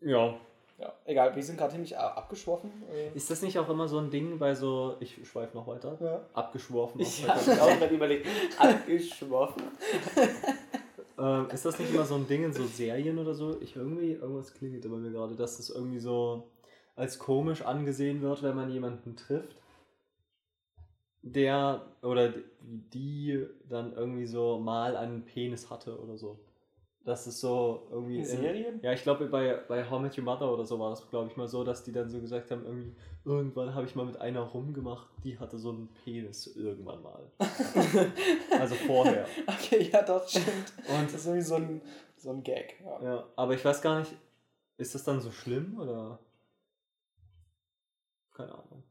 Ja. 0.00 0.34
Ja, 0.78 0.94
egal, 1.04 1.36
wir 1.36 1.42
sind 1.44 1.58
gerade 1.58 1.72
ziemlich 1.72 1.98
abgeschworfen. 1.98 2.70
Äh, 2.90 3.10
Ist 3.14 3.30
das 3.30 3.42
nicht 3.42 3.58
auch 3.58 3.68
immer 3.68 3.86
so 3.86 3.98
ein 3.98 4.10
Ding 4.10 4.38
bei 4.38 4.54
so, 4.54 4.96
ich 5.00 5.28
schweife 5.28 5.54
noch 5.54 5.66
weiter, 5.66 5.98
ja. 6.00 6.22
abgeschworfen. 6.32 6.98
Ich 7.02 7.28
auch 7.28 7.34
habe 7.36 7.62
auch 7.62 7.78
gerade 7.78 7.94
überlegt, 7.94 8.26
abgeschworfen. 8.58 9.62
Ähm, 11.20 11.50
ist 11.50 11.66
das 11.66 11.78
nicht 11.78 11.92
immer 11.92 12.06
so 12.06 12.14
ein 12.14 12.26
Ding 12.26 12.44
in 12.44 12.54
so 12.54 12.64
Serien 12.64 13.18
oder 13.18 13.34
so? 13.34 13.60
Ich 13.60 13.76
irgendwie, 13.76 14.12
irgendwas 14.12 14.54
klingelt 14.54 14.90
bei 14.90 14.96
mir 14.96 15.10
gerade, 15.10 15.36
dass 15.36 15.58
das 15.58 15.68
irgendwie 15.68 15.98
so 15.98 16.50
als 16.96 17.18
komisch 17.18 17.60
angesehen 17.62 18.22
wird, 18.22 18.42
wenn 18.42 18.56
man 18.56 18.70
jemanden 18.70 19.16
trifft, 19.16 19.60
der 21.20 21.82
oder 22.00 22.32
die 22.60 23.46
dann 23.68 23.92
irgendwie 23.92 24.26
so 24.26 24.58
mal 24.58 24.96
einen 24.96 25.26
Penis 25.26 25.68
hatte 25.68 26.00
oder 26.00 26.16
so. 26.16 26.38
Das 27.04 27.26
ist 27.26 27.40
so 27.40 27.88
irgendwie. 27.90 28.18
In 28.18 28.24
Serien? 28.26 28.80
ja, 28.82 28.92
ich 28.92 29.02
glaube 29.02 29.26
bei, 29.26 29.54
bei 29.68 29.88
How 29.88 30.00
Met 30.00 30.18
Your 30.18 30.24
Mother 30.24 30.52
oder 30.52 30.66
so 30.66 30.78
war 30.78 30.90
das, 30.90 31.08
glaube 31.08 31.30
ich, 31.30 31.36
mal 31.36 31.48
so, 31.48 31.64
dass 31.64 31.82
die 31.82 31.92
dann 31.92 32.10
so 32.10 32.20
gesagt 32.20 32.50
haben, 32.50 32.64
irgendwie, 32.64 32.94
irgendwann 33.24 33.74
habe 33.74 33.86
ich 33.86 33.94
mal 33.94 34.04
mit 34.04 34.20
einer 34.20 34.40
rumgemacht, 34.40 35.08
die 35.24 35.38
hatte 35.38 35.58
so 35.58 35.70
einen 35.70 35.88
Penis 36.04 36.46
irgendwann 36.48 37.02
mal. 37.02 37.30
also 38.60 38.74
vorher. 38.74 39.26
Okay, 39.46 39.88
ja, 39.90 40.02
doch, 40.02 40.28
stimmt. 40.28 40.74
Und 40.88 41.06
Das 41.06 41.14
ist 41.14 41.26
irgendwie 41.26 41.44
so 41.44 41.54
ein, 41.54 41.80
so 42.16 42.30
ein 42.30 42.42
Gag. 42.42 42.78
Ja. 42.84 43.02
Ja, 43.02 43.26
aber 43.34 43.54
ich 43.54 43.64
weiß 43.64 43.80
gar 43.80 44.00
nicht, 44.00 44.14
ist 44.76 44.94
das 44.94 45.02
dann 45.02 45.20
so 45.20 45.30
schlimm 45.30 45.78
oder? 45.80 46.18
Keine 48.34 48.52
Ahnung. 48.52 48.82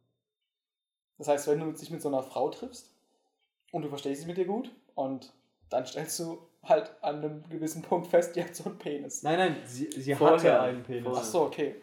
Das 1.19 1.27
heißt, 1.27 1.47
wenn 1.47 1.59
du 1.59 1.71
dich 1.71 1.91
mit 1.91 2.01
so 2.01 2.07
einer 2.07 2.23
Frau 2.23 2.49
triffst 2.49 2.95
und 3.71 3.83
du 3.83 3.89
verstehst 3.89 4.21
dich 4.21 4.27
mit 4.27 4.37
ihr 4.37 4.45
gut 4.45 4.71
und 4.95 5.31
dann 5.69 5.85
stellst 5.85 6.19
du 6.19 6.39
halt 6.63 6.91
an 7.01 7.17
einem 7.17 7.49
gewissen 7.49 7.81
Punkt 7.81 8.07
fest, 8.07 8.35
die 8.35 8.43
hat 8.43 8.55
so 8.55 8.65
einen 8.65 8.77
Penis. 8.77 9.23
Nein, 9.23 9.37
nein, 9.37 9.55
sie, 9.65 9.89
sie 9.91 10.13
Vorher. 10.15 10.37
hatte 10.37 10.61
einen 10.61 10.83
Penis. 10.83 11.13
Ach 11.15 11.23
so, 11.23 11.41
okay. 11.43 11.81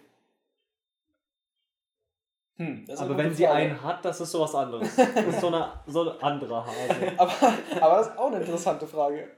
Hm, 2.56 2.84
das 2.86 2.94
ist 2.96 3.00
aber 3.02 3.14
eine 3.14 3.24
wenn 3.24 3.34
sie 3.34 3.44
Frage. 3.44 3.56
einen 3.58 3.82
hat, 3.82 4.04
das 4.04 4.20
ist 4.20 4.30
sowas 4.32 4.54
anderes. 4.54 4.96
Das 4.96 5.26
ist 5.26 5.40
so, 5.40 5.48
eine, 5.48 5.72
so 5.86 6.10
ein 6.10 6.20
anderer 6.22 6.64
Hase. 6.66 7.12
aber, 7.18 7.32
aber 7.80 7.96
das 7.98 8.08
ist 8.08 8.18
auch 8.18 8.26
eine 8.28 8.40
interessante 8.40 8.86
Frage. 8.86 9.28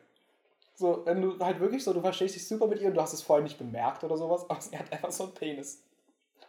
So, 0.75 1.03
wenn 1.05 1.21
du 1.21 1.37
halt 1.41 1.59
wirklich 1.59 1.83
so, 1.83 1.93
du 1.93 2.01
verstehst 2.01 2.37
dich 2.37 2.47
super 2.47 2.69
mit 2.69 2.81
ihr 2.81 2.89
und 2.89 2.95
du 2.95 3.01
hast 3.01 3.13
es 3.13 3.23
vorher 3.23 3.43
nicht 3.43 3.59
bemerkt 3.59 4.05
oder 4.05 4.17
sowas, 4.17 4.49
aber 4.49 4.61
sie 4.61 4.79
hat 4.79 4.93
einfach 4.93 5.11
so 5.11 5.25
einen 5.25 5.35
Penis. 5.35 5.83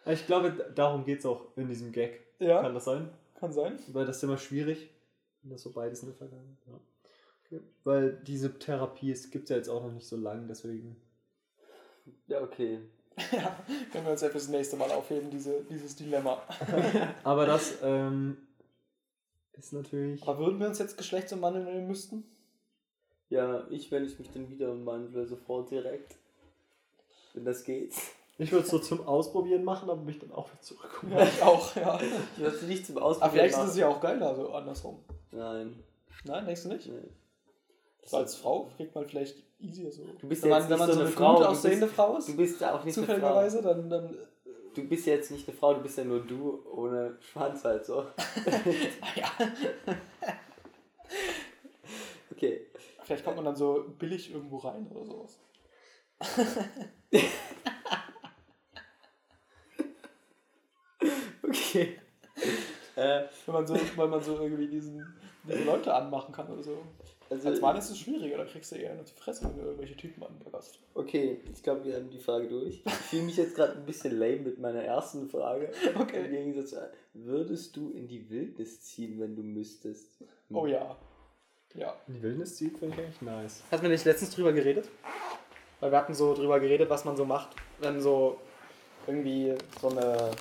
Ich 0.06 0.28
glaube, 0.28 0.52
darum 0.76 1.04
geht 1.04 1.20
es 1.20 1.26
auch 1.26 1.42
in 1.56 1.68
diesem 1.68 1.92
Gag. 1.92 2.22
Ja, 2.38 2.62
Kann 2.62 2.74
das 2.74 2.86
sein? 2.86 3.10
kann 3.40 3.52
sein. 3.52 3.80
Weil 3.88 4.06
das 4.06 4.18
ist 4.18 4.24
immer 4.24 4.38
schwierig. 4.38 4.90
wenn 5.42 5.52
Das 5.52 5.62
so 5.64 5.72
beides 5.72 6.02
in 6.04 6.10
der 6.10 6.18
Vergangenheit. 6.18 6.58
Ja. 6.68 6.74
Weil 7.84 8.14
diese 8.28 8.58
Therapie 8.60 9.14
gibt 9.32 9.46
es 9.46 9.50
ja 9.50 9.56
jetzt 9.56 9.70
auch 9.70 9.84
noch 9.84 9.92
nicht 9.92 10.08
so 10.08 10.18
lang, 10.18 10.48
deswegen. 10.48 10.96
Ja, 12.28 12.42
okay. 12.42 12.80
Ja, 13.34 13.54
können 13.92 14.06
wir 14.06 14.12
uns 14.14 14.22
ja 14.22 14.30
fürs 14.30 14.48
nächste 14.48 14.78
Mal 14.78 14.90
aufheben, 14.92 15.30
diese, 15.30 15.66
dieses 15.66 15.94
Dilemma. 15.96 16.42
Aber 17.26 17.46
das 17.46 17.78
ähm, 17.84 18.38
ist 19.58 19.74
natürlich. 19.74 20.24
Aber 20.24 20.40
würden 20.40 20.60
wir 20.60 20.68
uns 20.68 20.80
jetzt 20.80 20.98
geschlechtsumwandeln 20.98 21.86
müssten? 21.86 22.24
Ja, 23.28 23.68
ich, 23.70 23.92
wenn 23.92 24.06
ich 24.06 24.18
mich 24.20 24.32
dann 24.32 24.50
wieder 24.50 24.72
umwandle, 24.72 25.26
sofort 25.28 25.70
direkt. 25.70 26.16
Wenn 27.34 27.44
das 27.44 27.66
geht. 27.66 27.94
Ich 28.38 28.54
würde 28.54 28.64
es 28.64 28.72
so 28.72 28.80
zum 28.80 29.06
Ausprobieren 29.06 29.66
machen, 29.66 29.90
aber 29.90 30.02
mich 30.02 30.18
dann 30.20 30.32
auch 30.32 30.50
wieder 30.50 30.62
zurückkommen. 30.62 31.12
Ja, 31.12 31.24
ich 31.24 31.42
auch, 31.42 31.76
ja. 31.76 32.00
Ich 32.02 32.40
würde 32.42 32.56
es 32.56 32.62
nicht 32.64 32.86
zum 32.86 32.98
Aber 32.98 33.08
Ausprobieren 33.08 33.32
vielleicht 33.34 33.52
ist 33.52 33.58
machen. 33.58 33.70
es 33.70 33.78
ja 33.78 33.88
auch 33.90 34.00
geiler, 34.00 34.34
so 34.34 34.54
andersrum. 34.54 35.04
Nein. 35.32 35.84
Nein, 36.24 36.46
denkst 36.46 36.64
du 36.64 36.70
nicht? 36.70 36.88
nee. 36.88 37.10
So 38.10 38.18
als 38.18 38.36
Frau 38.36 38.70
kriegt 38.76 38.96
man 38.96 39.06
vielleicht 39.08 39.36
easier 39.60 39.92
so. 39.92 40.04
Du 40.20 40.28
bist 40.28 40.42
wenn 40.44 40.50
ja 40.50 40.56
man, 40.56 40.64
jetzt 40.64 40.72
wenn 40.72 40.80
man 40.80 40.88
so 40.88 40.94
so 40.96 41.00
eine 41.02 41.10
Frau, 41.10 41.36
gut 41.36 41.46
aussehende 41.46 41.86
bist- 41.86 41.96
Frau 41.96 42.18
ist, 42.18 42.28
Du 42.30 42.36
bist 42.38 42.62
ja 42.62 42.74
auch 42.76 42.84
nicht 42.84 42.98
eine 42.98 43.06
Frau. 43.06 43.14
zufälligerweise, 43.14 43.62
dann, 43.62 43.90
dann 43.90 44.18
Du 44.74 44.84
bist 44.88 45.06
ja 45.08 45.14
jetzt 45.14 45.32
nicht 45.32 45.48
eine 45.48 45.58
Frau, 45.58 45.74
du 45.74 45.82
bist 45.82 45.98
ja 45.98 46.04
nur 46.06 46.20
du 46.22 46.64
ohne 46.72 47.18
Schwanz 47.20 47.64
halt 47.66 47.86
so. 47.86 48.06
ja. 49.16 49.32
Okay. 52.32 52.68
Vielleicht 53.04 53.24
kommt 53.24 53.36
man 53.38 53.46
dann 53.46 53.56
so 53.56 53.86
billig 53.98 54.32
irgendwo 54.32 54.58
rein 54.58 54.88
oder 54.92 55.06
sowas. 55.06 55.40
Okay. 61.44 62.00
äh, 62.96 63.22
Wenn 63.46 63.54
man 63.54 63.68
so, 63.68 63.76
weil 63.96 64.08
man 64.08 64.22
so 64.22 64.40
irgendwie 64.40 64.68
diesen, 64.68 65.06
diese 65.44 65.64
Leute 65.64 65.94
anmachen 65.94 66.34
kann 66.34 66.48
oder 66.52 66.64
so. 66.64 66.78
Also, 67.30 67.50
Als 67.50 67.62
Mann 67.62 67.78
ist 67.78 67.90
es 67.90 68.00
schwieriger, 68.00 68.38
da 68.38 68.46
kriegst 68.46 68.72
du 68.72 68.76
eher 68.76 69.00
auf 69.00 69.06
die 69.06 69.20
Fresse, 69.20 69.46
wenn 69.46 69.56
du 69.58 69.62
irgendwelche 69.64 69.96
Typen 69.96 70.24
anbaggerst. 70.24 70.80
okay, 70.96 71.40
ich 71.54 71.62
glaube, 71.64 71.86
wir 71.86 71.96
haben 71.96 72.10
die 72.10 72.20
Frage 72.20 72.48
durch. 72.48 72.82
Ich 72.86 72.92
fühle 72.94 73.24
mich 73.24 73.38
jetzt 73.38 73.56
gerade 73.56 73.74
ein 73.74 73.86
bisschen 73.86 74.18
lame 74.18 74.38
mit 74.38 74.60
meiner 74.60 74.82
ersten 74.84 75.30
Frage. 75.30 75.72
Im 75.96 76.02
Okay. 76.02 76.28
Gegensatz 76.30 76.72
zu, 76.72 76.78
würdest 77.14 77.76
du 77.76 77.92
in 77.92 78.08
die 78.08 78.30
Wildnis 78.30 78.82
ziehen, 78.82 79.20
wenn 79.20 79.36
du 79.36 79.44
müsstest? 79.44 80.24
Oh 80.52 80.66
ja. 80.66 80.98
Ja. 81.76 81.96
Die 82.08 82.22
Wildnis 82.22 82.56
zieht, 82.56 82.78
finde 82.78 82.96
ich 82.96 83.02
eigentlich 83.04 83.22
nice. 83.22 83.64
Hast 83.72 83.84
du 83.84 83.88
nicht 83.90 84.06
letztens 84.06 84.32
drüber 84.34 84.52
geredet? 84.54 84.90
Weil 85.80 85.92
wir 85.92 85.98
hatten 86.00 86.14
so 86.14 86.34
drüber 86.34 86.60
geredet, 86.60 86.90
was 86.90 87.06
man 87.06 87.16
so 87.16 87.26
macht, 87.26 87.56
wenn 87.80 88.02
so 88.02 88.38
irgendwie 89.08 89.54
so 89.80 89.90
eine, 89.90 90.32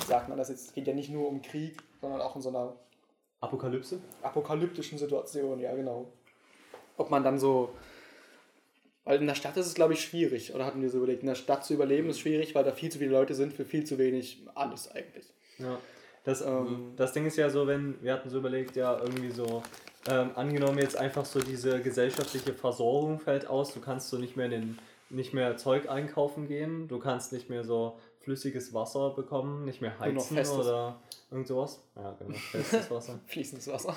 wie 0.00 0.06
sagt 0.06 0.28
man 0.28 0.38
das 0.38 0.48
jetzt, 0.48 0.68
es 0.68 0.72
geht 0.74 0.86
ja 0.86 0.94
nicht 0.94 1.10
nur 1.10 1.28
um 1.28 1.40
Krieg, 1.42 1.76
sondern 2.00 2.20
auch 2.20 2.34
in 2.36 2.42
so 2.42 2.48
einer 2.48 2.74
Apokalypse? 3.40 4.00
apokalyptischen 4.22 4.98
Situation, 4.98 5.60
ja 5.60 5.74
genau. 5.74 6.10
Ob 7.02 7.10
man 7.10 7.24
dann 7.24 7.38
so, 7.38 7.74
weil 9.04 9.18
in 9.20 9.26
der 9.26 9.34
Stadt 9.34 9.56
ist 9.56 9.66
es 9.66 9.74
glaube 9.74 9.94
ich 9.94 10.00
schwierig, 10.02 10.54
oder 10.54 10.64
hatten 10.64 10.80
wir 10.80 10.88
so 10.88 10.98
überlegt, 10.98 11.22
in 11.22 11.28
der 11.28 11.34
Stadt 11.34 11.64
zu 11.64 11.74
überleben 11.74 12.08
ist 12.10 12.20
schwierig, 12.20 12.54
weil 12.54 12.62
da 12.62 12.70
viel 12.70 12.92
zu 12.92 12.98
viele 12.98 13.10
Leute 13.10 13.34
sind 13.34 13.52
für 13.52 13.64
viel 13.64 13.84
zu 13.84 13.98
wenig 13.98 14.46
alles 14.54 14.88
eigentlich. 14.90 15.26
Ja. 15.58 15.78
Das, 16.24 16.40
Ähm, 16.40 16.92
das 16.96 17.12
Ding 17.12 17.26
ist 17.26 17.36
ja 17.36 17.50
so, 17.50 17.66
wenn, 17.66 18.00
wir 18.00 18.12
hatten 18.12 18.30
so 18.30 18.38
überlegt, 18.38 18.76
ja, 18.76 18.96
irgendwie 18.96 19.30
so, 19.30 19.64
ähm, 20.08 20.30
angenommen 20.36 20.78
jetzt 20.78 20.96
einfach 20.96 21.24
so 21.24 21.40
diese 21.40 21.80
gesellschaftliche 21.80 22.54
Versorgung 22.54 23.18
fällt 23.18 23.46
aus, 23.46 23.74
du 23.74 23.80
kannst 23.80 24.08
so 24.08 24.18
nicht 24.18 24.36
mehr 24.36 24.46
in 24.46 24.52
den, 24.52 24.78
nicht 25.10 25.34
mehr 25.34 25.56
Zeug 25.56 25.88
einkaufen 25.88 26.46
gehen, 26.46 26.86
du 26.86 27.00
kannst 27.00 27.32
nicht 27.32 27.50
mehr 27.50 27.64
so 27.64 27.98
flüssiges 28.20 28.72
Wasser 28.72 29.10
bekommen, 29.10 29.64
nicht 29.64 29.80
mehr 29.80 29.98
heizen 29.98 30.38
oder 30.38 31.00
irgend 31.30 31.48
sowas. 31.48 31.82
Ja, 31.96 32.16
genau, 32.18 32.38
festes 32.38 32.90
Wasser. 32.90 33.18
Fließendes 33.26 33.68
Wasser. 33.68 33.96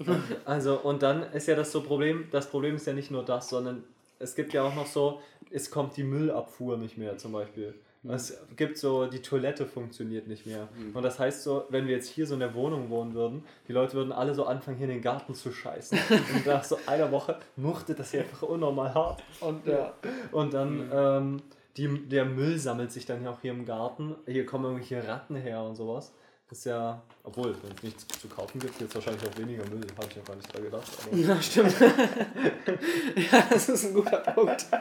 Also, 0.44 0.78
und 0.78 1.02
dann 1.02 1.22
ist 1.32 1.46
ja 1.46 1.54
das 1.54 1.72
so 1.72 1.82
Problem, 1.82 2.28
das 2.30 2.48
Problem 2.48 2.76
ist 2.76 2.86
ja 2.86 2.92
nicht 2.92 3.10
nur 3.10 3.24
das, 3.24 3.48
sondern 3.48 3.84
es 4.18 4.34
gibt 4.34 4.52
ja 4.52 4.62
auch 4.62 4.74
noch 4.74 4.86
so, 4.86 5.20
es 5.50 5.70
kommt 5.70 5.96
die 5.96 6.04
Müllabfuhr 6.04 6.76
nicht 6.76 6.98
mehr 6.98 7.16
zum 7.18 7.32
Beispiel. 7.32 7.74
Es 8.08 8.38
gibt 8.56 8.78
so, 8.78 9.06
die 9.06 9.20
Toilette 9.20 9.66
funktioniert 9.66 10.26
nicht 10.26 10.46
mehr. 10.46 10.68
Und 10.94 11.02
das 11.02 11.18
heißt 11.18 11.42
so, 11.42 11.64
wenn 11.68 11.86
wir 11.86 11.96
jetzt 11.96 12.08
hier 12.08 12.26
so 12.26 12.32
in 12.32 12.40
der 12.40 12.54
Wohnung 12.54 12.88
wohnen 12.88 13.12
würden, 13.12 13.44
die 13.68 13.72
Leute 13.72 13.92
würden 13.92 14.10
alle 14.10 14.34
so 14.34 14.46
anfangen, 14.46 14.78
hier 14.78 14.86
in 14.86 14.94
den 14.94 15.02
Garten 15.02 15.34
zu 15.34 15.52
scheißen. 15.52 15.98
Und 16.34 16.46
nach 16.46 16.64
so 16.64 16.78
einer 16.86 17.12
Woche 17.12 17.36
muchtet 17.56 17.98
das 17.98 18.12
hier 18.12 18.20
einfach 18.20 18.42
unnormal 18.42 18.94
hart. 18.94 19.22
Und 19.40 19.66
ja. 19.66 19.92
Und 20.32 20.54
dann, 20.54 20.90
ähm, 20.90 21.42
die, 21.76 22.08
der 22.08 22.24
Müll 22.24 22.58
sammelt 22.58 22.90
sich 22.90 23.04
dann 23.04 23.22
ja 23.22 23.32
auch 23.32 23.40
hier 23.42 23.52
im 23.52 23.66
Garten. 23.66 24.14
Hier 24.26 24.46
kommen 24.46 24.64
irgendwelche 24.64 25.06
Ratten 25.06 25.36
her 25.36 25.62
und 25.62 25.76
sowas. 25.76 26.12
Das 26.50 26.58
ist 26.58 26.64
ja, 26.64 27.00
obwohl, 27.22 27.54
wenn 27.62 27.76
es 27.76 27.82
nichts 27.84 28.20
zu 28.20 28.26
kaufen 28.26 28.58
gibt, 28.58 28.80
jetzt 28.80 28.92
wahrscheinlich 28.92 29.22
auch 29.24 29.38
weniger 29.38 29.62
Müll. 29.70 29.86
Habe 29.96 30.08
ich 30.10 30.16
ja 30.16 30.22
gar 30.22 30.34
nicht 30.34 30.52
dran 30.52 30.64
gedacht. 30.64 30.90
Aber 31.06 31.16
Ja, 31.16 31.40
stimmt. 31.40 31.74
ja, 33.32 33.46
das 33.48 33.68
ist 33.68 33.84
ein 33.84 33.94
guter 33.94 34.18
Punkt. 34.18 34.66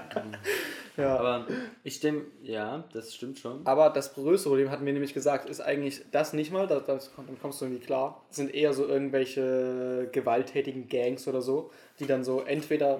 Ja. 0.97 1.17
Aber 1.17 1.47
ich 1.85 2.01
denke, 2.01 2.25
ja, 2.43 2.83
das 2.91 3.15
stimmt 3.15 3.39
schon. 3.39 3.65
Aber 3.65 3.89
das 3.89 4.15
größere 4.15 4.49
Problem, 4.49 4.69
hatten 4.69 4.85
wir 4.85 4.91
nämlich 4.91 5.13
gesagt, 5.13 5.49
ist 5.49 5.61
eigentlich 5.61 6.03
das 6.11 6.33
nicht 6.33 6.51
mal, 6.51 6.67
das, 6.67 6.83
das, 6.85 7.11
dann 7.15 7.39
kommst 7.39 7.61
du 7.61 7.65
irgendwie 7.65 7.85
klar. 7.85 8.25
Es 8.29 8.35
sind 8.35 8.53
eher 8.53 8.73
so 8.73 8.85
irgendwelche 8.85 10.09
gewalttätigen 10.11 10.89
Gangs 10.89 11.25
oder 11.29 11.41
so, 11.41 11.71
die 11.99 12.05
dann 12.05 12.25
so 12.25 12.41
entweder 12.41 12.99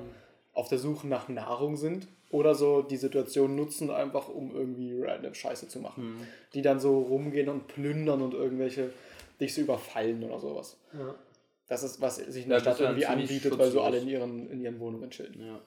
auf 0.59 0.67
der 0.69 0.77
Suche 0.77 1.07
nach 1.07 1.29
Nahrung 1.29 1.77
sind 1.77 2.07
oder 2.31 2.53
so 2.53 2.81
die 2.81 2.97
Situation 2.97 3.55
nutzen, 3.55 3.89
einfach 3.89 4.27
um 4.29 4.53
irgendwie 4.55 5.01
random 5.01 5.33
Scheiße 5.33 5.67
zu 5.67 5.79
machen. 5.79 6.27
Die 6.53 6.61
dann 6.61 6.79
so 6.79 6.99
rumgehen 6.99 7.49
und 7.49 7.67
plündern 7.67 8.21
und 8.21 8.33
irgendwelche 8.33 8.91
dich 9.39 9.53
so 9.55 9.61
überfallen 9.61 10.23
oder 10.23 10.39
sowas. 10.39 10.77
ja. 10.93 11.15
Das 11.67 11.83
ist, 11.83 12.01
was 12.01 12.15
sich 12.15 12.45
in 12.45 12.51
Ja, 12.51 12.57
der 12.57 12.65
das 12.65 12.77
Stadt 12.77 12.79
irgendwie 12.89 13.05
anbietet, 13.05 13.51
weil 13.51 13.67
so 13.69 13.77
schutzlos. 13.77 13.85
alle 13.85 13.97
in 13.99 14.07
ihren, 14.07 14.49
in 14.49 14.59
ihren 14.59 14.79
Wohnungen 14.79 15.11
chillen. 15.11 15.39
Ja. 15.39 15.59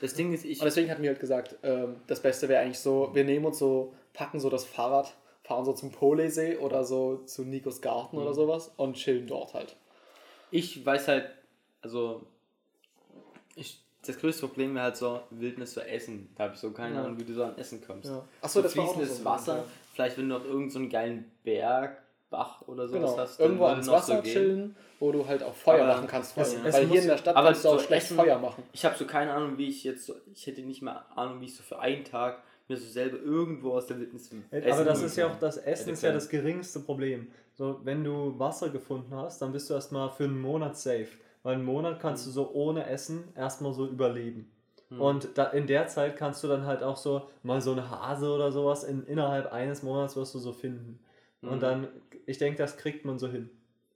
Das 0.00 0.14
Ding 0.14 0.32
ist, 0.34 0.44
ich. 0.44 0.58
Und 0.58 0.64
deswegen 0.64 0.90
hatten 0.90 1.02
wir 1.02 1.10
halt 1.10 1.20
gesagt, 1.20 1.54
ähm, 1.62 1.96
das 2.08 2.20
Beste 2.20 2.48
wäre 2.48 2.62
eigentlich 2.62 2.80
so, 2.80 3.10
wir 3.14 3.22
nehmen 3.22 3.44
uns 3.46 3.58
so, 3.60 3.94
packen 4.12 4.40
so 4.40 4.50
das 4.50 4.64
Fahrrad, 4.64 5.14
fahren 5.44 5.64
so 5.64 5.72
zum 5.72 5.92
Polesee 5.92 6.56
oder 6.56 6.84
so 6.84 7.18
zu 7.26 7.44
Nikos 7.44 7.80
Garten 7.80 8.18
oder 8.18 8.34
sowas 8.34 8.72
und 8.76 8.96
chillen 8.96 9.26
dort 9.28 9.54
halt. 9.54 9.76
Ich 10.50 10.84
weiß 10.84 11.06
halt, 11.08 11.30
also 11.82 12.26
ich, 13.56 13.82
das 14.06 14.18
größte 14.18 14.46
Problem 14.46 14.74
wäre 14.74 14.84
halt 14.84 14.96
so 14.96 15.20
Wildnis 15.30 15.72
zu 15.72 15.80
essen. 15.86 16.28
Da 16.36 16.44
habe 16.44 16.54
ich 16.54 16.60
so 16.60 16.70
keine. 16.72 17.00
Ahnung, 17.00 17.18
wie 17.18 17.24
du 17.24 17.32
so 17.34 17.44
an 17.44 17.56
Essen 17.58 17.80
kommst. 17.86 18.08
Ja. 18.10 18.16
Achso, 18.18 18.24
Achso, 18.42 18.62
das 18.62 18.72
fließendes 18.72 19.18
so 19.18 19.24
Wasser, 19.24 19.54
Punkt, 19.56 19.70
vielleicht 19.94 20.18
wenn 20.18 20.28
du 20.28 20.34
noch 20.38 20.44
irgendeinen 20.44 20.70
so 20.70 20.78
einen 20.80 20.88
geilen 20.90 21.30
Berg, 21.42 22.02
Bach 22.30 22.62
oder 22.66 22.88
sowas 22.88 23.10
Genau, 23.12 23.18
hast. 23.18 23.40
irgendwo 23.40 23.64
ans 23.66 23.86
Wasser 23.88 24.16
so 24.16 24.22
chillen, 24.22 24.74
wo 24.98 25.12
du 25.12 25.24
halt 25.26 25.42
auch 25.44 25.54
Feuer 25.54 25.84
Aber 25.84 25.94
machen 25.94 26.08
kannst. 26.08 26.36
es- 26.36 26.54
Weil, 26.56 26.66
es 26.66 26.74
weil 26.74 26.86
hier 26.88 27.02
in 27.02 27.06
der 27.08 27.16
Stadt 27.18 27.36
aber 27.36 27.48
kannst 27.48 27.64
du 27.64 27.68
auch 27.68 27.78
so 27.78 27.84
schlecht 27.86 28.06
Essen- 28.06 28.16
Feuer 28.16 28.38
machen. 28.38 28.62
Ich 28.72 28.84
habe 28.84 28.96
so 28.98 29.04
keine 29.06 29.32
Ahnung, 29.32 29.56
wie 29.56 29.68
ich 29.68 29.84
jetzt 29.84 30.06
so, 30.06 30.14
ich 30.32 30.46
hätte 30.46 30.62
nicht 30.62 30.82
mal 30.82 31.04
Ahnung, 31.14 31.40
wie 31.40 31.44
ich 31.44 31.54
so 31.54 31.62
für 31.62 31.78
einen 31.78 32.04
Tag 32.04 32.42
mir 32.66 32.76
so 32.76 32.86
selber 32.86 33.18
irgendwo 33.18 33.72
aus 33.74 33.86
der 33.86 34.00
Wildnis 34.00 34.30
Aber 34.50 34.84
das 34.84 35.02
ist 35.02 35.16
ja 35.16 35.28
auch 35.28 35.38
das 35.38 35.58
Essen 35.58 35.92
ist 35.92 36.02
ja 36.02 36.12
das 36.12 36.28
geringste 36.28 36.80
Problem. 36.80 37.28
So, 37.56 37.78
wenn 37.84 38.02
du 38.02 38.36
Wasser 38.38 38.70
gefunden 38.70 39.14
hast, 39.14 39.40
dann 39.40 39.52
bist 39.52 39.70
du 39.70 39.74
erstmal 39.74 40.10
für 40.10 40.24
einen 40.24 40.40
Monat 40.40 40.76
safe. 40.76 41.06
Weil 41.44 41.54
einen 41.54 41.64
Monat 41.64 42.00
kannst 42.00 42.26
du 42.26 42.30
so 42.30 42.50
ohne 42.52 42.86
Essen 42.86 43.22
erstmal 43.36 43.72
so 43.72 43.86
überleben. 43.86 44.50
Und 44.98 45.28
da, 45.36 45.44
in 45.46 45.66
der 45.66 45.88
Zeit 45.88 46.16
kannst 46.16 46.44
du 46.44 46.48
dann 46.48 46.66
halt 46.66 46.82
auch 46.84 46.96
so 46.96 47.22
mal 47.42 47.60
so 47.60 47.72
eine 47.72 47.90
Hase 47.90 48.30
oder 48.30 48.52
sowas 48.52 48.84
in, 48.84 49.04
innerhalb 49.06 49.52
eines 49.52 49.82
Monats 49.82 50.14
wirst 50.16 50.34
du 50.34 50.38
so 50.38 50.52
finden. 50.52 51.00
Und 51.42 51.62
dann, 51.62 51.88
ich 52.26 52.38
denke, 52.38 52.58
das 52.58 52.76
kriegt 52.76 53.04
man 53.04 53.18
so 53.18 53.28
hin. 53.28 53.50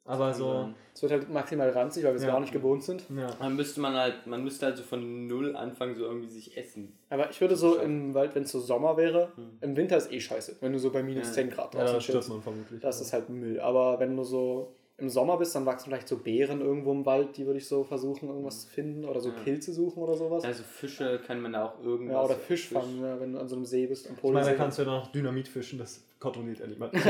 Aber 0.04 0.32
so. 0.34 0.70
Es 0.94 1.02
wird 1.02 1.12
halt 1.12 1.30
maximal 1.30 1.68
ranzig, 1.70 2.02
weil 2.04 2.12
wir 2.12 2.16
es 2.16 2.22
Ja. 2.24 2.30
gar 2.32 2.40
nicht 2.40 2.52
gewohnt 2.52 2.82
sind. 2.82 3.04
ja. 3.16 3.28
Dann 3.38 3.54
müsste 3.56 3.80
man 3.80 3.94
halt, 3.94 4.26
man 4.26 4.42
müsste 4.42 4.66
halt 4.66 4.76
so 4.76 4.82
von 4.82 5.26
null 5.28 5.54
anfangen, 5.54 5.94
so 5.94 6.04
irgendwie 6.04 6.28
sich 6.28 6.56
essen. 6.56 6.98
Aber 7.10 7.30
ich 7.30 7.40
würde 7.40 7.54
so 7.56 7.76
im 7.78 8.14
Wald, 8.14 8.34
wenn 8.34 8.42
es 8.42 8.50
so 8.50 8.58
Sommer 8.58 8.96
wäre, 8.96 9.28
Hm. 9.36 9.58
im 9.60 9.76
Winter 9.76 9.98
ist 9.98 10.10
eh 10.10 10.18
scheiße. 10.20 10.56
Wenn 10.60 10.72
du 10.72 10.78
so 10.80 10.90
bei 10.90 11.02
minus 11.02 11.28
Ja. 11.28 11.32
10 11.34 11.50
Grad 11.50 11.74
ja, 11.74 11.80
draußen 11.82 12.00
stirbt 12.00 12.14
chillst. 12.16 12.28
man 12.30 12.42
vermutlich. 12.42 12.80
Das 12.80 13.00
ist 13.00 13.12
halt 13.12 13.28
Müll. 13.28 13.60
Aber 13.60 14.00
wenn 14.00 14.16
du 14.16 14.24
so 14.24 14.74
im 14.98 15.08
Sommer 15.08 15.36
bist, 15.38 15.54
dann 15.54 15.64
wachsen 15.64 15.86
vielleicht 15.90 16.08
so 16.08 16.16
Beeren 16.18 16.60
irgendwo 16.60 16.90
im 16.92 17.06
Wald, 17.06 17.36
die 17.36 17.46
würde 17.46 17.58
ich 17.58 17.66
so 17.68 17.84
versuchen, 17.84 18.28
irgendwas 18.28 18.62
zu 18.62 18.68
finden. 18.68 19.04
Oder 19.04 19.20
so 19.20 19.28
Ja. 19.30 19.34
Pilze 19.44 19.72
suchen 19.72 20.02
oder 20.02 20.14
sowas. 20.16 20.44
Also 20.44 20.62
Fische 20.64 21.20
kann 21.26 21.40
man 21.40 21.52
da 21.52 21.66
auch 21.66 21.80
irgendwas. 21.82 22.14
Ja, 22.14 22.24
oder 22.24 22.34
Fisch 22.34 22.68
fangen, 22.68 23.00
ja, 23.00 23.18
wenn 23.20 23.32
du 23.32 23.38
an 23.40 23.48
so 23.48 23.54
einem 23.56 23.64
See 23.64 23.86
bist, 23.86 24.08
am 24.08 24.16
ich 24.16 24.22
meine, 24.22 24.44
da 24.46 24.54
kannst 24.54 24.78
du 24.78 24.82
ja 24.82 24.88
noch 24.88 25.12
Dynamit 25.12 25.46
fischen, 25.48 25.78
das 25.78 26.02
kontrolliert 26.18 26.58
ja 26.58 26.66
niemand. 26.66 26.92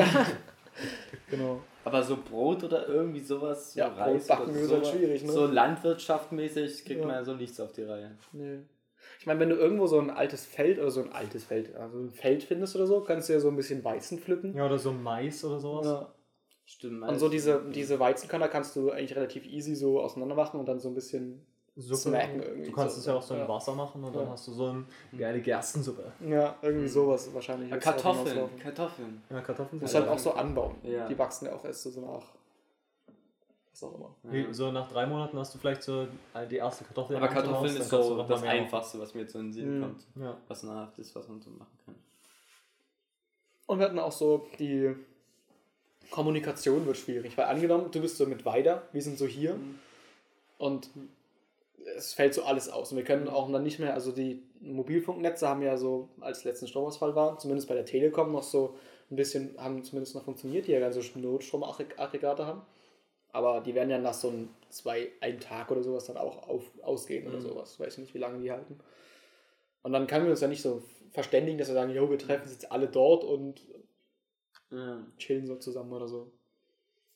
Genau. 1.31 1.61
Aber 1.85 2.03
so 2.05 2.16
Brot 2.18 2.62
oder 2.62 2.87
irgendwie 2.88 3.20
sowas, 3.20 3.72
so 3.72 3.81
Ja, 3.81 3.88
Reis 3.88 4.27
Brot 4.29 4.38
backen 4.38 4.51
oder 4.53 4.61
ist 4.61 4.70
halt 4.72 4.87
schwierig, 4.87 5.24
ne? 5.24 5.33
So 5.33 5.46
landwirtschaftmäßig 5.46 6.85
kriegt 6.85 7.01
Ja. 7.01 7.07
man 7.07 7.14
ja 7.16 7.24
so 7.24 7.35
nichts 7.35 7.59
auf 7.59 7.72
die 7.72 7.83
Reihe. 7.83 8.12
Nee. 8.33 8.59
Ich 9.18 9.27
meine, 9.27 9.40
wenn 9.40 9.48
du 9.48 9.57
irgendwo 9.57 9.87
so 9.88 9.98
ein 9.98 10.11
altes 10.11 10.46
Feld 10.46 10.79
oder 10.79 10.90
so 10.92 11.01
ein 11.03 11.12
altes 11.12 11.44
Feld, 11.44 11.74
also 11.74 11.98
ein 11.98 12.11
Feld 12.12 12.44
findest 12.44 12.77
oder 12.77 12.87
so, 12.87 13.01
kannst 13.01 13.29
du 13.29 13.33
ja 13.33 13.40
so 13.40 13.48
ein 13.48 13.57
bisschen 13.57 13.83
Weizen 13.85 14.18
pflücken. 14.18 14.55
ja, 14.57 14.66
oder 14.66 14.79
so 14.79 14.92
Mais 14.92 15.44
oder 15.44 15.59
sowas. 15.59 15.87
Ja. 15.87 16.09
Stimmt. 16.70 17.02
Und 17.02 17.18
so 17.18 17.31
diese, 17.31 17.62
diese 17.70 17.98
Weizenkörner 17.98 18.48
kannst 18.48 18.76
du 18.76 18.90
eigentlich 18.90 19.16
relativ 19.16 19.46
easy 19.46 19.74
so 19.74 20.00
auseinander 20.02 20.35
machen 20.35 20.61
und 20.61 20.66
dann 20.66 20.78
so 20.78 20.88
ein 20.88 20.94
bisschen. 20.94 21.44
Suppe. 21.81 21.96
Snacken 21.96 22.42
irgendwie 22.42 22.70
Du 22.70 22.72
kannst 22.74 22.96
so. 22.96 23.00
es 23.00 23.07
ja 23.07 23.14
auch 23.14 23.22
so 23.22 23.35
in 23.35 23.40
Ja. 23.40 23.48
Wasser 23.48 23.72
machen 23.74 24.02
und 24.02 24.14
dann 24.14 24.24
Ja. 24.24 24.31
hast 24.33 24.48
du 24.48 24.52
so 24.52 24.66
eine 24.66 24.85
geile 25.16 25.40
Gerstensuppe. 25.40 26.12
Ja, 26.28 26.57
irgendwie 26.61 26.88
sowas 26.88 27.33
wahrscheinlich. 27.33 27.70
Ja, 27.70 27.76
Kartoffeln. 27.78 28.50
Kartoffeln. 28.61 29.22
Ja, 29.31 29.40
Kartoffeln 29.40 29.81
musst 29.81 29.94
halt 29.94 30.07
ja 30.07 30.12
auch 30.12 30.18
so 30.18 30.33
anbauen. 30.33 30.74
Ja. 30.83 31.07
Die 31.07 31.16
wachsen 31.16 31.46
ja 31.46 31.54
auch 31.54 31.64
erst 31.64 31.85
so 31.85 32.00
nach. 32.00 32.24
Was 33.70 33.83
auch 33.85 33.94
immer. 33.94 34.14
Wie, 34.24 34.52
so 34.52 34.72
nach 34.72 34.88
drei 34.90 35.07
Monaten 35.07 35.38
hast 35.38 35.54
du 35.54 35.59
vielleicht 35.59 35.85
so 35.85 36.09
die 36.50 36.57
erste 36.57 36.83
Kartoffel. 36.85 37.14
Aber 37.16 37.28
im 37.28 37.33
Kartoffeln 37.33 37.72
dann 37.72 37.81
ist 37.83 37.88
so 37.90 38.22
das 38.24 38.42
Einfachste, 38.42 38.98
was 38.98 39.14
mir 39.14 39.20
jetzt 39.20 39.33
so 39.35 39.38
in 39.38 39.46
den 39.46 39.52
Sinn 39.52 39.78
Mhm. 39.78 39.83
kommt. 39.83 40.07
Ja. 40.16 40.37
Was 40.48 40.64
nahrhaft 40.64 40.98
ist, 40.98 41.14
was 41.14 41.28
man 41.28 41.40
so 41.40 41.50
machen 41.50 41.78
kann. 41.87 41.94
Und 43.66 43.78
wir 43.78 43.87
hatten 43.87 44.00
auch 44.00 44.11
so 44.12 44.48
die 44.59 44.96
Kommunikation 46.11 46.87
wird 46.87 46.97
schwierig, 46.97 47.37
weil 47.37 47.47
angenommen, 47.47 47.90
du 47.90 48.01
bist 48.01 48.16
so 48.16 48.27
mit 48.27 48.44
weiter, 48.44 48.88
wir 48.92 49.03
sind 49.03 49.18
so 49.18 49.27
hier 49.27 49.59
und 50.59 50.90
es 51.97 52.12
fällt 52.12 52.35
so 52.35 52.42
alles 52.42 52.68
aus. 52.68 52.92
Und 52.92 52.99
wir 52.99 53.05
können 53.05 53.29
auch 53.29 53.51
dann 53.51 53.62
nicht 53.62 53.79
mehr, 53.79 53.94
also 53.94 54.12
die 54.12 54.42
Mobilfunknetze 54.61 55.49
haben 55.49 55.62
ja 55.62 55.77
so, 55.77 56.09
als 56.21 56.44
letzten 56.44 56.66
Stromausfall 56.66 57.14
war, 57.14 57.38
zumindest 57.38 57.68
bei 57.68 57.75
der 57.75 57.85
Telekom 57.85 58.33
noch 58.33 58.42
so 58.42 58.77
ein 59.11 59.16
bisschen, 59.16 59.55
haben 59.59 59.83
zumindest 59.85 60.14
noch 60.14 60.25
funktioniert, 60.25 60.66
die 60.66 60.73
ja 60.73 60.81
dann 60.81 60.92
so 60.92 61.01
Notstromaggregate 61.18 62.47
haben. 62.47 62.62
Aber 63.33 63.61
die 63.61 63.75
werden 63.75 63.90
ja 63.90 63.99
nach 63.99 64.14
so 64.14 64.29
einem 64.29 64.49
zwei, 64.71 65.09
ein 65.21 65.38
Tag 65.38 65.71
oder 65.71 65.83
sowas 65.83 66.07
dann 66.07 66.16
auch 66.16 66.49
auf, 66.49 66.64
ausgehen 66.83 67.27
oder 67.27 67.40
sowas. 67.40 67.79
Weiß 67.79 67.99
nicht, 67.99 68.14
wie 68.14 68.18
lange 68.18 68.38
die 68.38 68.51
halten. 68.51 68.79
Und 69.83 69.92
dann 69.92 70.07
können 70.07 70.25
wir 70.25 70.31
uns 70.31 70.40
ja 70.40 70.49
nicht 70.49 70.62
so 70.62 70.83
verständigen, 71.12 71.59
dass 71.59 71.68
wir 71.68 71.75
sagen, 71.75 71.92
jo, 71.92 72.11
wir 72.11 72.18
treffen 72.18 72.42
uns 72.42 72.53
jetzt 72.53 72.73
alle 72.73 72.88
dort 72.88 73.25
und 73.25 73.61
Ja. 74.70 75.07
chillen 75.16 75.46
so 75.46 75.57
zusammen 75.57 75.92
oder 75.92 76.09
so. 76.09 76.31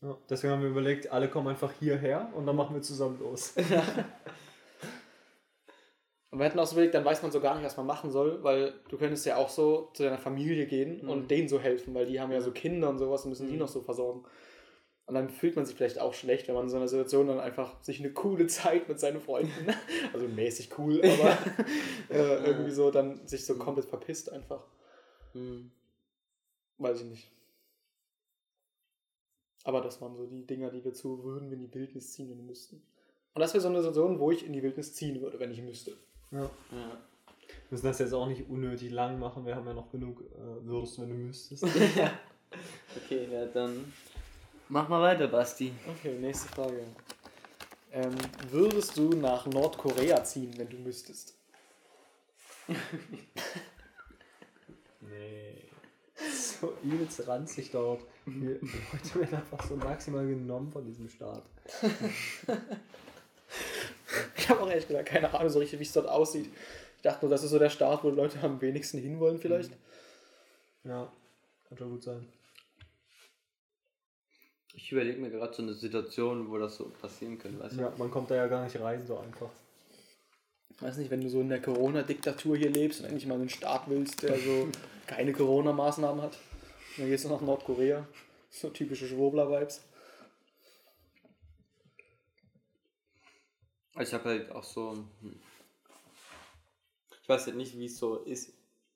Ja. 0.01 0.17
Deswegen 0.29 0.53
haben 0.53 0.63
wir 0.63 0.71
überlegt, 0.71 1.13
alle 1.13 1.29
kommen 1.29 1.49
einfach 1.49 1.73
hierher 1.73 2.33
und 2.35 2.47
dann 2.47 2.57
machen 2.57 2.75
wir 2.75 2.83
zusammen 2.83 3.19
los. 3.21 3.55
Und 6.33 6.39
wir 6.39 6.47
hätten 6.47 6.59
auch 6.59 6.67
so 6.67 6.73
überlegt, 6.77 6.95
dann 6.95 7.05
weiß 7.05 7.21
man 7.21 7.31
so 7.31 7.41
gar 7.41 7.55
nicht, 7.55 7.65
was 7.65 7.77
man 7.77 7.85
machen 7.85 8.11
soll, 8.11 8.43
weil 8.43 8.73
du 8.89 8.97
könntest 8.97 9.27
ja 9.27 9.37
auch 9.37 9.51
so 9.51 9.91
zu 9.93 10.03
deiner 10.03 10.17
Familie 10.17 10.67
gehen 10.67 11.07
und 11.07 11.31
denen 11.31 11.47
so 11.47 11.61
helfen, 11.61 11.93
weil 11.93 12.07
die 12.07 12.21
haben 12.21 12.33
ja 12.33 12.41
so 12.41 12.53
Kinder 12.53 12.89
und 12.89 12.97
sowas 12.97 13.25
und 13.25 13.29
müssen 13.29 13.49
die 13.49 13.59
noch 13.59 13.69
so 13.69 13.83
versorgen. 13.83 14.25
Und 15.05 15.15
dann 15.15 15.29
fühlt 15.29 15.57
man 15.57 15.67
sich 15.67 15.77
vielleicht 15.77 16.01
auch 16.01 16.15
schlecht, 16.15 16.49
wenn 16.49 16.55
man 16.55 16.65
in 16.65 16.71
so 16.71 16.79
einer 16.79 16.89
Situation 16.89 17.27
dann 17.27 17.39
einfach 17.39 17.83
sich 17.83 18.01
eine 18.01 18.15
coole 18.15 18.47
Zeit 18.47 18.89
mit 18.89 18.99
seinen 18.99 19.21
Freunden, 19.21 19.75
also 20.15 20.27
mäßig 20.27 20.71
cool, 20.79 21.03
aber 21.05 21.37
äh, 22.09 22.47
irgendwie 22.47 22.71
so 22.71 22.91
dann 22.91 23.27
sich 23.27 23.45
so 23.45 23.57
komplett 23.57 23.85
verpisst 23.85 24.33
einfach. 24.33 24.65
Hm. 25.33 25.71
Weiß 26.79 27.03
ich 27.03 27.07
nicht. 27.09 27.31
Aber 29.65 29.81
das 29.81 30.01
waren 30.01 30.17
so 30.17 30.27
die 30.27 30.47
Dinger, 30.47 30.71
die 30.71 30.85
wir 30.85 30.95
zu 30.95 31.23
würden 31.25 31.51
wir 31.51 31.57
in 31.57 31.61
die 31.61 31.75
Wildnis 31.75 32.13
ziehen, 32.13 32.31
wenn 32.31 32.47
müssten. 32.47 32.83
Und 33.35 33.41
das 33.41 33.55
wäre 33.55 33.63
so 33.63 33.69
eine 33.69 33.79
Situation, 33.79 34.19
wo 34.19 34.31
ich 34.31 34.45
in 34.45 34.53
die 34.53 34.63
Wildnis 34.63 34.95
ziehen 34.95 35.21
würde, 35.21 35.39
wenn 35.39 35.53
ich 35.53 35.63
müsste. 35.63 35.93
Ja. 36.31 36.43
Ja. 36.43 36.51
Wir 36.69 37.77
müssen 37.77 37.87
das 37.87 37.99
jetzt 37.99 38.13
auch 38.13 38.27
nicht 38.27 38.49
unnötig 38.49 38.91
lang 38.91 39.19
machen, 39.19 39.47
wir 39.47 39.57
haben 39.57 39.67
ja 39.67 39.73
noch 39.73 39.91
genug 39.91 40.23
äh, 40.23 40.67
würdest, 40.67 41.01
wenn 41.01 41.09
du 41.09 41.15
müsstest. 41.15 41.65
Okay, 42.95 43.29
ja, 43.33 43.47
dann 43.47 43.93
mach 44.69 44.87
mal 44.87 45.01
weiter, 45.01 45.27
Basti. 45.27 45.73
Okay, 45.89 46.19
nächste 46.19 46.49
Frage. 46.49 46.85
Ähm, 47.91 48.15
würdest 48.51 48.97
du 48.97 49.11
nach 49.11 49.47
Nordkorea 49.47 50.23
ziehen, 50.25 50.53
wenn 50.59 50.69
du 50.69 50.77
müsstest? 50.77 51.35
so 56.31 56.75
übelst 56.83 57.27
ranzig 57.27 57.71
dort. 57.71 58.03
Die 58.27 58.47
Leute 58.47 59.15
werden 59.15 59.35
einfach 59.37 59.65
so 59.67 59.77
maximal 59.77 60.27
genommen 60.27 60.71
von 60.71 60.85
diesem 60.85 61.09
Staat. 61.09 61.43
Ich 64.37 64.49
habe 64.49 64.61
auch 64.61 64.69
ehrlich 64.69 64.87
gesagt 64.87 65.09
keine 65.09 65.33
Ahnung 65.33 65.49
so 65.49 65.59
richtig, 65.59 65.79
wie 65.79 65.85
es 65.85 65.93
dort 65.93 66.09
aussieht. 66.09 66.51
Ich 66.97 67.03
dachte 67.03 67.25
nur, 67.25 67.31
das 67.31 67.43
ist 67.43 67.51
so 67.51 67.59
der 67.59 67.71
Staat, 67.71 68.05
wo 68.05 68.11
die 68.11 68.17
Leute 68.17 68.41
am 68.43 68.61
wenigsten 68.61 68.99
hinwollen 68.99 69.39
vielleicht. 69.39 69.73
Ja, 70.85 71.11
kann 71.69 71.79
schon 71.79 71.91
gut 71.91 72.03
sein. 72.03 72.29
Ich 74.75 74.91
überlege 74.91 75.21
mir 75.21 75.31
gerade 75.31 75.55
so 75.55 75.63
eine 75.63 75.75
Situation, 75.75 76.51
wo 76.51 76.59
das 76.59 76.77
so 76.77 76.91
passieren 77.01 77.39
könnte, 77.39 77.61
weißt 77.61 77.77
du? 77.77 77.81
Ja, 77.83 77.93
man 77.99 78.11
kommt 78.11 78.31
da 78.31 78.37
ja 78.37 78.47
gar 78.47 78.65
nicht 78.65 78.81
rein, 78.81 79.07
so 79.07 79.19
einfach. 79.19 79.51
Ich 80.71 80.81
weiß 80.81 80.97
nicht, 80.97 81.11
wenn 81.11 81.21
du 81.21 81.29
so 81.29 81.41
in 81.41 81.51
der 81.51 81.61
Corona-Diktatur 81.61 82.57
hier 82.57 82.71
lebst 82.71 83.01
und 83.01 83.07
endlich 83.07 83.27
mal 83.27 83.35
einen 83.35 83.51
Staat 83.51 83.83
willst, 83.89 84.23
der 84.23 84.39
so 84.39 84.69
keine 85.13 85.33
Corona-Maßnahmen 85.33 86.23
hat. 86.23 86.39
Dann 86.97 87.09
gehst 87.09 87.25
du 87.25 87.29
nach 87.29 87.43
Nordkorea. 87.43 88.07
So 88.51 88.71
typische 88.71 89.07
Schwurbler-Vibes. 89.07 89.83
Ich 94.01 94.13
habe 94.15 94.25
halt 94.25 94.51
auch 94.51 94.65
so. 94.65 94.93
hm. 94.93 95.41
Ich 97.23 97.29
weiß 97.29 97.47
halt 97.47 97.57
nicht, 97.57 97.79
wie 97.79 97.87
es 97.87 97.99
so 97.99 98.17
ist, 98.25 98.53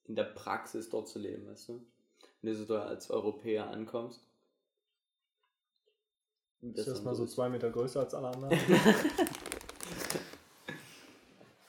in 0.06 0.16
der 0.16 0.24
Praxis 0.24 0.88
dort 0.90 1.08
zu 1.08 1.18
leben, 1.18 1.46
weißt 1.46 1.68
du? 1.68 1.86
Wenn 2.42 2.52
du 2.52 2.56
so 2.58 2.64
da 2.64 2.84
als 2.86 3.10
Europäer 3.10 3.70
ankommst. 3.70 4.20
Wie 6.60 6.70
Ist 6.70 6.86
dann 6.86 6.94
das 6.94 7.04
mal 7.04 7.14
so 7.14 7.26
zwei 7.26 7.48
Meter 7.48 7.70
größer 7.70 8.00
als 8.00 8.14
alle 8.14 8.28
anderen? 8.28 8.58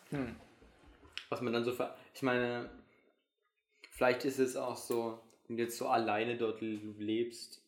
Was 1.30 1.42
man 1.42 1.54
dann 1.54 1.66
so 1.66 1.74
ver. 1.74 1.96
Ich 2.14 2.22
meine, 2.24 2.70
vielleicht 3.98 4.26
ist 4.26 4.38
es 4.38 4.56
auch 4.56 4.78
so, 4.78 5.20
wenn 5.48 5.58
du 5.58 5.64
jetzt 5.64 5.78
so 5.78 5.88
alleine 5.88 6.38
dort 6.38 6.62
lebst 6.62 7.64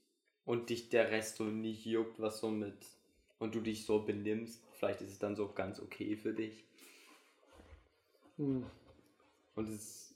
und 0.46 0.70
dich 0.70 0.90
der 0.90 1.10
Rest 1.10 1.38
so 1.38 1.46
nicht 1.46 1.86
juckt, 1.86 2.20
was 2.20 2.40
so 2.40 2.50
mit. 2.50 2.78
und 3.40 3.56
du 3.56 3.62
dich 3.62 3.86
so 3.86 4.04
benimmst, 4.04 4.62
vielleicht 4.74 5.02
ist 5.02 5.12
es 5.12 5.20
dann 5.20 5.36
so 5.36 5.52
ganz 5.52 5.80
okay 5.80 6.16
für 6.18 6.34
dich. 6.34 6.66
Hm. 8.38 8.66
Und 9.56 9.70
es, 9.70 10.14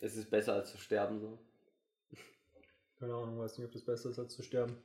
es 0.00 0.16
ist 0.16 0.30
besser 0.30 0.54
als 0.54 0.72
zu 0.72 0.78
sterben 0.78 1.20
so. 1.20 1.38
Keine 2.98 3.14
Ahnung, 3.14 3.38
weiß 3.38 3.56
nicht, 3.56 3.66
ob 3.66 3.72
das 3.72 3.84
besser 3.84 4.10
ist, 4.10 4.18
als 4.18 4.34
zu 4.34 4.42
sterben. 4.42 4.76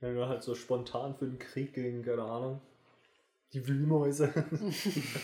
Wenn 0.00 0.14
du 0.14 0.28
halt 0.28 0.42
so 0.42 0.54
spontan 0.54 1.16
für 1.16 1.26
den 1.26 1.38
Krieg 1.38 1.72
gegen, 1.72 2.02
keine 2.02 2.24
Ahnung, 2.24 2.60
die 3.52 3.66
Wühlmäuse 3.66 4.34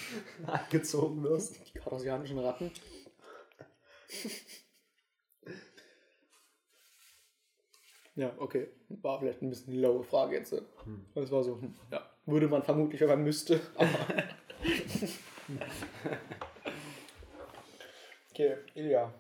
angezogen 0.47 1.23
wirst. 1.23 1.61
Die 1.69 1.79
kardassianischen 1.79 2.39
Ratten. 2.39 2.71
Ja, 8.15 8.33
okay. 8.39 8.69
War 8.89 9.19
vielleicht 9.19 9.41
ein 9.43 9.49
bisschen 9.49 9.73
eine 9.73 9.83
lowe 9.83 10.05
Frage 10.05 10.37
jetzt. 10.37 10.53
Hm. 10.53 11.07
Das 11.15 11.31
war 11.31 11.43
so, 11.43 11.59
hm, 11.61 11.75
ja. 11.91 12.07
Würde 12.27 12.47
man 12.47 12.63
vermutlich, 12.63 13.01
wenn 13.01 13.09
man 13.09 13.25
müsste. 13.25 13.59
Aber 13.75 13.89
okay, 18.31 18.57
Ilja. 18.75 19.13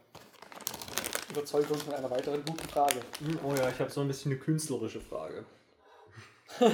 Überzeuge 1.31 1.73
uns 1.73 1.87
mit 1.87 1.95
einer 1.95 2.11
weiteren 2.11 2.45
guten 2.45 2.69
Frage. 2.69 3.01
Hm, 3.21 3.39
Oh 3.43 3.55
ja, 3.55 3.71
ich 3.71 3.81
habe 3.81 3.91
so 3.91 4.03
ein 4.03 4.09
bisschen 4.09 4.33
eine 4.33 4.41
künstlerische 4.41 5.01
Frage. 5.01 5.47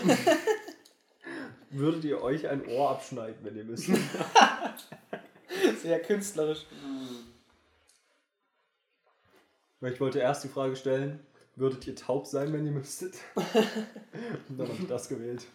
Würdet 1.70 2.04
ihr 2.04 2.20
euch 2.20 2.48
ein 2.48 2.66
Ohr 2.66 2.90
abschneiden, 2.90 3.36
wenn 3.44 3.56
ihr 3.56 3.64
müsst? 3.64 3.88
Sehr 5.82 6.00
künstlerisch. 6.00 6.66
Weil 9.80 9.92
ich 9.92 10.00
wollte 10.00 10.18
erst 10.18 10.44
die 10.44 10.48
Frage 10.48 10.76
stellen, 10.76 11.24
würdet 11.56 11.86
ihr 11.86 11.96
taub 11.96 12.26
sein, 12.26 12.52
wenn 12.52 12.66
ihr 12.66 12.72
müsstet? 12.72 13.14
Und 13.34 14.58
dann 14.58 14.68
habe 14.68 14.78
ich 14.80 14.88
das 14.88 15.08
gewählt. 15.08 15.46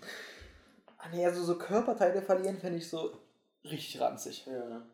Ah, 0.98 1.10
nee, 1.12 1.26
also 1.26 1.44
so 1.44 1.58
Körperteile 1.58 2.22
verlieren 2.22 2.58
fände 2.58 2.78
ich 2.78 2.90
so 2.90 3.18
richtig 3.66 4.00
ranzig. 4.00 4.46
Ja. 4.46 4.86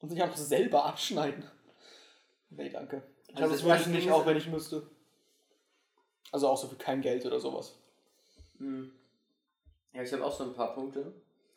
Und 0.00 0.08
sich 0.08 0.22
einfach 0.22 0.36
selber 0.36 0.84
abschneiden. 0.84 1.44
Nee, 2.50 2.70
danke. 2.70 3.02
Ich 3.28 3.36
Also 3.36 3.50
das 3.50 3.60
das 3.60 3.64
würde 3.64 3.78
ich 3.78 3.84
Ding 3.84 3.94
nicht, 3.94 4.10
auch 4.10 4.26
wenn 4.26 4.36
ich 4.36 4.48
müsste. 4.48 4.88
Also 6.32 6.48
auch 6.48 6.56
so 6.56 6.68
für 6.68 6.76
kein 6.76 7.00
Geld 7.00 7.26
oder 7.26 7.40
sowas. 7.40 7.76
Hm. 8.58 8.92
Ja, 9.92 10.02
ich 10.02 10.12
habe 10.12 10.24
auch 10.24 10.36
so 10.36 10.44
ein 10.44 10.54
paar 10.54 10.74
Punkte. 10.74 11.12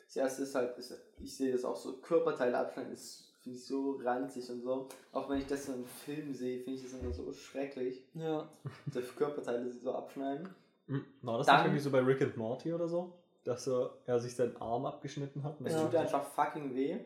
Das 0.06 0.16
erste 0.16 0.42
ist 0.42 0.54
halt, 0.54 0.74
ich 1.18 1.36
sehe 1.36 1.52
das 1.52 1.64
auch 1.64 1.76
so, 1.76 1.96
Körperteile 1.98 2.58
abschneiden 2.58 2.92
ist, 2.92 3.23
finde 3.44 3.58
ich 3.58 3.64
so 3.66 3.92
ranzig 4.02 4.50
und 4.50 4.62
so. 4.62 4.88
Auch 5.12 5.28
wenn 5.30 5.38
ich 5.38 5.46
das 5.46 5.66
so 5.66 5.74
im 5.74 5.84
Film 5.84 6.34
sehe, 6.34 6.58
finde 6.60 6.80
ich 6.80 6.82
das 6.90 7.00
immer 7.00 7.12
so 7.12 7.32
schrecklich. 7.32 8.02
Ja. 8.14 8.50
Die 8.86 9.00
Körperteile 9.00 9.70
so 9.70 9.92
abschneiden. 9.94 10.48
Hm, 10.88 11.04
War 11.22 11.38
das 11.38 11.46
Dann- 11.46 11.56
nicht 11.56 11.64
irgendwie 11.66 11.82
so 11.82 11.90
bei 11.90 12.00
Rick 12.00 12.22
and 12.22 12.36
Morty 12.36 12.72
oder 12.72 12.88
so? 12.88 13.12
Dass 13.44 13.68
er, 13.68 13.90
er 14.06 14.18
sich 14.18 14.34
seinen 14.34 14.56
Arm 14.56 14.86
abgeschnitten 14.86 15.42
hat? 15.44 15.60
und 15.60 15.66
Es 15.66 15.80
tut 15.80 15.94
einfach 15.94 16.24
fucking 16.24 16.74
weh. 16.74 16.98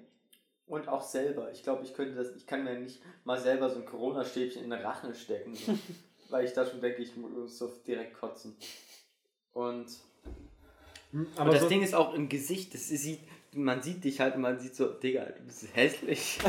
Und 0.67 0.87
auch 0.89 1.03
selber. 1.03 1.51
Ich 1.51 1.63
glaube, 1.63 1.83
ich 1.83 1.95
könnte 1.95 2.15
das, 2.15 2.35
ich 2.37 2.47
kann 2.47 2.63
mir 2.63 2.79
nicht 2.79 3.03
mal 3.25 3.39
selber 3.41 3.69
so 3.71 3.77
ein 3.77 3.87
Corona-Stäbchen 3.87 4.63
in 4.65 4.71
den 4.71 4.81
Rachen 4.81 5.15
stecken. 5.15 5.55
So. 5.55 5.77
weil 6.31 6.45
ich 6.45 6.53
da 6.53 6.65
schon 6.67 6.81
denke, 6.81 7.03
ich 7.03 7.17
muss 7.17 7.59
so 7.59 7.73
direkt 7.87 8.15
kotzen. 8.19 8.57
Und 9.53 9.87
Hm, 11.11 11.27
Aber 11.37 11.41
Aber 11.43 11.51
das 11.53 11.63
so, 11.63 11.69
Ding 11.71 11.83
ist 11.83 11.95
auch 11.95 12.13
im 12.15 12.29
Gesicht, 12.29 12.75
das 12.75 12.87
sieht, 12.89 13.21
man 13.53 13.83
sieht 13.83 14.05
dich 14.05 14.21
halt 14.21 14.35
und 14.35 14.43
man 14.43 14.59
sieht 14.59 14.75
so, 14.77 14.89
Digga, 14.93 15.25
du 15.25 15.43
bist 15.43 15.67
hässlich. 15.75 16.39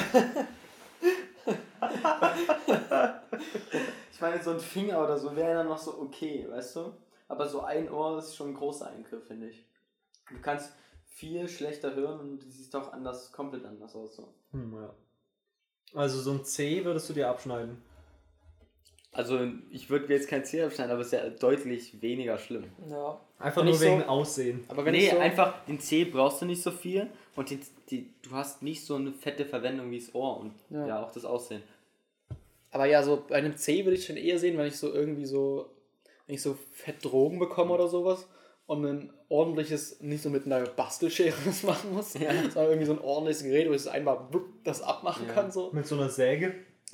ich 4.12 4.22
meine, 4.22 4.44
so 4.44 4.52
ein 4.52 4.60
Finger 4.60 5.04
oder 5.04 5.18
so 5.18 5.36
wäre 5.36 5.56
dann 5.56 5.68
noch 5.68 5.78
so 5.78 6.00
okay, 6.00 6.46
weißt 6.50 6.76
du? 6.76 6.94
Aber 7.28 7.48
so 7.48 7.62
ein 7.62 7.90
Ohr 7.90 8.20
ist 8.20 8.36
schon 8.36 8.50
ein 8.50 8.56
großer 8.56 8.90
Eingriff, 8.90 9.26
finde 9.28 9.50
ich. 9.50 9.66
Du 10.30 10.40
kannst 10.42 10.74
viel 11.06 11.48
schlechter 11.48 11.96
hören 11.96 12.20
und 12.20 12.44
du 12.44 12.50
siehst 12.50 12.74
doch 12.74 12.92
anders, 12.94 13.32
komplett 13.32 13.66
anders 13.66 13.96
aus. 13.96 14.16
So. 14.16 14.34
hm, 14.52 14.74
ja. 14.74 14.94
also 15.94 16.22
so 16.22 16.32
ein 16.32 16.44
C 16.46 16.84
würdest 16.86 17.10
du 17.10 17.14
dir 17.14 17.30
abschneiden. 17.30 17.82
Also 19.12 19.40
ich 19.72 19.90
würde 19.90 20.14
jetzt 20.14 20.28
kein 20.30 20.46
Zeh 20.46 20.62
abschneiden, 20.64 20.92
aber 20.92 21.02
es 21.02 21.08
ist 21.08 21.14
ja 21.14 21.28
deutlich 21.30 22.00
weniger 22.02 22.38
schlimm. 22.38 22.66
Ja. 22.90 23.20
Einfach 23.40 23.62
Wenn 23.64 23.70
nur 23.72 23.82
wegen 23.82 24.00
so- 24.02 24.06
Aussehen. 24.06 24.64
Aber 24.68 24.86
wenn 24.86 24.92
nee, 24.94 25.06
ich 25.06 25.12
so, 25.12 25.18
einfach 25.18 25.66
den 25.66 25.80
Zeh 25.80 26.06
brauchst 26.06 26.42
du 26.42 26.46
nicht 26.46 26.62
so 26.62 26.70
viel 26.72 27.08
und 27.36 27.50
die, 27.50 27.60
die, 27.90 28.14
du 28.22 28.32
hast 28.32 28.62
nicht 28.62 28.86
so 28.86 28.96
eine 28.96 29.12
fette 29.12 29.46
Verwendung 29.46 29.90
wie 29.92 30.00
das 30.00 30.14
Ohr 30.14 30.40
und 30.40 30.54
Ja. 30.70 30.86
ja, 30.88 31.04
auch 31.04 31.12
das 31.12 31.26
Aussehen. 31.26 31.64
Aber 32.72 32.86
ja, 32.86 33.02
so 33.02 33.24
bei 33.28 33.36
einem 33.36 33.58
C 33.58 33.84
würde 33.86 33.98
ich 33.98 34.06
schon 34.06 34.18
eher 34.18 34.38
sehen, 34.38 34.58
wenn 34.58 34.68
ich 34.68 34.78
so 34.78 34.94
irgendwie 34.94 35.26
so, 35.26 35.70
wenn 36.28 36.36
ich 36.36 36.42
so 36.44 36.56
fett 36.74 37.04
Drogen 37.04 37.40
bekomme 37.40 37.74
oder 37.74 37.88
sowas 37.88 38.28
und 38.68 38.86
ein 38.86 39.12
ordentliches, 39.30 40.02
nicht 40.02 40.22
so 40.22 40.30
mit 40.30 40.46
einer 40.46 40.62
Bastelschere 40.66 41.34
das 41.46 41.64
machen 41.64 41.94
muss, 41.94 42.14
Ja. 42.14 42.32
sondern 42.44 42.66
irgendwie 42.68 42.86
so 42.86 42.94
ein 42.94 43.00
ordentliches 43.00 43.42
Gerät, 43.44 43.68
wo 43.70 43.72
ich 43.74 43.82
das 43.84 43.92
einmal 43.92 44.20
wupp, 44.32 44.64
das 44.64 44.84
abmachen 44.84 45.26
Ja. 45.28 45.34
kann. 45.34 45.52
So. 45.52 45.72
Mit 45.74 45.88
so 45.88 45.96
einer 45.96 46.10
Säge. 46.10 46.54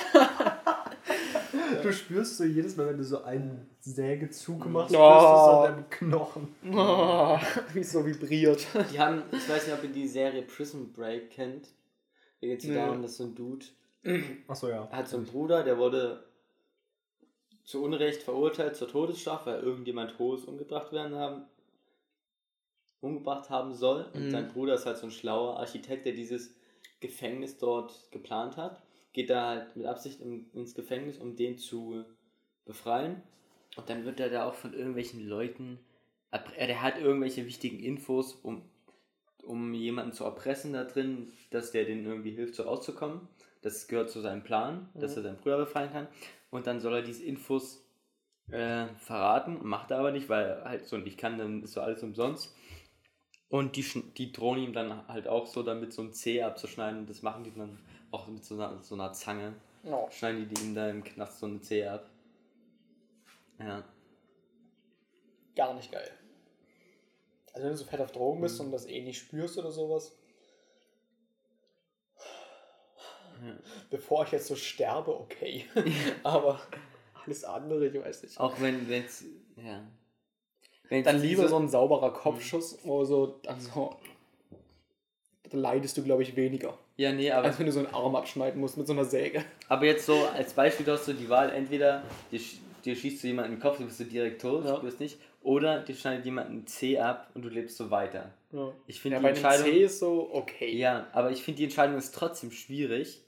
Du 1.82 1.92
spürst 1.92 2.36
so 2.38 2.44
jedes 2.44 2.76
Mal, 2.76 2.88
wenn 2.88 2.98
du 2.98 3.04
so 3.04 3.22
einen 3.22 3.68
Sägezug 3.80 4.66
machst, 4.66 4.94
Oh. 4.94 4.98
spürst 4.98 5.22
du 5.22 5.36
so 5.36 5.50
an 5.50 5.72
deinem 5.74 5.90
Knochen. 5.90 6.54
Oh, 6.72 7.38
wie 7.72 7.80
es 7.80 7.92
so 7.92 8.04
vibriert. 8.04 8.66
Die 8.92 8.98
haben, 9.00 9.22
ich 9.32 9.48
weiß 9.48 9.66
nicht, 9.66 9.76
ob 9.76 9.82
ihr 9.84 9.90
die 9.90 10.06
Serie 10.08 10.42
Prison 10.42 10.92
Break 10.92 11.30
kennt. 11.30 11.68
Da 12.40 12.48
geht 12.48 12.58
es 12.60 12.64
Nee. 12.66 12.74
darum, 12.74 13.02
dass 13.02 13.16
so 13.16 13.24
ein 13.24 13.34
Dude 13.34 13.64
Achso, 14.48 14.68
ja. 14.68 14.88
hat 14.90 15.08
so 15.08 15.16
einen 15.16 15.26
Bruder, 15.26 15.62
der 15.64 15.78
wurde 15.78 16.24
zu 17.64 17.82
Unrecht 17.82 18.22
verurteilt 18.22 18.76
zur 18.76 18.88
Todesstrafe, 18.88 19.50
weil 19.52 19.60
irgendjemand 19.60 20.18
Hohes 20.18 20.44
umgebracht 20.44 20.92
werden 20.92 21.16
haben, 21.16 21.42
umgebracht 23.00 23.50
haben 23.50 23.74
soll. 23.74 24.06
Und 24.14 24.26
Mhm. 24.26 24.30
sein 24.30 24.48
Bruder 24.52 24.74
ist 24.74 24.86
halt 24.86 24.98
so 24.98 25.06
ein 25.06 25.10
schlauer 25.12 25.58
Architekt, 25.58 26.06
der 26.06 26.12
dieses 26.12 26.54
Gefängnis 27.00 27.58
dort 27.58 28.10
geplant 28.12 28.56
hat. 28.56 28.82
Geht 29.16 29.30
da 29.30 29.48
halt 29.48 29.76
mit 29.76 29.86
Absicht 29.86 30.20
in, 30.20 30.50
ins 30.52 30.74
Gefängnis, 30.74 31.16
um 31.16 31.36
den 31.36 31.56
zu 31.56 32.04
befreien. 32.66 33.22
Und 33.74 33.88
dann 33.88 34.04
wird 34.04 34.20
er 34.20 34.28
da 34.28 34.46
auch 34.46 34.52
von 34.52 34.74
irgendwelchen 34.74 35.26
Leuten, 35.26 35.78
äh, 36.32 36.66
der 36.66 36.82
hat 36.82 36.98
irgendwelche 36.98 37.46
wichtigen 37.46 37.80
Infos, 37.80 38.34
um, 38.34 38.60
um 39.42 39.72
jemanden 39.72 40.12
zu 40.12 40.24
erpressen 40.24 40.74
da 40.74 40.84
drin, 40.84 41.32
dass 41.50 41.70
der 41.70 41.86
denen 41.86 42.04
irgendwie 42.04 42.32
hilft, 42.32 42.56
so 42.56 42.64
rauszukommen. 42.64 43.26
Das 43.62 43.88
gehört 43.88 44.10
zu 44.10 44.20
seinem 44.20 44.42
Plan, 44.44 44.90
dass 44.92 45.12
Mhm. 45.12 45.16
er 45.16 45.22
seinen 45.22 45.36
Bruder 45.38 45.56
befreien 45.56 45.90
kann. 45.92 46.08
Und 46.50 46.66
dann 46.66 46.80
soll 46.80 46.96
er 46.96 47.02
diese 47.02 47.24
Infos 47.24 47.82
äh, 48.50 48.86
verraten, 48.98 49.58
macht 49.62 49.90
er 49.92 49.98
aber 49.98 50.12
nicht, 50.12 50.28
weil 50.28 50.44
er 50.44 50.64
halt 50.64 50.86
so 50.86 50.98
nicht 50.98 51.16
kann, 51.18 51.38
dann 51.38 51.62
ist 51.62 51.72
so 51.72 51.80
alles 51.80 52.02
umsonst. 52.02 52.54
Und 53.48 53.76
die, 53.76 53.84
die 54.18 54.30
drohen 54.30 54.58
ihm 54.58 54.72
dann 54.74 55.08
halt 55.08 55.26
auch 55.26 55.46
so 55.46 55.62
damit 55.62 55.92
so 55.94 56.02
ein 56.02 56.12
Zeh 56.12 56.42
abzuschneiden. 56.42 57.06
Das 57.06 57.22
machen 57.22 57.44
die 57.44 57.52
dann 57.54 57.78
auch 58.16 58.26
mit 58.28 58.44
so 58.44 58.54
einer, 58.54 58.82
so 58.82 58.94
einer 58.94 59.12
Zange. 59.12 59.54
Oh. 59.84 60.08
Schneiden 60.10 60.48
die 60.48 60.62
ihm 60.62 60.74
da 60.74 60.90
im 60.90 61.04
Knast 61.04 61.38
so 61.38 61.46
eine 61.46 61.60
Zeh 61.60 61.86
ab. 61.86 62.08
Ja. 63.58 63.84
Gar 65.54 65.74
nicht 65.74 65.90
geil. 65.92 66.10
Also 67.52 67.64
wenn 67.64 67.72
du 67.72 67.78
so 67.78 67.84
fett 67.84 68.00
auf 68.00 68.12
Drogen 68.12 68.40
bist 68.40 68.60
und 68.60 68.70
das 68.72 68.86
eh 68.86 69.00
nicht 69.02 69.18
spürst 69.18 69.56
oder 69.58 69.70
sowas. 69.70 70.16
Ja. 73.44 73.54
bevor 73.90 74.24
ich 74.24 74.32
jetzt 74.32 74.46
so 74.46 74.56
sterbe, 74.56 75.14
okay. 75.14 75.66
Aber 76.22 76.58
alles 77.24 77.44
andere, 77.44 77.86
ich 77.86 77.94
weiß 78.02 78.22
nicht. 78.22 78.40
Auch 78.40 78.58
wenn 78.60 78.90
es, 78.90 79.24
ja. 79.56 79.86
Wenn's 80.88 81.04
Dann 81.04 81.20
lieber 81.20 81.42
diese- 81.42 81.50
so 81.50 81.58
ein 81.58 81.68
sauberer 81.68 82.12
Kopfschuss, 82.12 82.78
wo 82.84 83.04
so, 83.04 83.38
dann 83.42 83.60
so, 83.60 83.94
da 85.50 85.58
leidest 85.58 85.96
du, 85.98 86.02
glaube 86.02 86.22
ich, 86.22 86.34
weniger. 86.34 86.78
Ja, 86.98 87.12
nee, 87.12 87.30
aber, 87.30 87.48
Als 87.48 87.58
wenn 87.58 87.66
du 87.66 87.72
so 87.72 87.80
einen 87.80 87.94
Arm 87.94 88.16
abschneiden 88.16 88.58
musst 88.60 88.78
mit 88.78 88.86
so 88.86 88.92
einer 88.94 89.04
Säge. 89.04 89.44
aber 89.68 89.84
jetzt 89.84 90.06
so 90.06 90.14
als 90.28 90.54
Beispiel, 90.54 90.86
du 90.86 90.92
hast 90.92 91.06
du 91.06 91.12
die 91.12 91.28
Wahl, 91.28 91.50
entweder 91.50 92.02
dir, 92.30 92.40
dir 92.84 92.96
schießt 92.96 93.22
du 93.22 93.26
jemanden 93.26 93.52
in 93.52 93.56
den 93.58 93.62
Kopf, 93.62 93.76
du 93.78 93.84
bist 93.84 94.00
du 94.00 94.04
direkt 94.04 94.40
tot, 94.40 94.64
Ja. 94.64 94.76
du 94.76 94.82
bist 94.82 94.98
nicht, 95.00 95.18
oder 95.42 95.80
dir 95.82 95.94
schneidet 95.94 96.24
jemand 96.24 96.50
ein 96.50 96.66
C 96.66 96.98
ab 96.98 97.30
und 97.34 97.42
du 97.42 97.48
lebst 97.50 97.76
so 97.76 97.90
weiter. 97.90 98.32
Ja, 98.50 98.72
Ich 98.86 99.00
finde 99.00 99.16
ja 99.18 99.22
die 99.22 99.28
Entscheidung. 99.28 99.66
C 99.66 99.82
ist 99.84 99.98
so 99.98 100.30
okay. 100.32 100.74
Ja, 100.74 101.06
aber 101.12 101.30
ich 101.30 101.42
finde 101.42 101.58
die 101.58 101.64
Entscheidung 101.64 101.96
ist 101.98 102.14
trotzdem 102.14 102.50
schwierig, 102.50 103.20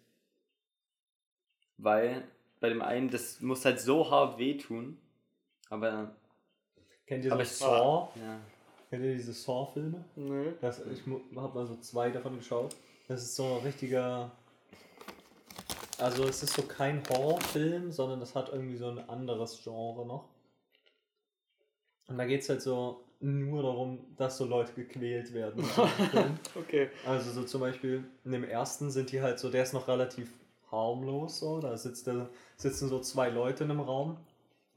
weil 1.76 2.22
bei 2.60 2.70
dem 2.70 2.82
einen, 2.82 3.10
das 3.10 3.40
muss 3.40 3.64
halt 3.64 3.80
so 3.80 4.10
hart 4.10 4.38
wehtun, 4.38 4.98
aber 5.70 6.14
Kennt 7.06 7.24
ihr 7.24 7.32
Aber 7.32 7.44
so 7.44 7.50
ich- 7.52 7.58
Saw? 7.58 8.08
ja. 8.16 8.38
Kennt 8.90 9.02
ihr 9.04 9.14
diese 9.14 9.32
Saw-Filme? 9.32 10.04
Nö. 10.16 10.52
Das, 10.60 10.80
ich 10.86 11.00
habe 11.36 11.54
mal 11.54 11.66
so 11.66 11.76
zwei 11.76 12.10
davon 12.10 12.36
geschaut. 12.36 12.74
Das 13.08 13.22
ist 13.22 13.36
so 13.36 13.56
ein 13.56 13.62
richtiger. 13.62 14.30
Also, 15.98 16.24
es 16.24 16.42
ist 16.42 16.54
so 16.54 16.62
kein 16.62 17.02
Horrorfilm, 17.08 17.90
sondern 17.90 18.22
es 18.22 18.34
hat 18.34 18.50
irgendwie 18.50 18.76
so 18.76 18.88
ein 18.88 19.08
anderes 19.08 19.60
Genre 19.62 20.06
noch. 20.06 20.28
Und 22.06 22.18
da 22.18 22.24
geht 22.24 22.42
es 22.42 22.48
halt 22.48 22.62
so 22.62 23.04
nur 23.20 23.62
darum, 23.62 23.98
dass 24.16 24.38
so 24.38 24.44
Leute 24.44 24.72
gequält 24.72 25.32
werden. 25.34 25.64
Okay. 26.54 26.90
Also 27.06 27.30
so 27.30 27.44
zum 27.44 27.60
Beispiel 27.60 28.04
in 28.24 28.32
dem 28.32 28.44
ersten 28.44 28.90
sind 28.90 29.10
die 29.12 29.20
halt 29.20 29.38
so, 29.38 29.50
der 29.50 29.62
ist 29.62 29.72
noch 29.72 29.88
relativ 29.88 30.28
harmlos 30.70 31.38
so, 31.40 31.60
da 31.60 31.76
sitzt 31.76 32.06
der, 32.06 32.28
sitzen 32.56 32.88
so 32.88 33.00
zwei 33.00 33.28
Leute 33.28 33.64
in 33.64 33.70
einem 33.70 33.80
Raum. 33.80 34.16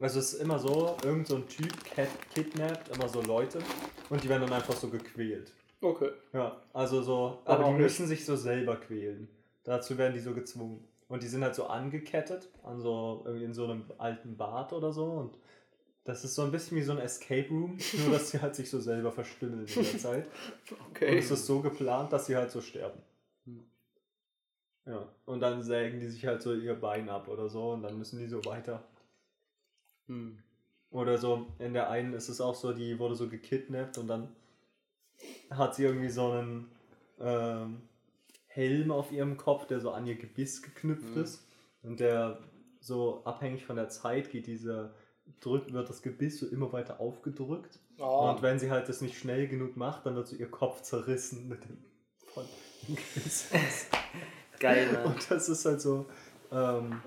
Also 0.00 0.18
es 0.18 0.32
ist 0.32 0.40
immer 0.40 0.58
so, 0.58 0.96
irgend 1.04 1.28
so 1.28 1.36
ein 1.36 1.48
Typ 1.48 1.72
kidnappt 2.34 2.96
immer 2.96 3.08
so 3.08 3.20
Leute 3.22 3.60
und 4.10 4.24
die 4.24 4.28
werden 4.28 4.42
dann 4.42 4.52
einfach 4.52 4.74
so 4.74 4.88
gequält. 4.88 5.52
Okay. 5.82 6.10
Ja, 6.32 6.56
also 6.72 7.02
so, 7.02 7.38
Aber 7.44 7.64
die 7.64 7.70
nicht. 7.72 7.82
müssen 7.82 8.06
sich 8.06 8.24
so 8.24 8.36
selber 8.36 8.76
quälen. 8.76 9.28
Dazu 9.64 9.98
werden 9.98 10.14
die 10.14 10.20
so 10.20 10.32
gezwungen. 10.32 10.84
Und 11.08 11.22
die 11.22 11.28
sind 11.28 11.42
halt 11.42 11.54
so 11.54 11.66
angekettet 11.66 12.48
an 12.62 12.80
so 12.80 13.22
irgendwie 13.26 13.44
in 13.44 13.52
so 13.52 13.64
einem 13.64 13.84
alten 13.98 14.36
Bad 14.36 14.72
oder 14.72 14.92
so 14.92 15.04
und 15.04 15.36
das 16.04 16.24
ist 16.24 16.34
so 16.34 16.42
ein 16.42 16.50
bisschen 16.50 16.76
wie 16.78 16.82
so 16.82 16.92
ein 16.92 16.98
Escape 16.98 17.48
Room, 17.50 17.76
nur 17.98 18.10
dass 18.12 18.30
sie 18.30 18.40
halt 18.40 18.54
sich 18.56 18.70
so 18.70 18.80
selber 18.80 19.12
verstümmeln 19.12 19.66
in 19.66 19.74
der 19.82 19.98
Zeit. 19.98 20.26
Und 20.70 20.78
Okay. 20.90 21.18
es 21.18 21.30
ist 21.30 21.46
so 21.46 21.60
geplant, 21.60 22.12
dass 22.12 22.26
sie 22.26 22.36
halt 22.36 22.50
so 22.50 22.60
sterben. 22.60 23.00
Ja, 24.84 25.08
und 25.26 25.40
dann 25.40 25.62
sägen 25.62 26.00
die 26.00 26.08
sich 26.08 26.26
halt 26.26 26.42
so 26.42 26.54
ihr 26.54 26.74
Bein 26.74 27.08
ab 27.08 27.28
oder 27.28 27.48
so 27.48 27.70
und 27.72 27.82
dann 27.82 27.98
müssen 27.98 28.18
die 28.18 28.26
so 28.26 28.44
weiter. 28.44 28.82
Hm. 30.08 30.38
Oder 30.90 31.18
so, 31.18 31.46
in 31.58 31.72
der 31.72 31.88
einen 31.90 32.12
ist 32.14 32.28
es 32.28 32.40
auch 32.40 32.54
so, 32.54 32.72
die 32.72 32.98
wurde 32.98 33.14
so 33.14 33.28
gekidnappt 33.28 33.98
und 33.98 34.08
dann 34.08 34.28
hat 35.50 35.74
sie 35.74 35.84
irgendwie 35.84 36.08
so 36.10 36.30
einen 36.30 36.70
ähm, 37.20 37.82
Helm 38.46 38.90
auf 38.90 39.12
ihrem 39.12 39.36
Kopf, 39.36 39.66
der 39.66 39.80
so 39.80 39.90
an 39.92 40.06
ihr 40.06 40.16
Gebiss 40.16 40.62
geknüpft 40.62 41.14
Mhm. 41.16 41.22
ist. 41.22 41.46
Und 41.82 42.00
der 42.00 42.38
so 42.80 43.22
abhängig 43.24 43.64
von 43.64 43.76
der 43.76 43.88
Zeit 43.88 44.30
geht 44.30 44.46
dieser, 44.46 44.94
drückt, 45.40 45.72
wird 45.72 45.88
das 45.88 46.02
Gebiss 46.02 46.38
so 46.38 46.46
immer 46.46 46.72
weiter 46.72 47.00
aufgedrückt. 47.00 47.78
Oh. 47.98 48.30
Und 48.30 48.42
wenn 48.42 48.58
sie 48.58 48.70
halt 48.70 48.88
das 48.88 49.00
nicht 49.00 49.18
schnell 49.18 49.46
genug 49.48 49.76
macht, 49.76 50.04
dann 50.06 50.14
wird 50.16 50.26
so 50.26 50.36
ihr 50.36 50.50
Kopf 50.50 50.82
zerrissen 50.82 51.48
mit 51.48 51.64
dem 51.64 51.78
von 52.32 52.44
dem 52.88 52.96
Gebiss. 52.96 53.46
Geil, 54.60 54.90
ne? 54.92 55.04
Und 55.04 55.30
das 55.30 55.48
ist 55.48 55.64
halt 55.64 55.80
so. 55.80 56.06
Ähm. 56.50 57.00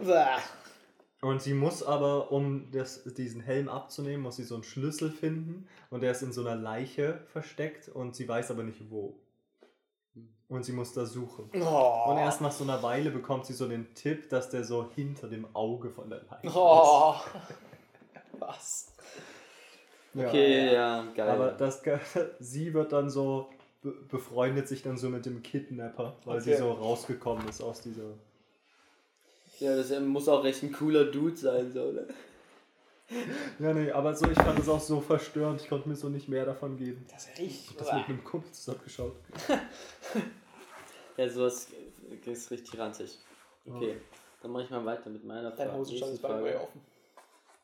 Und 1.25 1.41
sie 1.41 1.53
muss 1.53 1.81
aber, 1.83 2.31
um 2.31 2.69
das, 2.71 3.03
diesen 3.03 3.41
Helm 3.41 3.67
abzunehmen, 3.69 4.21
muss 4.23 4.35
sie 4.35 4.43
so 4.43 4.55
einen 4.55 4.63
Schlüssel 4.63 5.09
finden. 5.11 5.67
Und 5.89 6.01
der 6.01 6.11
ist 6.11 6.21
in 6.21 6.31
so 6.33 6.41
einer 6.41 6.55
Leiche 6.55 7.19
versteckt 7.31 7.89
und 7.89 8.15
sie 8.15 8.27
weiß 8.27 8.51
aber 8.51 8.63
nicht 8.63 8.89
wo. 8.91 9.15
Und 10.47 10.63
sie 10.63 10.71
muss 10.73 10.93
da 10.93 11.05
suchen. 11.05 11.49
Oh. 11.59 12.11
Und 12.11 12.17
erst 12.17 12.41
nach 12.41 12.51
so 12.51 12.63
einer 12.63 12.83
Weile 12.83 13.09
bekommt 13.09 13.47
sie 13.47 13.53
so 13.53 13.67
den 13.67 13.93
Tipp, 13.95 14.29
dass 14.29 14.49
der 14.51 14.63
so 14.63 14.87
hinter 14.93 15.27
dem 15.27 15.47
Auge 15.55 15.89
von 15.89 16.09
der 16.09 16.21
Leiche 16.29 16.51
Oh. 16.55 17.15
Was? 18.39 18.57
ist. 18.59 18.91
Ja. 20.13 20.27
Okay, 20.27 20.73
ja, 20.73 21.05
geil. 21.15 21.29
Aber 21.29 21.51
das, 21.53 21.81
ge- 21.81 21.97
sie 22.39 22.73
wird 22.73 22.91
dann 22.93 23.09
so, 23.09 23.49
be 23.81 23.91
befreundet 24.09 24.67
sich 24.67 24.83
dann 24.83 24.97
so 24.97 25.09
mit 25.09 25.25
dem 25.25 25.41
Kidnapper, 25.41 26.15
weil 26.25 26.39
sie 26.41 26.51
Okay. 26.51 26.59
so 26.61 26.71
rausgekommen 26.71 27.47
ist 27.49 27.61
aus 27.61 27.81
dieser. 27.81 28.13
Ja, 29.59 29.75
das 29.75 29.97
muss 29.99 30.27
auch 30.27 30.43
recht 30.43 30.63
ein 30.63 30.71
cooler 30.71 31.05
Dude 31.05 31.35
sein, 31.37 31.71
so, 31.71 31.91
ne? 31.91 32.07
Ja, 33.59 33.73
nee, 33.73 33.91
aber 33.91 34.15
so, 34.15 34.27
ich 34.29 34.37
fand 34.37 34.57
es 34.57 34.67
auch 34.67 34.79
so 34.81 34.99
verstörend, 34.99 35.61
ich 35.61 35.69
konnte 35.69 35.87
mir 35.87 35.95
so 35.95 36.09
nicht 36.09 36.27
mehr 36.27 36.45
davon 36.45 36.75
geben. 36.75 37.05
Das 37.11 37.27
riecht. 37.37 37.65
Ich 37.65 37.69
hab 37.69 37.77
das 37.77 37.93
mit 37.93 38.09
einem 38.09 38.23
Kumpel 38.23 38.51
zusammen 38.51 38.81
geschaut. 38.83 39.15
Ja, 41.17 41.29
sowas 41.29 41.69
ist 42.25 42.51
richtig 42.51 42.77
ranzig. 42.77 43.17
Okay, 43.65 43.95
dann 44.41 44.51
mache 44.51 44.63
ich 44.63 44.69
mal 44.69 44.85
weiter 44.85 45.09
mit 45.09 45.23
meiner 45.23 45.51
Dein 45.51 45.69
Frage. 45.69 45.79
Hosenstand 45.79 46.13
ist 46.13 46.23
Nächste 46.23 46.43
bei 46.43 46.59
offen. 46.59 46.81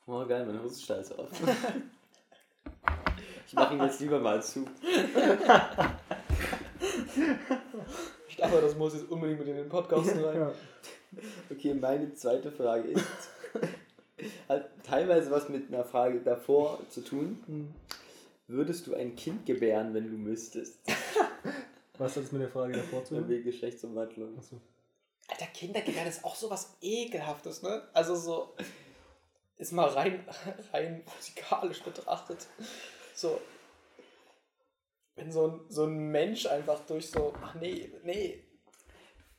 Oh, 0.07 0.25
geil, 0.25 0.45
meine 0.45 0.63
Hosenstall 0.63 1.01
ist 1.01 1.19
offen. 1.19 1.49
ich 3.45 3.53
mache 3.53 3.73
ihn 3.73 3.83
jetzt 3.83 3.99
lieber 3.99 4.19
mal 4.19 4.41
zu. 4.41 4.65
Ich 8.29 8.37
dachte, 8.37 8.61
das 8.61 8.75
muss 8.77 8.93
jetzt 8.93 9.11
unbedingt 9.11 9.39
mit 9.39 9.49
in 9.49 9.55
den 9.57 9.69
Podcast 9.69 10.09
rein. 10.15 10.39
Ja. 10.39 10.51
Okay, 11.49 11.73
meine 11.73 12.13
zweite 12.13 12.51
Frage 12.51 12.89
ist, 12.89 13.05
hat 14.47 14.69
teilweise 14.83 15.31
was 15.31 15.49
mit 15.49 15.67
einer 15.67 15.83
Frage 15.83 16.21
davor 16.21 16.79
zu 16.89 17.01
tun. 17.01 17.43
Hm. 17.47 17.73
Würdest 18.47 18.87
du 18.87 18.95
ein 18.95 19.15
Kind 19.15 19.45
gebären, 19.45 19.93
wenn 19.93 20.09
du 20.09 20.17
müsstest? 20.17 20.79
Was 21.97 22.15
hat 22.15 22.23
das 22.23 22.31
mit 22.31 22.41
der 22.41 22.49
Frage 22.49 22.73
davor 22.73 23.03
zu 23.03 23.15
tun? 23.15 23.29
Wegen 23.29 23.43
Geschlechtsumwandlung. 23.43 24.37
Achso. 24.37 24.59
Alter, 25.27 25.45
Kindergebären 25.47 26.07
ist 26.07 26.25
auch 26.25 26.35
sowas 26.35 26.75
ekelhaftes, 26.81 27.61
ne? 27.61 27.87
Also 27.93 28.15
so, 28.15 28.53
ist 29.61 29.71
mal 29.71 29.87
rein, 29.89 30.27
rein 30.73 31.03
physikalisch 31.05 31.81
betrachtet. 31.83 32.47
So, 33.13 33.39
wenn 35.15 35.31
so 35.31 35.47
ein, 35.47 35.59
so 35.69 35.85
ein 35.85 36.11
Mensch 36.11 36.47
einfach 36.47 36.79
durch 36.87 37.09
so, 37.09 37.33
ach 37.41 37.55
nee, 37.55 37.91
nee. 38.03 38.43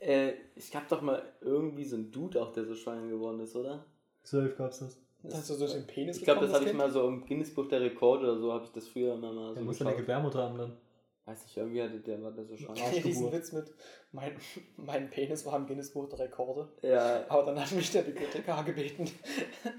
Äh, 0.02 0.32
ich 0.56 0.70
gab 0.72 0.88
doch 0.88 1.00
mal 1.00 1.22
irgendwie 1.40 1.84
so 1.84 1.96
einen 1.96 2.10
Dude 2.10 2.42
auch, 2.42 2.52
der 2.52 2.64
so 2.64 2.74
schwanger 2.74 3.08
geworden 3.08 3.40
ist, 3.40 3.54
oder? 3.56 3.84
Zwölf 4.24 4.56
gab's 4.56 4.80
das. 4.80 4.98
Hast 5.32 5.50
du 5.50 5.56
durch 5.56 5.72
den 5.72 5.86
Penis 5.86 6.16
Ich 6.18 6.24
glaube, 6.24 6.40
das 6.40 6.50
bekommen, 6.50 6.66
habe 6.66 6.70
ich 6.70 6.76
mal 6.76 6.90
so 6.90 7.06
im 7.06 7.24
Guinness-Buch 7.24 7.68
der 7.68 7.80
Rekorde 7.80 8.24
oder 8.24 8.38
so, 8.40 8.52
habe 8.52 8.64
ich 8.64 8.72
das 8.72 8.88
früher 8.88 9.14
immer 9.14 9.32
mal 9.32 9.48
so 9.50 9.54
Der 9.54 9.62
muss 9.62 9.78
ja 9.78 9.86
eine. 9.86 9.96
Gebärmutter 9.96 10.42
haben 10.42 10.58
dann. 10.58 10.76
Weiß 11.24 11.44
nicht, 11.44 11.56
irgendwie 11.56 11.80
hatte 11.80 12.00
der 12.00 12.20
war 12.20 12.32
da 12.32 12.42
so 12.44 12.56
schwanger. 12.56 12.92
Ihr 12.92 13.00
diesen. 13.02 13.30
Witz 13.30 13.52
mit, 13.52 13.72
mein, 14.10 14.32
mein 14.76 15.08
Penis 15.08 15.46
war 15.46 15.56
im 15.56 15.66
Guinness-Buch 15.68 16.08
der 16.08 16.18
Rekorde. 16.18 16.68
Ja, 16.82 17.24
Aber 17.28 17.44
dann 17.44 17.60
hat 17.60 17.70
mich 17.70 17.92
der 17.92 18.02
Bibliothekar 18.02 18.64
gebeten, 18.64 19.08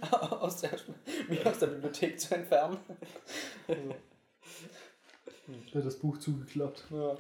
aus 0.12 0.62
der, 0.62 0.72
mich 1.28 1.46
aus 1.46 1.60
der 1.60 1.68
Bibliothek 1.68 2.18
zu 2.18 2.36
entfernen. 2.36 2.78
Also, 3.68 3.82
Der 5.74 5.82
hat 5.82 5.86
das 5.86 6.00
Buch 6.00 6.18
zugeklappt. 6.20 6.86
ja. 6.92 7.18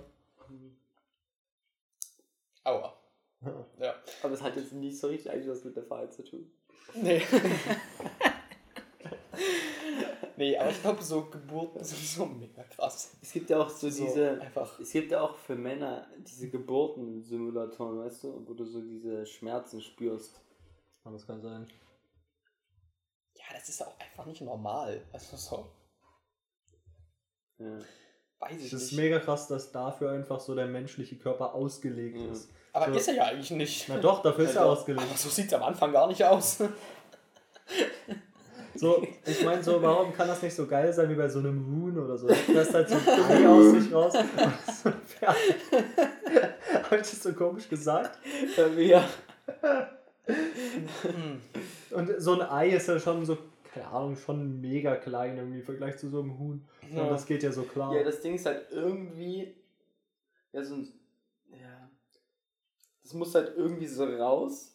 Aua. 2.63 2.97
Ja. 3.77 3.93
aber 4.21 4.33
es 4.33 4.41
hat 4.41 4.55
jetzt 4.55 4.71
nicht 4.71 4.97
so 4.97 5.07
richtig 5.07 5.29
eigentlich 5.29 5.49
was 5.49 5.65
mit 5.65 5.75
der 5.75 5.89
Wahrheit 5.89 6.13
zu 6.13 6.23
tun. 6.23 6.49
Nee. 6.95 7.21
nee, 10.37 10.57
aber 10.57 10.69
ich 10.69 10.81
glaube, 10.81 11.03
so 11.03 11.29
Geburten 11.29 11.83
sind 11.83 11.99
so 11.99 12.25
mega 12.25 12.63
krass. 12.63 13.17
Es 13.21 13.31
gibt 13.33 13.49
ja 13.49 13.59
auch 13.59 13.69
so, 13.69 13.89
So 13.89 14.05
diese. 14.05 14.39
einfach. 14.41 14.79
Es 14.79 14.91
gibt 14.91 15.11
ja 15.11 15.21
auch 15.21 15.35
für 15.35 15.55
Männer 15.55 16.07
diese 16.19 16.49
Geburtensimulatoren, 16.49 17.99
weißt 17.99 18.23
du, 18.23 18.47
wo 18.47 18.53
du 18.53 18.65
so 18.65 18.81
diese 18.81 19.25
Schmerzen 19.25 19.81
spürst. 19.81 20.39
Aber 21.03 21.13
das 21.15 21.27
kann 21.27 21.41
sein. 21.41 21.67
Ja, 23.35 23.43
das 23.53 23.67
ist 23.67 23.81
auch 23.85 23.99
einfach 23.99 24.25
nicht 24.25 24.41
normal. 24.41 25.05
Also 25.11 25.35
so, 25.35 25.69
Ja. 27.57 27.79
Weiß 28.49 28.59
ich 28.59 28.65
Es 28.67 28.73
ist 28.73 28.91
nicht. 28.91 29.01
mega 29.01 29.19
krass, 29.19 29.47
dass 29.47 29.71
dafür 29.71 30.11
einfach 30.11 30.39
so 30.39 30.55
der 30.55 30.67
menschliche 30.67 31.15
Körper 31.15 31.53
ausgelegt 31.53 32.17
Ja. 32.17 32.31
ist. 32.31 32.49
aber 32.73 32.91
so- 32.91 32.97
ist 32.99 33.07
er 33.07 33.15
ja 33.15 33.23
eigentlich 33.25 33.51
nicht. 33.51 33.85
Na 33.89 33.97
doch, 33.97 34.21
dafür 34.21 34.45
ist 34.45 34.55
er 34.55 34.61
Ja, 34.61 34.67
doch. 34.67 34.77
ausgelegt. 34.79 35.03
Aber 35.07 35.17
so 35.17 35.29
sieht 35.29 35.47
es 35.47 35.53
am 35.53 35.63
Anfang 35.63 35.91
gar 35.91 36.07
nicht 36.07 36.23
aus. 36.23 36.63
So, 38.75 39.05
ich 39.27 39.45
meine, 39.45 39.61
so, 39.63 39.79
warum 39.83 40.11
kann 40.13 40.27
das 40.27 40.41
nicht 40.41 40.55
so 40.55 40.65
geil 40.65 40.91
sein 40.91 41.07
wie 41.07 41.13
bei 41.13 41.29
so 41.29 41.37
einem 41.37 41.63
Huhn 41.63 41.95
oder 41.95 42.17
so? 42.17 42.27
Du 42.27 42.53
lässt 42.53 42.73
halt 42.73 42.89
so 42.89 42.95
ein 42.95 43.07
Ei 43.29 43.47
aus 43.47 43.71
sich 43.71 43.93
raus 43.93 44.13
so. 44.83 44.89
Habe 44.89 45.37
ich 46.95 47.01
das 47.01 47.21
so 47.21 47.33
komisch 47.33 47.69
gesagt? 47.69 48.17
ja. 48.77 49.07
Und 51.91 52.11
so 52.17 52.33
ein 52.33 52.41
Ei 52.41 52.69
ist 52.69 52.87
ja 52.87 52.99
schon 52.99 53.25
so, 53.25 53.37
keine 53.73 53.87
Ahnung, 53.87 54.15
schon 54.15 54.61
mega 54.61 54.95
klein 54.95 55.37
irgendwie 55.37 55.59
im 55.59 55.65
Vergleich 55.65 55.97
zu 55.97 56.09
so 56.09 56.19
einem 56.19 56.37
Huhn. 56.37 56.67
Ja. 56.91 57.03
Und 57.03 57.09
das 57.09 57.25
geht 57.25 57.41
ja 57.41 57.51
so 57.51 57.63
klar. 57.63 57.95
ja, 57.95 58.03
das 58.03 58.21
Ding 58.21 58.35
ist 58.35 58.45
halt 58.45 58.67
irgendwie. 58.71 59.55
Ja, 60.51 60.63
so 60.63 60.75
ein. 60.75 60.93
Ja. 61.51 61.89
Das 63.01 63.13
muss 63.13 63.33
halt 63.33 63.57
irgendwie 63.57 63.87
so 63.87 64.05
raus. 64.05 64.69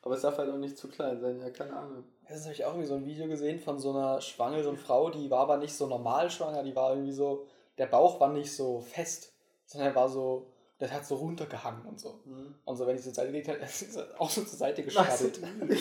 Aber 0.00 0.14
es 0.14 0.22
darf 0.22 0.38
halt 0.38 0.50
auch 0.50 0.56
nicht 0.56 0.78
zu 0.78 0.88
klein 0.88 1.20
sein, 1.20 1.40
ja, 1.40 1.50
keine 1.50 1.76
Ahnung. 1.76 2.04
Das 2.28 2.44
habe 2.44 2.54
ich 2.54 2.64
auch 2.64 2.70
irgendwie 2.70 2.86
so 2.86 2.94
ein 2.94 3.04
Video 3.04 3.26
gesehen 3.26 3.58
von 3.58 3.78
so 3.78 3.90
einer 3.90 4.20
schwangeren 4.20 4.76
Frau, 4.76 5.10
die 5.10 5.30
war 5.30 5.40
aber 5.40 5.56
nicht 5.58 5.74
so 5.74 5.86
normal 5.88 6.30
schwanger, 6.30 6.62
die 6.62 6.76
war 6.76 6.90
irgendwie 6.90 7.12
so, 7.12 7.46
der 7.76 7.86
Bauch 7.86 8.20
war 8.20 8.32
nicht 8.32 8.52
so 8.52 8.80
fest, 8.80 9.32
sondern 9.66 9.90
er 9.90 9.96
war 9.96 10.08
so, 10.08 10.46
das 10.78 10.92
hat 10.92 11.06
so 11.06 11.16
runtergehangen 11.16 11.86
und 11.86 11.98
so. 11.98 12.20
Und 12.64 12.76
so, 12.76 12.86
wenn 12.86 12.96
ich 12.96 13.02
zur 13.02 13.14
Seite 13.14 13.28
gelegt 13.28 13.48
habe, 13.48 13.58
ist 13.64 13.82
es 13.82 13.96
auch 14.18 14.30
so 14.30 14.42
zur 14.42 14.58
Seite 14.58 14.82
geschrabbelt. 14.82 15.40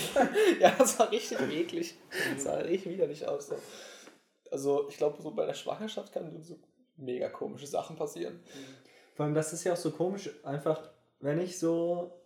ja, 0.60 0.74
das 0.78 0.98
war 1.00 1.12
richtig 1.12 1.40
eklig. 1.52 1.98
Das 2.34 2.44
sah 2.44 2.56
richtig 2.56 2.94
widerlich 2.94 3.28
aus. 3.28 3.48
So. 3.48 3.56
Also, 4.52 4.88
ich 4.90 4.98
glaube, 4.98 5.22
so 5.22 5.32
bei 5.32 5.46
der 5.46 5.54
Schwangerschaft 5.54 6.14
kann 6.14 6.42
so 6.42 6.58
mega 6.96 7.30
komische 7.30 7.68
Sachen 7.68 7.96
passieren. 7.96 8.40
Vor 9.16 9.26
allem, 9.26 9.36
das 9.36 9.54
ist 9.54 9.64
ja 9.64 9.74
auch 9.74 9.78
so 9.78 9.92
komisch, 9.92 10.30
einfach, 10.44 10.90
wenn 11.20 11.40
ich 11.40 11.60
so 11.60 12.22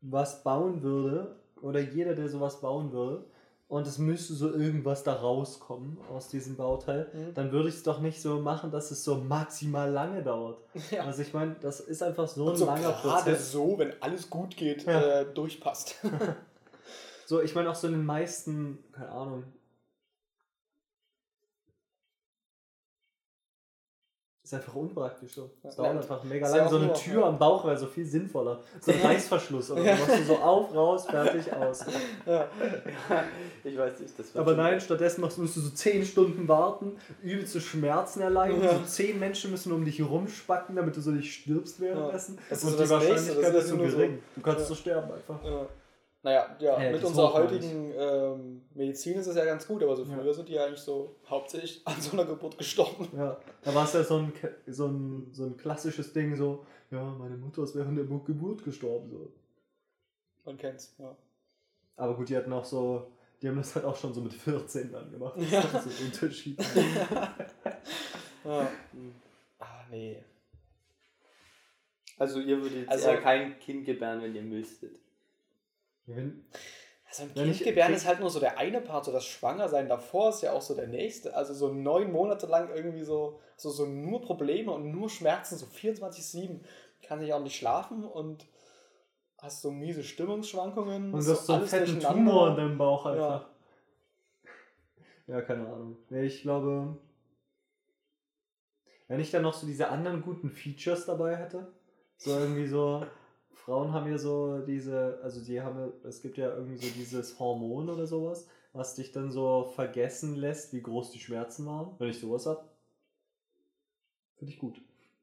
was 0.00 0.42
bauen 0.42 0.82
würde, 0.82 1.38
oder 1.60 1.80
jeder, 1.80 2.14
der 2.14 2.28
sowas 2.28 2.60
bauen 2.60 2.92
würde, 2.92 3.24
und 3.72 3.86
es 3.86 3.96
müsste 3.96 4.34
so 4.34 4.52
irgendwas 4.52 5.02
da 5.02 5.14
rauskommen 5.14 5.96
aus 6.12 6.28
diesem 6.28 6.56
Bauteil, 6.56 7.08
Mhm. 7.14 7.32
dann 7.34 7.52
würde 7.52 7.70
ich 7.70 7.76
es 7.76 7.82
doch 7.82 8.00
nicht 8.00 8.20
so 8.20 8.38
machen, 8.38 8.70
dass 8.70 8.90
es 8.90 9.02
so 9.02 9.16
maximal 9.16 9.90
lange 9.90 10.22
dauert. 10.22 10.58
Ja. 10.90 11.04
Also 11.04 11.22
ich 11.22 11.32
meine, 11.32 11.56
das 11.60 11.80
ist 11.80 12.02
einfach 12.02 12.28
so 12.28 12.42
ein 12.44 12.48
Und 12.50 12.56
so 12.56 12.66
langer 12.66 12.92
gerade 12.92 13.22
Prozess. 13.30 13.50
so, 13.50 13.78
wenn 13.78 13.94
alles 14.02 14.28
gut 14.28 14.56
geht, 14.58 14.84
Ja. 14.84 15.20
äh, 15.20 15.26
durchpasst. 15.32 15.96
So, 17.26 17.40
ich 17.40 17.54
meine 17.54 17.70
auch 17.70 17.74
so 17.74 17.86
in 17.86 17.94
den 17.94 18.04
meisten, 18.04 18.78
keine 18.92 19.08
Ahnung. 19.10 19.44
Ist 24.52 24.58
einfach 24.58 24.74
unpraktisch 24.74 25.32
so. 25.32 25.48
Es 25.62 25.76
Ja. 25.76 25.82
dauert 25.84 25.96
einfach 25.96 26.22
mega 26.24 26.46
ja 26.46 26.56
lang. 26.56 26.68
So 26.68 26.76
eine 26.76 26.92
Tür 26.92 27.24
am 27.24 27.38
Bauch 27.38 27.64
wäre 27.64 27.78
so 27.78 27.86
viel 27.86 28.04
sinnvoller. 28.04 28.60
So 28.82 28.92
ein 28.92 29.00
Ja. 29.00 29.06
Reißverschluss 29.08 29.70
oder 29.70 29.82
Ja. 29.82 29.96
so. 29.96 30.02
Machst 30.04 30.18
du 30.20 30.24
so 30.24 30.36
auf, 30.36 30.74
raus, 30.74 31.06
fertig, 31.06 31.50
aus. 31.54 31.84
ja. 32.26 32.46
Ich 33.64 33.78
weiß 33.78 34.00
nicht, 34.00 34.18
das 34.18 34.34
wird 34.34 34.36
Aber 34.36 34.54
nein, 34.54 34.78
stattdessen 34.80 35.20
machst, 35.22 35.38
musst 35.38 35.56
du 35.56 35.60
so 35.60 35.70
10 35.70 36.04
Stunden 36.04 36.46
warten, 36.48 36.96
übelste 37.22 37.60
Schmerzen 37.60 38.20
erleiden. 38.20 38.62
Ja. 38.62 38.74
So 38.74 38.84
10 38.84 39.18
Menschen 39.18 39.50
müssen 39.52 39.72
um 39.72 39.84
dich 39.84 40.02
rumspacken, 40.02 40.76
damit 40.76 40.96
du 40.96 41.00
so 41.00 41.12
nicht 41.12 41.32
stirbst 41.32 41.80
währenddessen. 41.80 42.38
Das 42.50 42.58
ist 42.58 42.64
Und 42.64 42.70
so 42.72 42.76
die 42.76 42.82
das 42.82 42.90
Nächste, 42.90 43.10
Wahrscheinlichkeit 43.14 43.54
das 43.54 43.64
ist 43.64 43.70
so 43.70 43.76
nur 43.76 43.90
so- 43.90 43.96
gering. 43.96 44.18
Du 44.36 44.42
kannst 44.42 44.60
Ja. 44.60 44.66
so 44.66 44.74
sterben 44.74 45.10
einfach. 45.12 45.38
Ja. 46.24 46.30
Naja, 46.30 46.56
ja, 46.60 46.76
Äh, 46.78 46.92
mit 46.92 47.02
unserer 47.04 47.32
heutigen 47.32 47.92
ähm, 47.96 48.62
Medizin 48.74 49.18
ist 49.18 49.26
es 49.26 49.34
ja 49.36 49.44
ganz 49.44 49.66
gut, 49.66 49.82
aber 49.82 49.96
so 49.96 50.04
Ja. 50.04 50.14
früher 50.16 50.32
sind 50.32 50.48
die 50.48 50.52
ja 50.52 50.66
eigentlich 50.66 50.80
so 50.80 51.16
hauptsächlich 51.28 51.82
an 51.86 52.00
so 52.00 52.12
einer 52.12 52.24
Geburt 52.24 52.56
gestorben. 52.58 53.08
Ja, 53.16 53.40
da 53.62 53.74
war 53.74 53.84
es 53.84 53.92
ja 53.94 54.04
so 54.04 54.18
ein, 54.18 54.32
so, 54.68 54.86
ein, 54.86 55.28
so 55.32 55.46
ein 55.46 55.56
klassisches 55.56 56.12
Ding, 56.12 56.36
so, 56.36 56.64
ja, 56.90 57.02
meine 57.18 57.36
Mutter 57.36 57.64
ist 57.64 57.74
während 57.74 57.98
der 57.98 58.04
Bu- 58.04 58.22
Geburt 58.22 58.62
gestorben. 58.64 59.10
So. 59.10 59.32
Man 60.44 60.56
kennt's, 60.58 60.94
ja. 60.98 61.16
Aber 61.96 62.14
gut, 62.16 62.28
die 62.28 62.36
hatten 62.36 62.52
auch 62.52 62.64
so, 62.64 63.08
die 63.40 63.48
haben 63.48 63.56
das 63.56 63.74
halt 63.74 63.84
auch 63.84 63.96
schon 63.96 64.14
so 64.14 64.20
mit 64.20 64.32
14 64.32 64.92
dann 64.92 65.10
gemacht. 65.10 65.34
Das 65.36 65.50
Ja. 65.50 65.60
ist 65.60 65.72
so 65.72 65.90
ein 65.90 66.06
Unterschied. 66.06 66.58
ja. 68.44 68.68
Ah, 69.58 69.84
nee. 69.90 70.22
Also 72.18 72.38
ihr 72.40 72.58
würdet 72.62 72.78
jetzt 72.78 72.90
Also- 72.90 73.20
kein 73.20 73.58
Kind 73.58 73.84
gebären, 73.86 74.22
wenn 74.22 74.34
ihr 74.36 74.42
müsstet. 74.42 74.96
Wenn, 76.06 76.44
Also 77.08 77.24
ein 77.24 77.30
Wenn 77.34 77.44
Kind 77.44 77.56
ich- 77.56 77.64
gebären 77.64 77.92
ist 77.94 78.06
halt 78.06 78.20
nur 78.20 78.30
so 78.30 78.40
der 78.40 78.58
eine 78.58 78.80
Part, 78.80 79.04
so 79.04 79.12
das 79.12 79.24
Schwangersein 79.26 79.88
davor 79.88 80.30
ist 80.30 80.42
ja 80.42 80.52
auch 80.52 80.62
so 80.62 80.74
der 80.74 80.88
nächste. 80.88 81.34
Also 81.36 81.52
so 81.54 81.72
neun 81.72 82.10
Monate 82.10 82.46
lang 82.46 82.70
irgendwie 82.74 83.02
so, 83.04 83.40
so, 83.56 83.70
so 83.70 83.86
nur 83.86 84.22
Probleme 84.22 84.72
und 84.72 84.90
nur 84.90 85.08
Schmerzen, 85.10 85.56
so 85.58 85.66
24-7. 85.66 86.60
Kann 87.02 87.18
nicht 87.18 87.32
auch 87.32 87.42
nicht 87.42 87.56
schlafen 87.56 88.04
und 88.04 88.46
hast 89.38 89.60
so 89.62 89.70
miese 89.70 90.04
Stimmungsschwankungen. 90.04 91.12
und 91.12 91.24
du 91.26 91.30
hast 91.32 91.46
so 91.46 91.52
einen 91.54 91.66
fetten. 91.66 92.00
Tumor 92.00 92.50
in 92.50 92.56
deinem 92.56 92.78
Bauch 92.78 93.04
Ja. 93.06 93.12
einfach. 93.12 93.48
Ja. 95.26 95.40
keine 95.42 95.66
Ahnung. 95.66 95.96
Ich 96.10 96.42
glaube, 96.42 96.96
wenn 99.08 99.20
ich 99.20 99.30
dann 99.30 99.42
noch 99.42 99.52
so 99.54 99.66
diese 99.66 99.88
anderen 99.88 100.22
guten 100.22 100.50
Features 100.50 101.06
dabei 101.06 101.36
hätte, 101.36 101.72
so 102.16 102.30
irgendwie 102.38 102.66
so, 102.66 103.04
Frauen 103.54 103.92
haben 103.92 104.10
ja 104.10 104.18
so 104.18 104.58
diese, 104.60 105.20
also 105.22 105.40
die 105.44 105.60
haben, 105.60 105.92
es 106.04 106.20
gibt 106.20 106.38
ja 106.38 106.54
irgendwie 106.54 106.76
so 106.76 106.92
dieses 106.94 107.38
Hormon 107.38 107.88
oder 107.88 108.06
sowas, 108.06 108.48
was 108.72 108.94
dich 108.94 109.12
dann 109.12 109.30
so 109.30 109.64
vergessen 109.74 110.36
lässt, 110.36 110.72
wie 110.72 110.82
groß 110.82 111.10
die 111.12 111.20
Schmerzen 111.20 111.66
waren. 111.66 111.94
Wenn 111.98 112.08
ich 112.08 112.18
sowas 112.18 112.46
hab, 112.46 112.68
finde 114.36 114.52
ich 114.52 114.58
gut. 114.58 114.80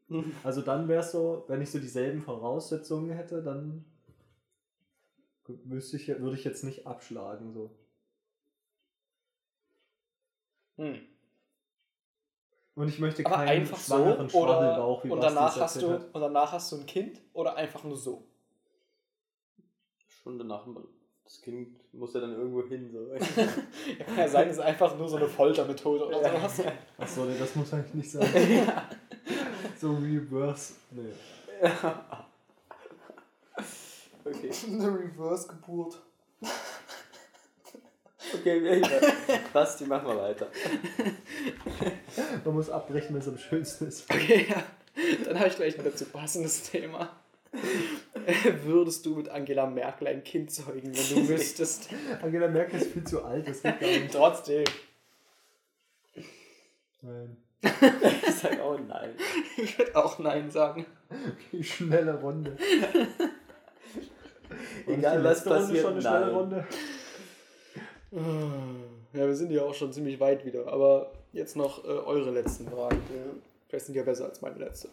Also 0.43 0.61
dann 0.61 0.87
wäre 0.87 1.01
es 1.01 1.11
so, 1.11 1.43
wenn 1.47 1.61
ich 1.61 1.69
so 1.69 1.77
dieselben 1.79 2.23
Voraussetzungen 2.23 3.11
hätte, 3.11 3.43
dann 3.43 3.85
müsste 5.65 5.97
ich, 5.97 6.07
würde 6.07 6.35
ich 6.35 6.43
jetzt 6.43 6.63
nicht 6.63 6.87
abschlagen 6.87 7.53
so. 7.53 7.69
Hm. 10.77 10.99
Und 12.79 12.87
ich 12.87 12.97
möchte 12.97 13.25
Aber 13.25 13.35
keinen 13.35 13.49
einfach 13.49 13.77
so 13.77 13.95
schwangeren 13.95 14.19
oder 14.19 14.29
Schwabbelbauch, 14.29 15.03
wie 15.03 15.09
und 15.09 15.21
danach 15.21 15.59
hast 15.59 15.81
du 15.81 15.91
hat. 15.91 16.13
und 16.13 16.21
danach 16.21 16.53
hast 16.53 16.71
du 16.71 16.77
ein 16.77 16.85
Kind 16.85 17.19
oder 17.33 17.57
einfach 17.57 17.83
nur 17.83 17.97
so. 17.97 18.23
Schon 20.07 20.39
danach, 20.39 20.65
das 21.25 21.41
Kind 21.41 21.77
muss 21.93 22.13
ja 22.13 22.21
dann 22.21 22.31
irgendwo 22.37 22.65
hin. 22.65 22.89
So. 22.89 23.13
Ja, 23.99 24.05
kann 24.05 24.17
ja 24.17 24.27
sein, 24.29 24.47
es 24.47 24.53
ist 24.53 24.63
einfach 24.63 24.97
nur 24.97 25.09
so 25.09 25.17
eine 25.17 25.27
Foltermethode 25.27 26.07
oder 26.07 26.19
sowas. 26.19 26.61
Achso, 26.97 27.25
nee, 27.25 27.37
das 27.37 27.53
muss 27.53 27.73
eigentlich 27.73 27.95
nicht 27.95 28.11
sein. 28.11 28.29
so 29.77 29.95
Reverse. 29.95 30.75
Nee. 30.91 31.11
okay. 34.23 34.51
Eine 34.67 34.99
Reverse-Geburt. 34.99 36.01
Okay, 38.33 38.63
wir 38.63 38.81
Basti, 39.53 39.85
machen 39.85 40.07
wir 40.07 40.17
weiter. 40.17 40.47
Man 42.45 42.53
muss 42.55 42.69
abbrechen, 42.69 43.13
wenn 43.13 43.21
es 43.21 43.27
am 43.27 43.37
schönsten 43.37 43.87
ist. 43.87 44.09
Okay, 44.09 44.47
ja. 44.49 44.63
Dann 45.25 45.39
habe 45.39 45.49
ich 45.49 45.55
gleich 45.55 45.77
ein 45.77 45.85
dazu 45.85 46.05
passendes 46.05 46.63
Thema. 46.63 47.09
Würdest 48.63 49.05
du 49.05 49.15
mit 49.15 49.29
Angela 49.29 49.65
Merkel 49.65 50.07
ein 50.07 50.23
Kind 50.23 50.51
zeugen, 50.51 50.93
wenn 50.95 51.15
du 51.15 51.31
müsstest? 51.31 51.89
Angela 52.21 52.47
Merkel 52.47 52.79
ist 52.79 52.91
viel 52.91 53.03
zu 53.03 53.23
alt, 53.23 53.47
das 53.47 53.61
geht 53.63 53.79
gar 53.79 53.87
nicht. 53.87 54.11
Trotzdem. 54.11 54.63
Nein. 57.01 57.37
Ich 57.61 58.35
sag 58.35 58.59
auch 58.61 58.79
nein. 58.79 59.09
Ich 59.57 59.77
würde 59.77 59.95
auch 59.95 60.19
Nein 60.19 60.49
sagen. 60.49 60.85
Okay, 61.09 61.63
schnelle 61.63 62.15
Runde. 62.19 62.55
Egal, 64.87 65.23
was 65.23 65.45
letzte 65.45 65.49
Runde 65.49 65.65
passiert, 65.65 65.81
schon 65.81 65.91
eine 65.93 66.01
schnelle 66.01 66.25
nein. 66.25 66.35
Runde? 66.35 66.67
Ja, 68.11 69.25
wir 69.27 69.35
sind 69.35 69.51
ja 69.51 69.63
auch 69.63 69.73
schon 69.73 69.91
ziemlich 69.93 70.19
weit 70.19 70.45
wieder. 70.45 70.67
Aber 70.71 71.11
jetzt 71.31 71.55
noch 71.55 71.83
äh, 71.83 71.87
eure 71.87 72.31
letzten 72.31 72.67
Fragen. 72.67 73.01
Vielleicht 73.67 73.85
sind 73.85 73.95
ja 73.95 74.03
besser 74.03 74.25
als 74.25 74.41
meine 74.41 74.57
letzte. 74.57 74.89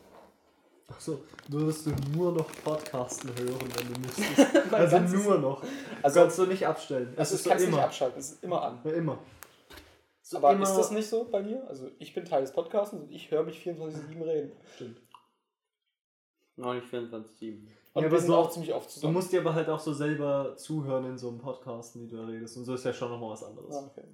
Achso, 0.89 1.19
würdest 1.49 1.87
du 1.87 1.91
nur 2.17 2.33
noch 2.33 2.47
Podcasten 2.63 3.31
hören, 3.37 3.69
wenn 3.77 3.93
du 3.93 4.01
müsstest? 4.01 4.73
Also 4.73 4.99
nur 5.01 5.39
noch. 5.39 5.63
Also- 5.63 5.73
Also 6.03 6.21
kannst 6.21 6.39
du 6.39 6.47
nicht 6.47 6.67
abstellen. 6.67 7.13
Das 7.17 7.33
ist, 7.33 7.43
so 7.45 7.51
kannst 7.51 7.65
du 7.65 7.69
nicht 7.69 7.77
immer. 7.77 7.85
abschalten, 7.87 8.21
es 8.21 8.33
ist 8.33 8.45
immer 8.45 8.63
an. 8.63 8.79
Ja, 8.85 8.93
immer. 8.93 9.19
So 10.23 10.37
Aber 10.39 10.53
immer- 10.53 10.63
ist 10.65 10.77
das 10.77 10.91
nicht 10.93 11.09
so 11.09 11.25
bei 11.25 11.43
mir? 11.43 11.65
Also 11.69 11.89
ich 11.99 12.15
bin 12.15 12.25
Teil 12.25 12.43
des 12.43 12.53
Podcasts 12.53 12.93
und 12.95 13.11
ich 13.11 13.31
höre 13.31 13.43
mich 13.43 13.59
24-7 13.67 14.23
reden. 14.25 14.53
Stimmt. 14.77 15.01
Noch 16.57 16.75
nicht 16.75 16.87
24-7. 16.87 16.93
Und 17.13 17.69
Ja, 17.95 18.03
wir 18.03 18.07
aber 18.07 18.19
sind 18.19 18.33
auch 18.35 18.51
ziemlich 18.51 18.73
oft 18.73 18.87
Du 18.89 18.93
zusammen. 18.95 19.13
musst 19.15 19.33
dir 19.33 19.41
aber 19.41 19.55
halt 19.55 19.69
auch 19.69 19.79
so 19.81 19.93
selber 19.93 20.57
zuhören 20.57 21.05
in 21.07 21.19
so 21.19 21.29
einem 21.29 21.39
Podcast, 21.39 21.95
wie 22.01 22.07
du 22.07 22.17
da 22.17 22.25
redest. 22.27 22.57
Und 22.57 22.65
so 22.65 22.75
ist 22.75 22.85
ja 22.85 22.93
schon 22.93 23.11
nochmal 23.11 23.31
was 23.31 23.45
anderes. 23.45 23.75
Ah, 23.75 23.87
okay. 23.91 24.05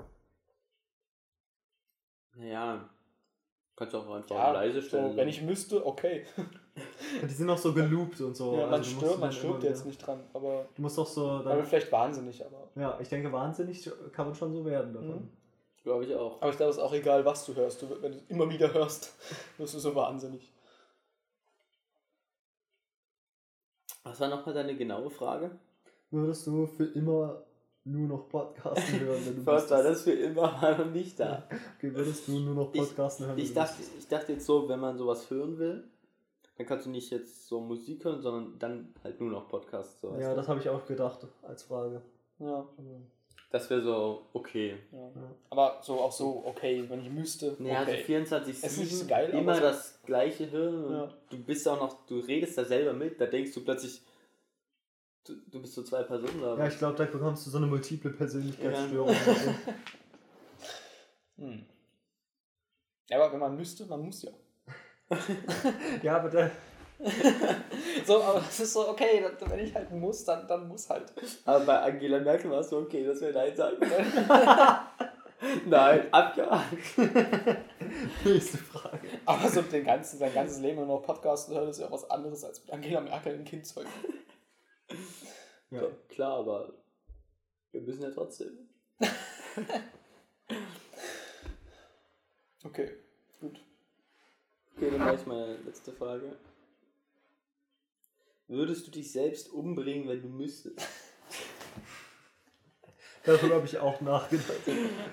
Naja, 2.35 2.89
kannst 3.77 3.95
du 3.95 3.99
auch 3.99 4.11
einfach 4.15 4.31
Ja, 4.35 4.53
leise 4.53 4.81
stellen. 4.83 5.11
so, 5.13 5.17
wenn 5.17 5.29
ich 5.29 5.43
müsste, 5.43 5.85
okay. 5.87 6.25
Die 7.23 7.29
sind 7.29 7.51
auch 7.51 7.59
so 7.59 7.75
geloopt 7.75 8.21
und 8.23 8.35
so. 8.37 8.55
ja, 8.57 8.63
man 8.65 8.75
also 8.75 8.91
du 8.93 8.97
stirbt, 9.07 9.21
man 9.21 9.33
stirbt 9.33 9.63
jetzt 9.63 9.81
wieder- 9.81 9.87
nicht 9.89 10.07
dran. 10.07 10.21
Aber 10.33 10.67
Du 10.75 10.83
musst 10.83 10.97
doch 10.97 11.07
so. 11.07 11.27
man 11.27 11.45
Dann, 11.45 11.57
wird 11.59 11.69
vielleicht 11.69 11.93
wahnsinnig, 11.93 12.45
aber. 12.45 12.69
ja, 12.75 12.99
ich 13.01 13.09
denke, 13.09 13.31
wahnsinnig 13.31 13.89
kann 14.13 14.27
man 14.27 14.35
schon 14.35 14.53
so 14.55 14.65
werden 14.65 14.95
davon. 14.95 15.09
Mhm. 15.23 15.29
Glaube 15.83 16.05
ich 16.05 16.15
auch. 16.15 16.41
Aber 16.41 16.51
ich 16.51 16.57
glaube, 16.57 16.71
es 16.71 16.77
ist 16.77 16.83
auch 16.83 16.93
egal, 16.95 17.25
was 17.25 17.45
du 17.45 17.55
hörst. 17.55 17.83
Du, 17.83 17.91
wenn 18.01 18.13
du 18.13 18.19
es 18.19 18.25
immer 18.29 18.49
wieder 18.49 18.73
hörst, 18.73 19.13
wirst 19.59 19.75
du 19.75 19.79
so 19.79 19.95
wahnsinnig. 19.95 20.52
Was 24.05 24.21
war 24.21 24.29
nochmal 24.29 24.55
deine 24.55 24.75
genaue 24.77 25.11
Frage? 25.11 25.51
Würdest 26.11 26.47
du 26.47 26.67
für 26.67 26.85
immer 26.87 27.43
nur 27.85 28.09
noch 28.09 28.29
Podcasten 28.29 29.01
hören, 29.01 29.21
wenn 29.27 29.37
du 29.37 29.43
First 29.51 29.71
war 29.71 29.83
das 29.83 30.03
für 30.03 30.13
immer 30.13 30.43
war 30.61 30.79
noch 30.79 30.91
nicht 30.91 31.19
da. 31.19 31.49
Okay, 31.79 31.95
würdest 31.95 32.29
du 32.29 32.39
nur 32.39 32.55
noch 32.55 32.73
Ich- 32.75 32.81
Podcasten 32.81 33.27
hören? 33.27 33.37
wenn 33.37 33.45
Ich 33.45 33.55
dachte, 33.55 33.83
ich 33.99 34.07
dachte 34.09 34.33
jetzt 34.33 34.47
so, 34.47 34.69
wenn 34.69 34.79
man 34.81 34.97
sowas 34.99 35.29
hören 35.31 35.59
will, 35.59 35.85
dann 36.59 36.67
kannst 36.67 36.87
du 36.87 36.91
nicht 36.91 37.11
jetzt 37.11 37.49
so 37.49 37.61
Musik 37.61 38.05
hören, 38.05 38.21
sondern 38.21 38.59
dann 38.59 38.95
halt 39.03 39.21
nur 39.21 39.31
noch 39.31 39.49
Podcasts. 39.49 40.01
So, 40.01 40.15
Ja, 40.19 40.31
du? 40.31 40.37
das 40.37 40.49
habe 40.49 40.61
ich 40.61 40.69
auch 40.69 40.85
gedacht 40.87 41.27
als 41.43 41.63
Frage. 41.65 42.03
Ja. 42.39 42.67
Das 43.53 43.69
wäre 43.69 43.83
so 43.83 44.23
okay. 44.33 44.79
Ja. 44.91 45.11
Aber 45.51 45.79
so 45.83 46.01
auch 46.01 46.11
so, 46.11 46.43
okay, 46.47 46.87
wenn 46.89 47.03
ich 47.03 47.11
müsste. 47.11 47.55
Nee, 47.59 47.77
also 47.77 47.93
okay. 47.93 48.03
24 48.03 48.57
Es 48.57 48.73
ist 48.73 48.79
nicht 48.79 48.97
so 48.97 49.07
geil, 49.07 49.29
immer 49.29 49.61
das 49.61 50.01
gleiche 50.07 50.47
Hirn. 50.47 50.91
Ja. 50.91 51.15
Du 51.29 51.37
bist 51.37 51.69
auch 51.69 51.79
noch, 51.79 52.07
du 52.07 52.21
redest 52.21 52.57
da 52.57 52.65
selber 52.65 52.95
mit, 52.95 53.21
da 53.21 53.27
denkst 53.27 53.53
du 53.53 53.63
plötzlich, 53.63 54.01
du, 55.25 55.35
du 55.51 55.61
bist 55.61 55.75
so 55.75 55.83
zwei 55.83 56.03
Personen 56.03 56.41
da. 56.41 56.57
Ja, 56.57 56.67
ich 56.67 56.79
glaube, 56.79 56.97
da 56.97 57.05
bekommst 57.05 57.47
du 57.47 57.51
so 57.51 57.59
eine 57.59 57.67
multiple 57.67 58.13
Persönlichkeitsstörung. 58.13 59.11
Ja. 59.11 59.23
oder 59.23 59.35
so. 59.35 59.55
Hm. 61.39 61.65
Ja, 63.09 63.17
aber 63.17 63.33
wenn 63.33 63.41
man 63.41 63.57
müsste, 63.57 63.85
man 63.87 64.03
muss 64.03 64.23
ja. 64.23 64.31
ja, 66.03 66.17
aber 66.17 66.31
da, 66.31 66.51
So, 68.07 68.23
aber 68.23 68.43
es 68.49 68.61
ist 68.61 68.73
so, 68.73 68.89
okay, 68.89 69.25
wenn 69.47 69.59
ich 69.61 69.75
halt 69.75 69.91
muss, 69.93 70.25
dann, 70.25 70.47
dann 70.49 70.67
muss 70.69 70.89
halt. 70.89 71.13
Aber 71.45 71.65
bei 71.65 71.79
Angela 71.81 72.21
Merkel 72.21 72.51
war 72.51 72.61
es 72.61 72.71
so 72.71 72.79
okay, 72.79 73.05
dass 73.05 73.21
wir 73.21 73.33
Nein 73.33 73.57
sagen. 73.57 73.77
Nein, 75.67 76.13
abgehakt. 76.13 76.73
nächste 78.25 78.59
Frage. 78.59 79.09
Aber 79.25 79.49
so 79.49 79.63
den 79.63 79.85
ganzen, 79.85 80.19
sein 80.19 80.33
ganzes 80.33 80.61
Leben 80.61 80.77
nur 80.77 80.87
noch 80.87 81.03
Podcast 81.03 81.49
hören, 81.51 81.69
ist 81.69 81.81
ja 81.81 81.91
was 81.91 82.09
anderes 82.11 82.45
als 82.45 82.61
mit 82.63 82.73
Angela 82.73 83.01
Merkel 83.01 83.35
ein 83.35 83.45
Kind 83.45 83.67
zeugen. 83.67 83.91
Ja. 85.71 85.83
Klar, 86.09 86.39
aber 86.39 86.73
wir 87.73 87.81
müssen 87.81 88.03
ja 88.03 88.11
trotzdem. 88.11 88.69
Okay, 92.65 92.91
gut. 93.41 93.61
Okay, 94.77 94.91
dann 94.91 95.01
mache 95.01 95.15
ich 95.17 95.27
meine 95.27 95.57
letzte 95.57 95.93
Frage. 95.93 96.37
Würdest 98.53 98.87
du 98.87 98.91
dich 98.91 99.11
selbst 99.11 99.51
umbringen, 99.51 100.07
wenn 100.09 100.21
du 100.21 100.29
müsstest? 100.29 100.77
Darüber 103.25 103.55
habe 103.55 103.65
ich 103.67 103.79
auch 103.79 103.99
nachgedacht. 104.03 104.51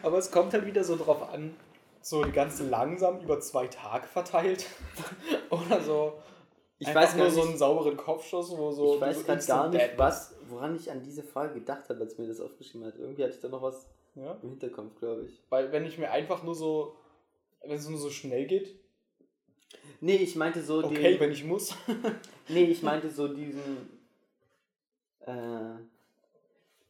Aber 0.03 0.17
es 0.17 0.29
kommt 0.29 0.51
halt 0.51 0.65
wieder 0.65 0.83
so 0.83 0.97
drauf 0.97 1.31
an, 1.31 1.55
so 2.01 2.21
die 2.23 2.33
ganze 2.33 2.67
langsam 2.67 3.21
über 3.21 3.39
zwei 3.39 3.67
Tage 3.67 4.07
verteilt. 4.07 4.65
Oder 5.49 5.79
so. 5.81 6.13
Ich 6.79 6.87
einfach 6.87 7.01
weiß 7.03 7.15
nur 7.15 7.25
gar 7.27 7.31
so 7.31 7.39
nicht- 7.41 7.49
einen 7.49 7.57
sauberen 7.57 7.95
Kopfschuss, 7.95 8.51
wo 8.57 8.71
so. 8.71 8.95
ich 8.95 9.01
weiß 9.01 9.25
gerade 9.25 9.45
gar 9.45 9.69
nicht, 9.69 9.97
was, 9.97 10.35
woran 10.49 10.75
ich 10.75 10.91
an 10.91 11.01
diese 11.01 11.23
Frage 11.23 11.53
gedacht 11.53 11.87
habe, 11.87 12.01
als 12.01 12.17
mir 12.17 12.27
das 12.27 12.41
aufgeschrieben 12.41 12.85
hat. 12.87 12.97
Irgendwie 12.97 13.23
hatte 13.23 13.35
ich 13.35 13.39
da 13.41 13.47
noch 13.47 13.61
was. 13.61 13.87
Ja? 14.15 14.37
im 14.41 14.49
Hinterkopf, 14.49 14.95
glaube 14.99 15.23
ich. 15.27 15.41
Weil 15.49 15.71
wenn 15.71 15.85
ich 15.85 15.97
mir 15.97 16.11
einfach 16.11 16.43
nur 16.43 16.55
so. 16.55 16.97
Wenn 17.61 17.77
es 17.77 17.87
nur 17.87 17.99
so 17.99 18.09
schnell 18.09 18.47
geht, 18.47 18.75
Nee, 20.01 20.15
ich 20.17 20.35
meinte 20.35 20.61
so 20.63 20.83
okay, 20.83 21.11
den, 21.13 21.19
wenn 21.19 21.31
ich 21.31 21.43
muss. 21.43 21.75
Nee, 22.47 22.63
ich 22.65 22.81
meinte 22.81 23.09
so 23.11 23.27
diesen. 23.27 23.61
Äh, 25.19 25.75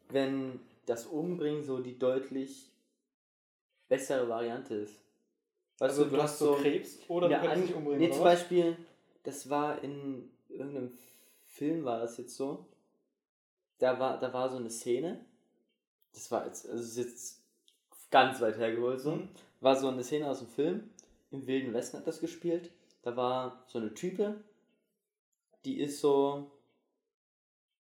wenn 0.09 0.59
das 0.85 1.05
Umbringen 1.05 1.63
so 1.63 1.79
die 1.79 1.97
deutlich 1.99 2.69
bessere 3.89 4.27
Variante 4.29 4.75
ist. 4.75 4.93
Weißt 5.79 5.97
Also 5.99 6.05
du, 6.05 6.21
hast 6.21 6.39
so 6.39 6.55
Krebs 6.55 6.99
oder 7.07 7.29
ja, 7.29 7.39
du 7.39 7.47
kannst 7.47 7.61
an- 7.61 7.67
dich 7.67 7.75
umbringen. 7.75 7.99
Nee, 7.99 8.11
zum? 8.11 8.23
Beispiel, 8.23 8.77
das 9.23 9.49
war 9.49 9.83
in 9.83 10.29
irgendeinem 10.47 10.91
Film, 11.47 11.83
war 11.83 11.99
das 11.99 12.17
jetzt 12.17 12.35
so. 12.35 12.65
Da 13.79 13.99
war, 13.99 14.19
da 14.19 14.31
war 14.33 14.49
so 14.49 14.57
eine 14.57 14.69
Szene. 14.69 15.23
Das 16.13 16.29
war 16.31 16.45
jetzt, 16.45 16.67
also 16.69 16.81
ist 16.83 16.97
jetzt 16.97 17.41
ganz 18.11 18.41
weit 18.41 18.57
hergeholt 18.57 18.99
so. 18.99 19.11
Mhm. 19.11 19.29
War 19.61 19.75
so 19.75 19.87
eine 19.89 20.03
Szene 20.03 20.29
aus 20.29 20.39
dem 20.39 20.47
Film. 20.47 20.89
Im 21.31 21.45
Wilden 21.47 21.73
Westen 21.73 21.97
hat 21.97 22.07
das 22.07 22.19
gespielt. 22.19 22.71
Da 23.01 23.15
war 23.15 23.63
so 23.67 23.79
eine 23.79 23.93
Type, 23.93 24.43
die 25.65 25.79
ist 25.79 25.99
so, 25.99 26.51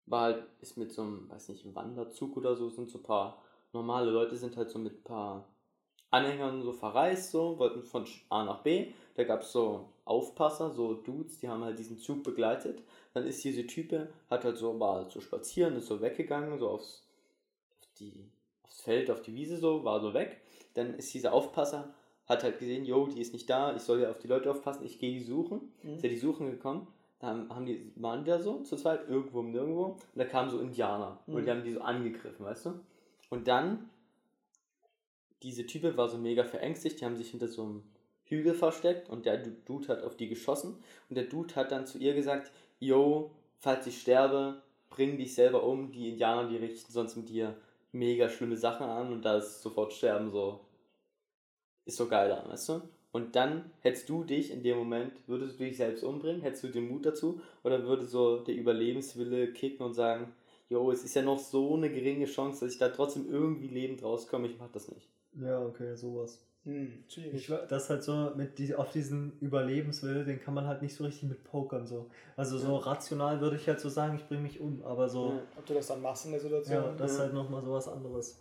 war 0.05 0.21
halt, 0.21 0.43
ist 0.61 0.77
mit 0.77 0.91
so 0.91 1.01
einem, 1.01 1.29
weiß 1.29 1.49
nicht, 1.49 1.75
Wanderzug 1.75 2.37
oder 2.37 2.55
so, 2.55 2.69
sind 2.69 2.89
so 2.89 2.99
ein 2.99 3.03
paar 3.03 3.41
normale 3.73 4.11
Leute, 4.11 4.37
sind 4.37 4.57
halt 4.57 4.69
so 4.69 4.79
mit 4.79 4.99
ein 4.99 5.03
paar 5.03 5.47
Anhängern 6.11 6.63
so 6.63 6.73
verreist, 6.73 7.31
so, 7.31 7.59
wollten 7.59 7.83
von 7.83 8.05
A 8.29 8.43
nach 8.43 8.63
B. 8.63 8.91
Da 9.15 9.23
gab 9.23 9.41
es 9.41 9.51
so 9.51 9.89
Aufpasser, 10.05 10.71
so 10.71 10.93
Dudes, 10.95 11.39
die 11.39 11.49
haben 11.49 11.63
halt 11.63 11.77
diesen 11.77 11.99
Zug 11.99 12.23
begleitet. 12.23 12.81
Dann 13.13 13.27
ist 13.27 13.43
diese 13.43 13.67
Type, 13.67 14.09
hat 14.29 14.43
halt 14.43 14.57
so, 14.57 14.79
war 14.79 14.95
halt 14.95 15.11
so 15.11 15.21
spazieren, 15.21 15.75
ist 15.75 15.87
so 15.87 16.01
weggegangen, 16.01 16.57
so 16.57 16.69
aufs, 16.69 17.03
auf 17.81 17.93
die, 17.99 18.29
aufs 18.63 18.81
Feld, 18.81 19.11
auf 19.11 19.21
die 19.21 19.35
Wiese 19.35 19.57
so, 19.57 19.83
war 19.83 20.01
so 20.01 20.13
weg. 20.13 20.41
Dann 20.73 20.95
ist 20.95 21.13
dieser 21.13 21.33
Aufpasser, 21.33 21.93
hat 22.29 22.43
halt 22.43 22.59
gesehen, 22.59 22.85
yo, 22.85 23.07
die 23.07 23.19
ist 23.21 23.33
nicht 23.33 23.49
da, 23.49 23.75
ich 23.75 23.81
soll 23.81 24.01
ja 24.01 24.11
auf 24.11 24.19
die 24.19 24.27
Leute 24.27 24.49
aufpassen, 24.51 24.85
ich 24.85 24.99
gehe 24.99 25.11
die 25.11 25.23
suchen. 25.23 25.73
Mhm. 25.83 25.95
Ist 25.95 26.03
ja 26.03 26.09
die 26.09 26.17
suchen 26.17 26.49
gekommen. 26.51 26.87
Da 27.19 27.27
haben, 27.49 27.65
die, 27.65 27.91
waren 27.97 28.23
die 28.23 28.29
da 28.29 28.39
so 28.39 28.61
zu 28.61 28.77
zweit, 28.77 29.09
irgendwo 29.09 29.39
und 29.39 29.51
nirgendwo. 29.51 29.83
Und 29.85 29.99
da 30.15 30.23
kamen 30.25 30.49
so 30.49 30.59
Indianer. 30.59 31.19
Und 31.27 31.33
Mhm. 31.35 31.45
die 31.45 31.51
haben 31.51 31.63
die 31.63 31.73
so 31.73 31.81
angegriffen, 31.81 32.45
weißt 32.45 32.67
du? 32.67 32.79
Und 33.29 33.47
dann, 33.47 33.89
diese 35.43 35.65
Type 35.65 35.97
war 35.97 36.07
so 36.07 36.17
mega 36.17 36.43
verängstigt, 36.43 36.99
die 37.01 37.05
haben 37.05 37.15
sich 37.17 37.31
hinter 37.31 37.47
so 37.47 37.63
einem 37.63 37.83
Hügel 38.25 38.53
versteckt 38.53 39.09
und 39.09 39.25
der 39.25 39.37
Du- 39.37 39.55
Dude 39.65 39.87
hat 39.87 40.03
auf 40.03 40.15
die 40.15 40.27
geschossen. 40.29 40.75
Und 41.09 41.15
der 41.15 41.25
Dude 41.25 41.55
hat 41.55 41.71
dann 41.71 41.85
zu 41.87 41.97
ihr 41.97 42.13
gesagt, 42.13 42.51
yo, 42.79 43.31
falls 43.57 43.87
ich 43.87 43.99
sterbe, 44.01 44.61
bring 44.89 45.17
dich 45.17 45.33
selber 45.33 45.63
um. 45.63 45.91
Die 45.91 46.09
Indianer, 46.09 46.47
die 46.47 46.57
richten 46.57 46.91
sonst 46.91 47.15
mit 47.15 47.29
dir 47.29 47.55
mega 47.91 48.29
schlimme 48.29 48.55
Sachen 48.57 48.85
an 48.87 49.11
und 49.11 49.23
da 49.23 49.37
ist 49.37 49.61
sofort 49.61 49.93
Sterben 49.93 50.29
so, 50.29 50.59
ist 51.85 51.97
so 51.97 52.07
geil 52.07 52.31
an, 52.31 52.49
weißt 52.49 52.69
du? 52.69 52.81
Und 53.11 53.35
dann 53.35 53.71
hättest 53.81 54.07
du 54.09 54.23
dich 54.23 54.51
in 54.51 54.61
dem 54.61 54.77
Moment, 54.77 55.13
würdest 55.27 55.59
du 55.59 55.63
dich 55.63 55.77
selbst 55.77 56.03
umbringen, 56.03 56.41
hättest 56.41 56.63
du 56.63 56.67
den 56.67 56.87
Mut 56.87 57.05
dazu 57.05 57.41
oder 57.63 57.83
würde 57.83 58.05
so 58.05 58.37
der 58.39 58.55
Überlebenswille 58.55 59.51
kicken 59.51 59.85
und 59.85 59.93
sagen, 59.93 60.31
jo, 60.69 60.91
es 60.91 61.03
ist 61.03 61.15
ja 61.15 61.23
noch 61.23 61.39
so 61.39 61.75
eine 61.75 61.89
geringe 61.89 62.25
Chance, 62.25 62.65
dass 62.65 62.73
ich 62.73 62.79
da 62.79 62.89
trotzdem 62.89 63.27
irgendwie 63.31 63.67
lebend 63.67 64.03
rauskomme, 64.03 64.47
ich 64.47 64.59
mach 64.59 64.71
das 64.71 64.91
nicht. 64.91 65.09
Ja, 65.41 65.59
okay, 65.65 65.95
sowas. 65.95 66.39
Hm, 66.65 67.03
schwierig. 67.07 67.33
Ich, 67.49 67.53
das 67.69 67.89
halt 67.89 68.03
so 68.03 68.31
mit 68.35 68.59
die, 68.59 68.75
auf 68.75 68.91
diesen 68.91 69.39
Überlebenswille, 69.39 70.25
den 70.25 70.39
kann 70.39 70.53
man 70.53 70.67
halt 70.67 70.81
nicht 70.83 70.93
so 70.93 71.05
richtig 71.05 71.29
mit 71.29 71.43
pokern 71.43 71.87
so. 71.87 72.07
Also 72.35 72.57
so 72.59 72.75
rational 72.75 73.41
würde 73.41 73.55
ich 73.55 73.67
halt 73.67 73.79
so 73.79 73.89
sagen, 73.89 74.17
ich 74.17 74.27
bringe 74.27 74.41
mich 74.43 74.59
um, 74.59 74.83
aber 74.83 75.09
so, 75.09 75.29
Ja. 75.29 75.41
Ob 75.57 75.65
du 75.65 75.73
das 75.73 75.87
dann 75.87 76.01
machst 76.01 76.25
in 76.25 76.31
der 76.31 76.41
Situation? 76.41 76.83
ja, 76.83 76.93
das 76.95 77.11
ist 77.13 77.17
Ja. 77.17 77.23
halt 77.23 77.33
nochmal 77.33 77.63
so 77.63 77.71
was 77.71 77.87
anderes. 77.87 78.39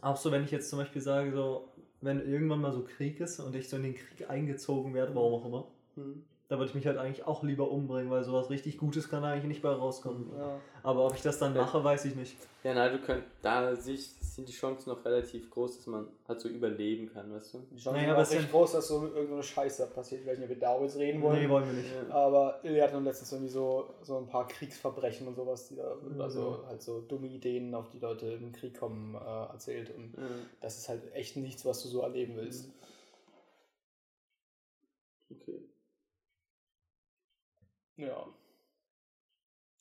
Auch 0.00 0.16
so, 0.16 0.30
wenn 0.32 0.44
ich 0.44 0.50
jetzt 0.50 0.70
zum 0.70 0.78
Beispiel 0.78 1.02
sage, 1.02 1.32
so, 1.32 1.68
wenn 2.00 2.20
irgendwann 2.26 2.60
mal 2.60 2.72
so 2.72 2.84
Krieg 2.84 3.20
ist 3.20 3.40
und 3.40 3.54
ich 3.54 3.68
so 3.68 3.76
in 3.76 3.82
den 3.84 3.94
Krieg 3.94 4.28
eingezogen 4.30 4.94
werde, 4.94 5.14
warum 5.14 5.34
auch 5.34 5.46
immer, 5.46 5.66
Hm. 5.96 6.24
Da 6.50 6.58
würde 6.58 6.68
ich 6.68 6.74
mich 6.74 6.84
halt 6.84 6.98
eigentlich 6.98 7.24
auch 7.28 7.44
lieber 7.44 7.70
umbringen, 7.70 8.10
weil 8.10 8.24
sowas 8.24 8.50
richtig 8.50 8.76
Gutes 8.76 9.08
kann 9.08 9.22
eigentlich 9.24 9.44
nicht 9.44 9.62
bei 9.62 9.70
rauskommen. 9.70 10.32
Ja. 10.36 10.60
Aber 10.82 11.06
ob 11.06 11.14
ich 11.14 11.22
das 11.22 11.38
dann 11.38 11.54
mache, 11.54 11.82
weiß 11.84 12.04
ich 12.06 12.16
nicht. 12.16 12.36
Ja, 12.64 12.74
nein, 12.74 12.90
du 12.92 12.98
könnt, 12.98 13.22
da 13.40 13.74
sind 13.76 14.48
die 14.48 14.52
Chancen 14.52 14.90
noch 14.90 15.04
relativ 15.04 15.48
groß, 15.48 15.76
dass 15.76 15.86
man 15.86 16.08
halt 16.26 16.40
so 16.40 16.48
überleben 16.48 17.08
kann, 17.12 17.32
weißt 17.32 17.54
du? 17.54 17.58
Die 17.70 17.76
Chance 17.80 18.00
Naja, 18.00 18.20
es 18.20 18.30
recht 18.32 18.40
sind- 18.40 18.50
groß, 18.50 18.72
dass 18.72 18.88
so 18.88 19.06
irgendeine 19.06 19.42
Scheiße 19.44 19.86
passiert. 19.94 20.22
Ich 20.22 20.26
weiß 20.26 20.38
nicht, 20.38 20.44
ob 20.46 20.50
wir 20.50 20.58
darüber 20.58 20.86
jetzt 20.86 20.96
reden 20.98 21.22
wollen. 21.22 21.40
Nee, 21.40 21.48
wollen 21.48 21.66
wir 21.66 21.72
nicht. 21.72 21.88
Ja. 22.08 22.14
Aber 22.14 22.58
Ilja 22.64 22.84
hat 22.84 22.94
dann 22.94 23.04
letztens 23.04 23.30
irgendwie 23.30 23.52
so, 23.52 23.94
so 24.02 24.18
ein 24.18 24.26
paar 24.26 24.48
Kriegsverbrechen 24.48 25.28
und 25.28 25.36
sowas, 25.36 25.68
die 25.68 25.76
da, 25.76 25.94
Ja. 26.16 26.24
also 26.24 26.64
halt 26.66 26.82
so 26.82 27.00
dumme 27.02 27.28
Ideen, 27.28 27.72
auf 27.76 27.90
die 27.90 28.00
Leute 28.00 28.26
im 28.26 28.50
Krieg 28.50 28.76
kommen, 28.76 29.14
äh, 29.14 29.18
erzählt. 29.52 29.94
Und 29.96 30.14
Ja. 30.16 30.22
das 30.60 30.78
ist 30.78 30.88
halt 30.88 31.14
echt 31.14 31.36
nichts, 31.36 31.64
was 31.64 31.80
du 31.82 31.88
so 31.88 32.00
erleben 32.02 32.34
willst. 32.34 32.70
Okay. 35.30 35.59
Ja. 38.00 38.26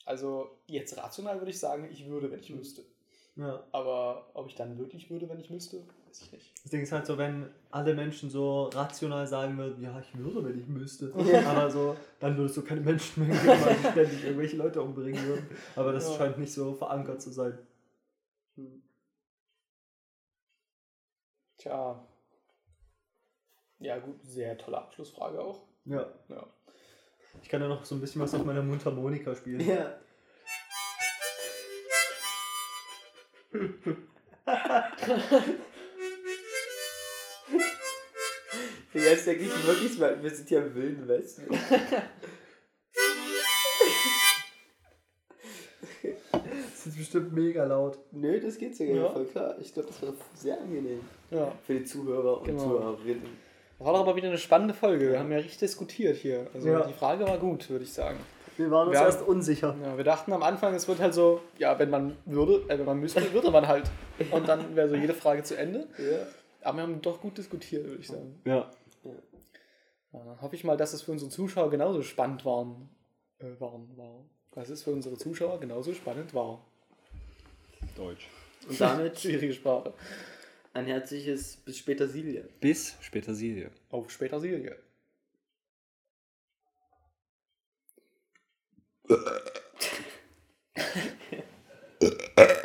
Also 0.06 0.50
jetzt 0.68 0.98
rational 0.98 1.40
würde 1.40 1.52
ich 1.52 1.60
sagen, 1.60 1.88
ich 1.92 2.08
würde, 2.08 2.32
wenn 2.32 2.40
ich 2.40 2.50
müsste. 2.50 2.84
Ja. 3.36 3.64
Aber 3.72 4.30
ob 4.34 4.48
ich 4.48 4.56
dann 4.56 4.78
wirklich 4.78 5.10
würde, 5.10 5.30
wenn 5.30 5.40
ich 5.40 5.50
müsste, 5.50 5.78
weiß 6.08 6.24
ich 6.24 6.32
nicht. 6.32 6.54
Das 6.64 6.72
Ding 6.72 6.82
ist 6.82 6.92
halt 6.92 7.06
so, 7.06 7.18
wenn 7.18 7.50
alle 7.72 7.94
Menschen 7.94 8.30
so 8.30 8.64
rational 8.66 9.28
sagen 9.28 9.58
würden, 9.58 9.82
ja, 9.84 9.98
ich 10.00 10.18
würde, 10.18 10.44
wenn 10.44 10.60
ich 10.60 10.68
müsste. 10.68 11.14
Aber 11.46 11.70
so, 11.70 11.96
dann 12.20 12.36
würdest 12.38 12.58
du 12.58 12.64
keine 12.64 12.82
Menschen 12.82 13.28
mehr 13.28 13.38
geben, 13.38 13.66
weil 13.66 13.76
die 13.76 13.92
ständig 13.92 14.24
irgendwelche 14.24 14.58
Leute 14.58 14.82
umbringen 14.82 15.24
würden. 15.26 15.48
Aber 15.76 15.94
das 15.94 16.10
Ja. 16.10 16.18
scheint 16.18 16.38
nicht 16.40 16.54
so 16.54 16.74
verankert 16.74 17.22
zu 17.22 17.32
sein. 17.32 17.58
Hm. 18.56 18.82
Tja. 21.60 22.06
Ja, 23.80 24.00
gut, 24.00 24.22
sehr 24.24 24.58
tolle 24.58 24.80
Abschlussfrage 24.80 25.40
auch. 25.40 25.62
Ja. 25.86 26.12
Ja. 26.28 26.48
Ich 27.42 27.50
kann 27.50 27.62
ja 27.62 27.68
noch 27.68 27.84
so 27.86 27.96
ein 27.96 28.02
bisschen 28.02 28.22
was 28.22 28.34
auf 28.34 28.46
meiner 28.46 28.62
Mundharmonika 28.62 29.36
spielen. 29.36 29.60
Ja. 29.62 29.96
Jetzt 38.94 39.28
denke 39.28 39.44
ich 39.44 39.68
wirklich 39.68 39.98
mal, 40.00 40.22
wir 40.22 40.30
sind 40.30 40.50
ja 40.50 40.62
im 40.62 40.76
Wilden 40.76 41.08
Westen. 41.08 41.48
Das 46.72 46.88
ist 46.88 46.98
bestimmt 46.98 47.34
mega 47.34 47.66
laut. 47.66 48.00
Nö, 48.12 48.40
das 48.40 48.58
geht 48.58 48.76
sogar 48.76 48.96
Ja. 48.96 49.10
voll 49.10 49.26
klar. 49.26 49.56
Ich 49.60 49.74
glaube, 49.74 49.90
das 49.90 50.02
war 50.02 50.14
sehr 50.34 50.60
angenehm 50.62 51.02
Ja. 51.30 51.52
für 51.68 51.74
die 51.74 51.84
Zuhörer 51.84 52.40
und 52.40 52.46
Genau. 52.48 52.64
Zuhörerinnen. 52.64 53.38
War 53.80 53.94
doch 53.94 54.02
aber 54.02 54.16
wieder 54.16 54.28
eine 54.28 54.38
spannende 54.38 54.74
Folge. 54.74 55.12
Wir 55.12 55.20
haben 55.20 55.32
ja 55.32 55.38
richtig 55.38 55.58
diskutiert 55.60 56.18
hier. 56.18 56.48
Also 56.54 56.68
Ja. 56.68 56.86
die 56.86 56.94
Frage 56.94 57.26
war 57.28 57.38
gut, 57.38 57.70
würde 57.70 57.84
ich 57.86 57.94
sagen. 57.94 58.18
Wir 58.58 58.70
waren 58.72 58.88
uns 58.90 58.96
Wir 58.96 59.00
haben- 59.00 59.06
erst 59.08 59.22
unsicher. 59.26 59.74
Ja, 59.82 59.96
wir 59.96 60.04
dachten 60.04 60.34
am 60.34 60.44
Anfang, 60.44 60.74
es 60.76 60.86
wird 60.88 61.00
halt 61.00 61.14
so, 61.14 61.40
ja, 61.58 61.80
wenn 61.80 61.90
man 61.90 62.18
würde, 62.26 62.62
äh, 62.68 62.78
wenn 62.78 62.86
man 62.86 63.00
müsste, 63.00 63.32
würde 63.34 63.52
man 63.52 63.68
halt. 63.68 63.90
Und 64.32 64.50
dann 64.50 64.76
wäre 64.76 64.90
so 64.90 64.96
jede 64.96 65.14
Frage 65.14 65.44
zu 65.44 65.56
Ende. 65.58 65.88
Aber 66.62 66.78
wir 66.78 66.84
haben 66.84 67.02
doch 67.02 67.22
gut 67.22 67.38
diskutiert, 67.38 67.86
würde 67.86 68.02
ich 68.02 68.08
sagen. 68.08 68.42
Ja. 68.44 68.70
Ja, 70.12 70.20
dann 70.26 70.42
hoffe 70.42 70.56
ich 70.56 70.64
mal, 70.66 70.76
dass 70.76 70.92
es 70.92 71.04
für 71.04 71.12
unsere 71.14 71.30
Zuschauer 71.32 71.70
genauso 71.70 72.02
spannend 72.02 72.44
waren. 72.44 72.90
Äh, 73.40 73.58
waren, 73.62 73.88
war. 73.96 74.26
Dass 74.52 74.68
es 74.70 74.84
für 74.84 74.92
unsere 74.92 75.18
Zuschauer 75.18 75.60
genauso 75.62 75.94
spannend 75.94 76.34
war. 76.34 76.66
Deutsch. 77.96 78.28
Und 78.68 78.82
damit 78.82 79.18
Schwierige 79.20 79.54
Sprache. 79.54 79.94
Ein 80.74 80.86
herzliches 80.86 81.58
bis 81.58 81.78
später 81.78 82.08
Silje. 82.08 82.50
Bis 82.60 82.96
später 83.02 83.34
Silje. 83.34 83.72
Auf 83.90 84.12
später 84.12 84.40
Serie. 84.40 84.78